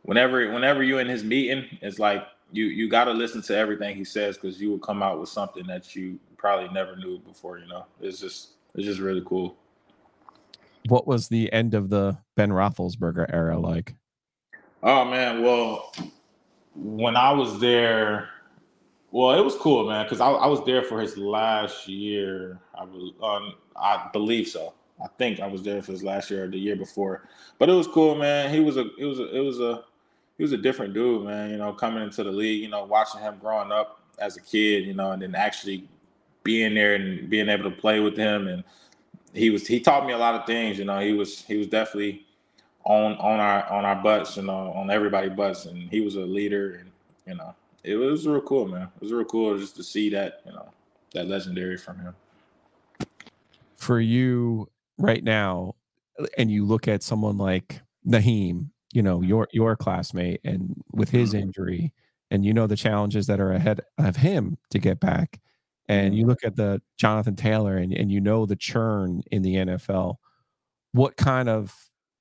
whenever 0.07 0.51
whenever 0.51 0.81
you're 0.81 1.01
in 1.01 1.07
his 1.07 1.23
meeting, 1.23 1.65
it's 1.81 1.99
like 1.99 2.25
you 2.51 2.65
you 2.65 2.89
got 2.89 3.05
to 3.05 3.11
listen 3.11 3.41
to 3.43 3.55
everything 3.55 3.95
he 3.95 4.03
says 4.03 4.37
because 4.37 4.59
you 4.59 4.71
will 4.71 4.79
come 4.79 5.03
out 5.03 5.19
with 5.19 5.29
something 5.29 5.67
that 5.67 5.95
you 5.95 6.19
probably 6.37 6.69
never 6.73 6.95
knew 6.95 7.19
before. 7.19 7.59
You 7.59 7.67
know, 7.67 7.85
it's 8.01 8.19
just 8.19 8.53
it's 8.73 8.85
just 8.85 8.99
really 8.99 9.23
cool. 9.25 9.55
What 10.87 11.05
was 11.05 11.27
the 11.27 11.51
end 11.51 11.75
of 11.75 11.89
the 11.89 12.17
Ben 12.35 12.49
Roethlisberger 12.49 13.31
era 13.31 13.59
like? 13.59 13.93
Oh 14.81 15.05
man, 15.05 15.43
well, 15.43 15.93
when 16.73 17.17
I 17.17 17.31
was 17.31 17.59
there, 17.59 18.29
well, 19.11 19.37
it 19.37 19.43
was 19.43 19.55
cool, 19.55 19.89
man, 19.89 20.05
because 20.05 20.21
I, 20.21 20.29
I 20.29 20.47
was 20.47 20.63
there 20.65 20.83
for 20.83 21.01
his 21.01 21.17
last 21.17 21.87
year. 21.87 22.59
I 22.73 22.85
was, 22.85 23.11
um, 23.21 23.55
I 23.75 24.09
believe 24.13 24.47
so. 24.47 24.73
I 25.03 25.07
think 25.17 25.39
I 25.39 25.47
was 25.47 25.61
there 25.61 25.81
for 25.81 25.91
his 25.91 26.03
last 26.03 26.31
year 26.31 26.45
or 26.45 26.47
the 26.47 26.57
year 26.57 26.75
before, 26.75 27.27
but 27.59 27.69
it 27.69 27.73
was 27.73 27.87
cool, 27.87 28.15
man. 28.15 28.53
He 28.53 28.59
was 28.59 28.77
a, 28.77 28.85
it 28.97 29.05
was 29.05 29.19
a, 29.19 29.35
it 29.35 29.41
was 29.41 29.59
a, 29.59 29.83
he 30.37 30.43
was 30.43 30.51
a 30.51 30.57
different 30.57 30.93
dude, 30.93 31.25
man. 31.25 31.49
You 31.49 31.57
know, 31.57 31.73
coming 31.73 32.03
into 32.03 32.23
the 32.23 32.31
league, 32.31 32.61
you 32.61 32.69
know, 32.69 32.85
watching 32.85 33.21
him 33.21 33.37
growing 33.39 33.71
up 33.71 34.01
as 34.19 34.37
a 34.37 34.41
kid, 34.41 34.85
you 34.85 34.93
know, 34.93 35.11
and 35.11 35.21
then 35.21 35.35
actually 35.35 35.87
being 36.43 36.75
there 36.75 36.95
and 36.95 37.29
being 37.29 37.49
able 37.49 37.69
to 37.69 37.75
play 37.75 37.99
with 37.99 38.15
him, 38.15 38.47
and 38.47 38.63
he 39.33 39.49
was, 39.49 39.67
he 39.67 39.79
taught 39.79 40.05
me 40.05 40.13
a 40.13 40.17
lot 40.17 40.35
of 40.35 40.45
things. 40.45 40.77
You 40.77 40.85
know, 40.85 40.99
he 40.99 41.13
was, 41.13 41.41
he 41.41 41.57
was 41.57 41.67
definitely 41.67 42.25
on 42.83 43.13
on 43.17 43.39
our 43.39 43.69
on 43.69 43.85
our 43.85 44.01
butts, 44.01 44.37
you 44.37 44.43
know, 44.43 44.71
on 44.71 44.89
everybody's 44.89 45.33
butts, 45.33 45.65
and 45.65 45.89
he 45.89 46.01
was 46.01 46.15
a 46.15 46.21
leader, 46.21 46.75
and 46.75 46.91
you 47.25 47.35
know, 47.35 47.53
it 47.83 47.95
was 47.95 48.25
real 48.27 48.41
cool, 48.41 48.67
man. 48.67 48.83
It 48.95 49.01
was 49.01 49.11
real 49.11 49.25
cool 49.25 49.57
just 49.57 49.75
to 49.75 49.83
see 49.83 50.09
that, 50.09 50.41
you 50.45 50.53
know, 50.53 50.69
that 51.13 51.27
legendary 51.27 51.77
from 51.77 51.99
him. 51.99 52.15
For 53.75 53.99
you 53.99 54.69
right 54.97 55.23
now, 55.23 55.75
and 56.37 56.49
you 56.49 56.65
look 56.65 56.87
at 56.87 57.03
someone 57.03 57.37
like 57.37 57.81
Nyheim, 58.07 58.69
you 58.93 59.01
know, 59.01 59.17
mm-hmm. 59.17 59.29
your 59.29 59.47
your 59.51 59.75
classmate, 59.75 60.41
and 60.43 60.81
with 60.93 61.09
his 61.09 61.29
mm-hmm. 61.29 61.43
injury, 61.43 61.93
and 62.31 62.45
you 62.45 62.53
know 62.53 62.67
the 62.67 62.75
challenges 62.75 63.27
that 63.27 63.39
are 63.39 63.51
ahead 63.51 63.81
of 63.97 64.17
him 64.17 64.57
to 64.71 64.79
get 64.79 64.99
back, 64.99 65.39
and 65.87 66.15
you 66.15 66.21
mm-hmm. 66.21 66.29
look 66.29 66.39
at 66.43 66.55
the 66.55 66.81
Jonathan 66.97 67.35
Taylor, 67.35 67.77
and 67.77 67.93
and 67.93 68.11
you 68.11 68.19
know 68.19 68.45
the 68.45 68.55
churn 68.55 69.23
in 69.31 69.41
the 69.41 69.55
NFL. 69.55 70.15
What 70.93 71.17
kind 71.17 71.49
of 71.49 71.73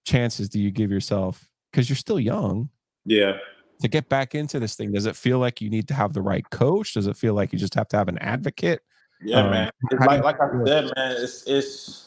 chances 0.05 0.49
do 0.49 0.61
you 0.61 0.71
give 0.71 0.91
yourself? 0.91 1.49
Because 1.71 1.89
you're 1.89 1.97
still 1.97 2.21
young 2.21 2.71
Yeah. 3.05 3.39
to 3.81 3.89
get 3.89 4.09
back 4.09 4.35
into 4.35 4.59
this 4.59 4.75
thing. 4.75 4.93
Does 4.93 5.07
it 5.07 5.17
feel 5.17 5.39
like 5.39 5.61
you 5.61 5.71
need 5.71 5.89
to 5.89 5.95
have 5.95 6.13
the 6.13 6.23
right 6.23 6.49
coach? 6.51 6.95
Does 6.95 7.07
it 7.07 7.17
feel 7.17 7.35
like 7.35 7.53
you 7.53 7.59
just 7.59 7.75
have 7.75 7.89
to 7.89 7.97
have 7.97 8.09
an 8.09 8.19
advocate? 8.19 8.81
Yeah, 9.23 9.45
Um, 9.45 9.51
man. 9.51 9.71
It's 9.91 10.01
how 10.01 10.09
do 10.09 10.23
like 10.23 10.39
like 10.39 10.41
I 10.41 10.65
said, 10.65 10.85
man, 10.97 11.17
it's 11.19 11.47
it's 11.47 12.06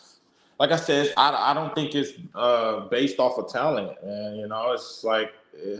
like 0.60 0.72
I 0.72 0.76
said, 0.76 1.14
I 1.18 1.52
I 1.52 1.54
don't 1.54 1.74
think 1.74 1.96
it's 1.96 2.14
uh 2.36 2.82
based 2.90 3.20
off 3.20 3.38
of 3.38 3.52
talent, 3.52 3.92
man. 4.06 4.36
You 4.36 4.48
know, 4.48 4.74
it's 4.74 5.04
like 5.04 5.32
eh, 5.56 5.80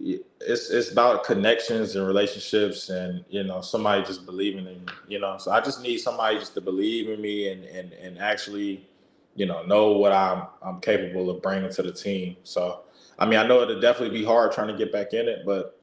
it's 0.00 0.70
it's 0.70 0.90
about 0.90 1.24
connections 1.24 1.94
and 1.94 2.06
relationships, 2.06 2.88
and 2.88 3.24
you 3.30 3.44
know, 3.44 3.60
somebody 3.60 4.02
just 4.04 4.26
believing 4.26 4.66
in. 4.66 4.86
You 5.08 5.20
know, 5.20 5.38
so 5.38 5.52
I 5.52 5.60
just 5.60 5.82
need 5.82 5.98
somebody 5.98 6.38
just 6.38 6.54
to 6.54 6.60
believe 6.60 7.08
in 7.08 7.20
me 7.20 7.52
and 7.52 7.64
and 7.64 7.92
and 7.92 8.18
actually, 8.18 8.88
you 9.36 9.46
know, 9.46 9.62
know 9.62 9.92
what 9.92 10.12
I'm 10.12 10.46
I'm 10.60 10.80
capable 10.80 11.30
of 11.30 11.40
bringing 11.40 11.70
to 11.70 11.82
the 11.82 11.92
team. 11.92 12.36
So, 12.42 12.80
I 13.18 13.26
mean, 13.26 13.38
I 13.38 13.46
know 13.46 13.62
it'll 13.62 13.80
definitely 13.80 14.18
be 14.18 14.24
hard 14.24 14.52
trying 14.52 14.68
to 14.68 14.76
get 14.76 14.92
back 14.92 15.12
in 15.12 15.28
it, 15.28 15.42
but 15.46 15.79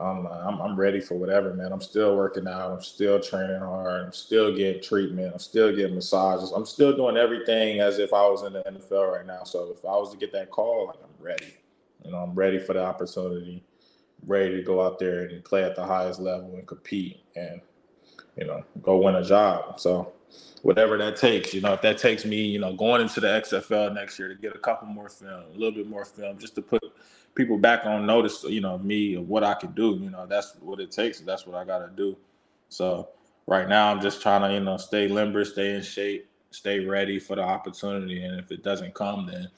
um, 0.00 0.26
I'm, 0.26 0.60
I'm 0.60 0.80
ready 0.80 0.98
for 0.98 1.14
whatever, 1.16 1.52
man. 1.52 1.72
I'm 1.72 1.82
still 1.82 2.16
working 2.16 2.48
out. 2.48 2.72
I'm 2.72 2.82
still 2.82 3.20
training 3.20 3.60
hard. 3.60 4.06
I'm 4.06 4.12
still 4.12 4.56
getting 4.56 4.82
treatment. 4.82 5.34
I'm 5.34 5.38
still 5.38 5.76
getting 5.76 5.94
massages. 5.94 6.52
I'm 6.52 6.64
still 6.64 6.96
doing 6.96 7.18
everything 7.18 7.80
as 7.80 7.98
if 7.98 8.14
I 8.14 8.26
was 8.26 8.42
in 8.42 8.54
the 8.54 8.62
NFL 8.62 9.12
right 9.12 9.26
now. 9.26 9.44
So 9.44 9.74
if 9.76 9.84
I 9.84 9.94
was 9.96 10.10
to 10.12 10.16
get 10.16 10.32
that 10.32 10.50
call, 10.50 10.86
like 10.86 10.96
I'm 11.04 11.22
ready. 11.22 11.54
You 12.02 12.12
know, 12.12 12.16
I'm 12.16 12.34
ready 12.34 12.58
for 12.58 12.72
the 12.72 12.82
opportunity, 12.82 13.62
ready 14.26 14.56
to 14.56 14.62
go 14.62 14.80
out 14.80 14.98
there 14.98 15.26
and 15.26 15.44
play 15.44 15.64
at 15.64 15.76
the 15.76 15.84
highest 15.84 16.18
level 16.18 16.54
and 16.54 16.66
compete 16.66 17.20
and, 17.36 17.60
you 18.38 18.46
know, 18.46 18.64
go 18.80 18.96
win 18.96 19.16
a 19.16 19.24
job. 19.24 19.78
So 19.78 20.14
whatever 20.62 20.96
that 20.96 21.16
takes, 21.16 21.52
you 21.52 21.60
know, 21.60 21.74
if 21.74 21.82
that 21.82 21.98
takes 21.98 22.24
me, 22.24 22.40
you 22.42 22.58
know, 22.58 22.72
going 22.72 23.02
into 23.02 23.20
the 23.20 23.26
XFL 23.26 23.94
next 23.94 24.18
year 24.18 24.28
to 24.28 24.34
get 24.34 24.56
a 24.56 24.58
couple 24.58 24.88
more 24.88 25.10
film, 25.10 25.44
a 25.54 25.58
little 25.58 25.72
bit 25.72 25.86
more 25.86 26.06
film, 26.06 26.38
just 26.38 26.54
to 26.54 26.62
put 26.62 26.82
people 27.34 27.58
back 27.58 27.86
on 27.86 28.06
notice, 28.06 28.44
you 28.44 28.60
know, 28.60 28.78
me 28.78 29.14
of 29.14 29.28
what 29.28 29.44
I 29.44 29.54
could 29.54 29.74
do. 29.74 29.98
You 30.00 30.10
know, 30.10 30.26
that's 30.26 30.54
what 30.60 30.80
it 30.80 30.90
takes. 30.90 31.20
That's 31.20 31.46
what 31.46 31.56
I 31.56 31.64
got 31.64 31.78
to 31.78 31.88
do. 31.94 32.16
So 32.68 33.08
right 33.46 33.68
now, 33.68 33.90
I'm 33.90 34.00
just 34.00 34.22
trying 34.22 34.42
to, 34.42 34.52
you 34.52 34.60
know, 34.60 34.76
stay 34.76 35.08
limber, 35.08 35.44
stay 35.44 35.74
in 35.74 35.82
shape, 35.82 36.28
stay 36.50 36.80
ready 36.80 37.18
for 37.18 37.36
the 37.36 37.42
opportunity. 37.42 38.22
And 38.24 38.38
if 38.38 38.50
it 38.50 38.62
doesn't 38.62 38.94
come, 38.94 39.26
then 39.26 39.48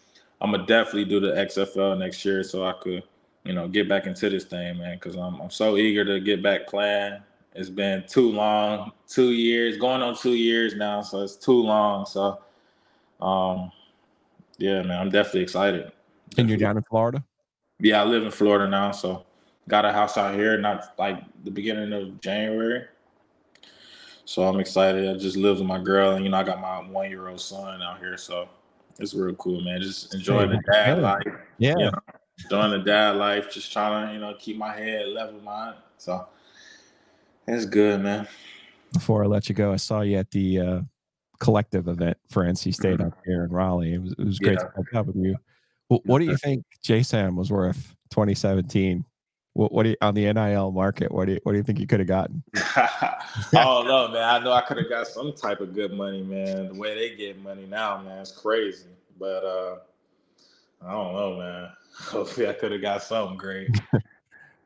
I'm 0.40 0.50
gonna 0.50 0.66
definitely 0.66 1.04
do 1.04 1.20
the 1.20 1.32
XFL 1.32 1.98
next 1.98 2.24
year 2.24 2.42
so 2.42 2.64
I 2.64 2.72
could, 2.72 3.02
you 3.44 3.52
know, 3.52 3.68
get 3.68 3.88
back 3.88 4.06
into 4.06 4.28
this 4.28 4.44
thing, 4.44 4.78
man. 4.78 4.96
Because 4.96 5.16
I'm 5.16 5.40
I'm 5.40 5.50
so 5.50 5.76
eager 5.76 6.04
to 6.04 6.20
get 6.20 6.42
back 6.42 6.66
playing. 6.66 7.18
It's 7.54 7.68
been 7.68 8.04
too 8.08 8.30
long, 8.30 8.92
two 9.06 9.32
years, 9.32 9.76
going 9.76 10.00
on 10.00 10.16
two 10.16 10.34
years 10.34 10.74
now, 10.74 11.02
so 11.02 11.22
it's 11.22 11.36
too 11.36 11.62
long. 11.62 12.06
So, 12.06 12.40
um, 13.20 13.70
yeah, 14.56 14.82
man, 14.82 14.98
I'm 14.98 15.10
definitely 15.10 15.42
excited. 15.42 15.92
And 16.38 16.48
you're 16.48 16.56
down 16.56 16.78
in 16.78 16.82
Florida? 16.84 17.22
Yeah, 17.82 18.00
I 18.00 18.04
live 18.04 18.22
in 18.22 18.30
Florida 18.30 18.68
now, 18.70 18.92
so 18.92 19.24
got 19.68 19.84
a 19.84 19.92
house 19.92 20.16
out 20.16 20.34
here, 20.34 20.56
not 20.56 20.94
like 20.98 21.20
the 21.42 21.50
beginning 21.50 21.92
of 21.92 22.20
January. 22.20 22.84
So 24.24 24.44
I'm 24.44 24.60
excited. 24.60 25.10
I 25.10 25.18
just 25.18 25.36
live 25.36 25.58
with 25.58 25.66
my 25.66 25.82
girl, 25.82 26.12
and 26.12 26.24
you 26.24 26.30
know, 26.30 26.36
I 26.38 26.44
got 26.44 26.60
my 26.60 26.78
one 26.88 27.10
year 27.10 27.28
old 27.28 27.40
son 27.40 27.82
out 27.82 27.98
here, 27.98 28.16
so 28.16 28.48
it's 29.00 29.14
real 29.14 29.34
cool, 29.34 29.60
man. 29.62 29.80
Just 29.82 30.14
enjoying 30.14 30.50
the 30.50 30.62
dad 30.72 31.02
life. 31.02 31.22
Yeah. 31.58 31.74
You 31.76 31.84
know, 31.86 31.98
enjoying 32.44 32.70
the 32.70 32.78
dad 32.78 33.16
life, 33.16 33.52
just 33.52 33.72
trying 33.72 34.06
to, 34.06 34.14
you 34.14 34.20
know, 34.20 34.34
keep 34.38 34.56
my 34.56 34.72
head 34.72 35.08
level 35.08 35.40
mind. 35.40 35.74
So 35.98 36.28
it's 37.48 37.66
good, 37.66 38.00
man. 38.00 38.28
Before 38.92 39.24
I 39.24 39.26
let 39.26 39.48
you 39.48 39.56
go, 39.56 39.72
I 39.72 39.76
saw 39.76 40.02
you 40.02 40.18
at 40.18 40.30
the 40.30 40.60
uh, 40.60 40.80
collective 41.40 41.88
event 41.88 42.16
for 42.30 42.44
NC 42.44 42.72
State 42.74 43.00
Mhm. 43.00 43.08
up 43.08 43.18
here 43.26 43.42
in 43.42 43.50
Raleigh. 43.50 43.94
It 43.94 44.02
was, 44.02 44.12
it 44.12 44.24
was 44.24 44.38
great 44.38 44.52
Yeah. 44.60 44.66
to 44.68 44.84
catch 44.84 44.94
up 44.94 45.06
with 45.06 45.16
you. 45.16 45.36
What, 45.92 46.06
what 46.06 46.18
do 46.20 46.24
you 46.24 46.38
think 46.38 46.64
JSAM 46.82 47.36
was 47.36 47.50
worth 47.50 47.94
2017? 48.12 49.04
What, 49.52 49.72
what 49.72 49.82
do 49.82 49.90
you 49.90 49.96
on 50.00 50.14
the 50.14 50.32
NIL 50.32 50.72
market? 50.72 51.12
What 51.12 51.26
do 51.26 51.32
you 51.32 51.40
what 51.42 51.52
do 51.52 51.58
you 51.58 51.64
think 51.64 51.78
you 51.78 51.86
could 51.86 52.00
have 52.00 52.06
gotten? 52.06 52.42
I 52.56 53.18
don't 53.52 53.86
know, 53.86 54.08
man. 54.08 54.22
I 54.22 54.38
know 54.38 54.52
I 54.52 54.62
could 54.62 54.78
have 54.78 54.88
got 54.88 55.06
some 55.06 55.34
type 55.34 55.60
of 55.60 55.74
good 55.74 55.92
money, 55.92 56.22
man. 56.22 56.68
The 56.68 56.74
way 56.74 56.94
they 56.94 57.14
get 57.14 57.42
money 57.42 57.66
now, 57.66 58.00
man, 58.00 58.20
it's 58.20 58.32
crazy. 58.32 58.86
But 59.18 59.44
uh 59.44 59.76
I 60.82 60.92
don't 60.92 61.12
know, 61.12 61.36
man. 61.36 61.68
Hopefully 62.06 62.48
I 62.48 62.54
could 62.54 62.72
have 62.72 62.80
got 62.80 63.02
something 63.02 63.36
great. 63.36 63.68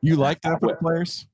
You 0.03 0.15
like 0.15 0.41
that 0.43 0.61
for 0.61 0.69
the 0.69 0.77
players? 0.77 1.27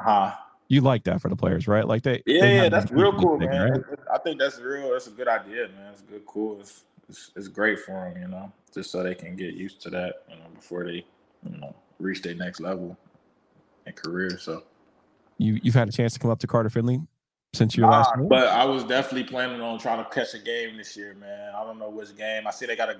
Huh? 0.00 0.32
You 0.68 0.80
like 0.80 1.04
that 1.04 1.20
for 1.20 1.28
the 1.28 1.36
players, 1.36 1.68
right? 1.68 1.86
Like 1.86 2.02
they 2.02 2.22
Yeah, 2.24 2.40
they 2.40 2.56
yeah, 2.56 2.68
that's 2.70 2.90
real 2.90 3.12
cool, 3.12 3.38
thing, 3.38 3.50
man. 3.50 3.72
right? 3.72 3.98
I 4.14 4.18
think 4.18 4.38
that's 4.38 4.58
real. 4.60 4.92
That's 4.92 5.08
a 5.08 5.10
good 5.10 5.28
idea, 5.28 5.68
man. 5.76 5.92
It's 5.92 6.00
good, 6.00 6.24
cool. 6.24 6.60
It's, 6.60 6.84
it's 7.06 7.30
it's 7.36 7.48
great 7.48 7.80
for 7.80 7.92
them, 7.92 8.22
you 8.22 8.28
know, 8.28 8.50
just 8.74 8.90
so 8.90 9.02
they 9.02 9.14
can 9.14 9.36
get 9.36 9.54
used 9.54 9.80
to 9.82 9.90
that, 9.90 10.22
you 10.28 10.36
know, 10.36 10.44
before 10.54 10.84
they, 10.84 11.04
you 11.50 11.58
know, 11.58 11.74
reach 11.98 12.22
their 12.22 12.34
next 12.34 12.60
level 12.60 12.96
in 13.86 13.92
career. 13.92 14.38
So, 14.38 14.64
You 15.38 15.58
you've 15.62 15.74
had 15.74 15.88
a 15.88 15.92
chance 15.92 16.12
to 16.14 16.18
come 16.18 16.30
up 16.30 16.38
to 16.40 16.46
Carter 16.46 16.70
Finley 16.70 17.00
since 17.54 17.76
your 17.76 17.88
last 17.90 18.16
move? 18.16 18.28
but 18.28 18.48
I 18.48 18.64
was 18.64 18.84
definitely 18.84 19.24
planning 19.24 19.60
on 19.60 19.78
trying 19.78 20.04
to 20.04 20.10
catch 20.10 20.34
a 20.34 20.38
game 20.38 20.76
this 20.76 20.96
year, 20.96 21.14
man. 21.14 21.54
I 21.54 21.64
don't 21.64 21.78
know 21.78 21.90
which 21.90 22.14
game. 22.16 22.46
I 22.46 22.50
see 22.50 22.66
they 22.66 22.76
got 22.76 22.90
a 22.90 22.96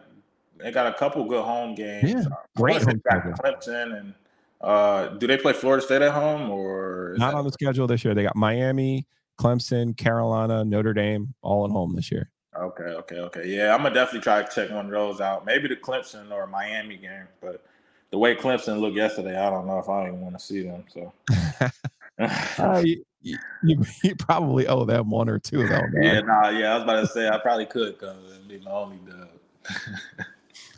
they 0.59 0.73
got 0.73 0.87
a 0.87 0.95
couple 0.99 1.25
good 1.25 1.45
home 1.45 1.75
games. 1.75 2.11
Yeah, 2.11 2.25
great 2.57 2.85
wanna 2.85 2.87
home 2.87 3.03
got 3.05 3.39
Clemson 3.41 3.99
and 4.01 4.15
uh, 4.61 5.09
do 5.19 5.27
they 5.29 5.37
play 5.37 5.53
Florida 5.53 5.85
State 5.85 6.03
at 6.03 6.13
home 6.13 6.51
or 6.51 7.15
Not 7.19 7.31
that- 7.33 7.37
on 7.39 7.45
the 7.45 7.53
schedule 7.53 7.87
this 7.87 8.05
year. 8.05 8.15
They 8.15 8.25
got 8.25 8.35
Miami, 8.35 9.07
Clemson, 9.41 9.97
Carolina, 9.97 10.65
Notre 10.65 10.93
Dame, 10.95 11.33
all 11.43 11.65
at 11.65 11.71
home 11.71 11.95
this 11.95 12.11
year. 12.11 12.31
Okay, 12.59 12.83
okay, 12.83 13.17
okay. 13.17 13.47
Yeah, 13.47 13.75
I'm 13.75 13.83
gonna 13.83 13.95
definitely 13.95 14.21
try 14.21 14.43
to 14.43 14.55
check 14.55 14.71
one 14.71 14.87
of 14.87 14.91
those 14.93 15.21
out. 15.21 15.47
Maybe 15.47 15.69
the 15.69 15.77
Clemson 15.77 16.33
or 16.33 16.47
Miami 16.47 16.97
game, 16.97 17.29
but 17.41 17.65
the 18.11 18.19
way 18.19 18.35
Clemson 18.35 18.81
looked 18.81 18.97
yesterday, 18.97 19.39
I 19.39 19.51
don't 19.51 19.67
know 19.67 19.79
if 19.79 19.89
I 19.89 20.09
even 20.09 20.21
want 20.21 20.39
to 20.39 20.45
see 20.45 20.63
them. 20.63 20.85
So 20.93 21.13
Uh, 22.19 22.83
you, 22.85 23.05
you, 23.63 23.85
you, 24.03 24.15
probably 24.17 24.67
owe 24.67 24.85
them 24.85 25.11
one 25.11 25.29
or 25.29 25.39
two 25.39 25.61
of 25.61 25.69
them. 25.69 25.93
Yeah, 26.01 26.21
nah, 26.21 26.49
yeah. 26.49 26.73
I 26.73 26.75
was 26.75 26.83
about 26.83 27.01
to 27.01 27.07
say 27.07 27.29
I 27.29 27.39
probably 27.39 27.67
could 27.67 27.99
come 27.99 28.17
and 28.35 28.49
be 28.49 28.59
my 28.59 28.71
only 28.71 28.99
dub. 29.07 29.29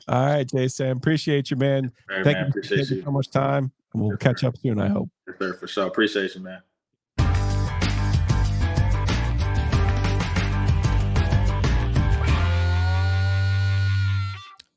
All 0.09 0.27
right, 0.27 0.47
Jason. 0.47 0.91
Appreciate 0.91 1.51
you, 1.51 1.57
man. 1.57 1.93
Right, 2.09 2.25
Thank 2.25 2.39
man. 2.39 2.47
you 2.47 2.53
for 2.53 2.59
Appreciate 2.59 2.91
you. 2.91 3.03
so 3.05 3.11
much 3.11 3.31
time. 3.31 3.73
We'll 3.95 4.17
catch 4.17 4.45
up 4.45 4.57
soon, 4.59 4.81
I 4.81 4.89
hope. 4.89 5.09
Yes, 5.27 5.37
sir, 5.39 5.55
for 5.55 5.67
sure. 5.67 5.87
Appreciate 5.87 6.35
you, 6.35 6.41
man. 6.43 6.61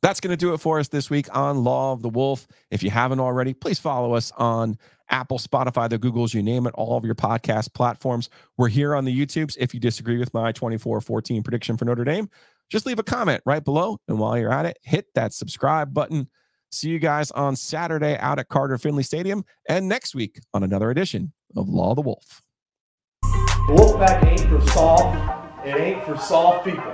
That's 0.04 0.20
going 0.20 0.32
to 0.32 0.38
do 0.38 0.54
it 0.54 0.58
for 0.58 0.80
us 0.80 0.90
this 0.90 1.10
week 1.10 1.34
on 1.34 1.64
Law 1.64 1.94
of 1.94 2.02
the 2.02 2.10
Wolf. 2.10 2.46
If 2.70 2.84
you 2.84 2.90
haven't 2.90 3.22
already, 3.22 3.54
please 3.54 3.80
follow 3.80 4.16
us 4.16 4.34
on 4.36 4.78
Apple, 5.10 5.40
Spotify, 5.40 5.90
the 5.90 5.98
Googles, 5.98 6.34
you 6.34 6.44
name 6.44 6.68
it, 6.68 6.74
all 6.76 6.98
of 6.98 7.06
your 7.06 7.16
podcast 7.16 7.74
platforms. 7.74 8.30
We're 8.58 8.68
here 8.68 8.96
on 8.96 9.06
the 9.06 9.18
YouTubes. 9.18 9.56
If 9.58 9.74
you 9.74 9.80
disagree 9.80 10.18
with 10.18 10.34
my 10.34 10.52
24 10.52 11.00
14 11.00 11.42
prediction 11.42 11.78
for 11.78 11.86
Notre 11.86 12.04
Dame, 12.04 12.30
just 12.70 12.86
leave 12.86 13.00
a 13.00 13.04
comment 13.04 13.44
right 13.46 13.64
below. 13.64 13.98
And 14.10 14.20
while 14.20 14.38
you're 14.38 14.52
at 14.52 14.66
it, 14.66 14.78
hit 14.84 15.06
that 15.16 15.32
subscribe 15.32 15.94
button. 15.94 16.28
See 16.70 16.90
you 16.90 17.00
guys 17.00 17.32
on 17.32 17.56
Saturday 17.56 18.18
out 18.18 18.40
at 18.40 18.50
Carter 18.50 18.78
Finley 18.78 19.04
Stadium 19.04 19.46
and 19.70 19.88
next 19.88 20.14
week 20.14 20.42
on 20.54 20.64
another 20.64 20.92
edition 20.92 21.32
of 21.56 21.70
Law 21.70 21.92
of 21.92 21.96
the 21.96 22.02
Wolf. 22.02 22.42
Wolfpack 23.24 24.26
ain't 24.26 24.50
for 24.50 24.60
soft. 24.72 25.66
It 25.66 25.80
ain't 25.80 26.04
for 26.04 26.18
soft 26.18 26.66
people. 26.66 26.94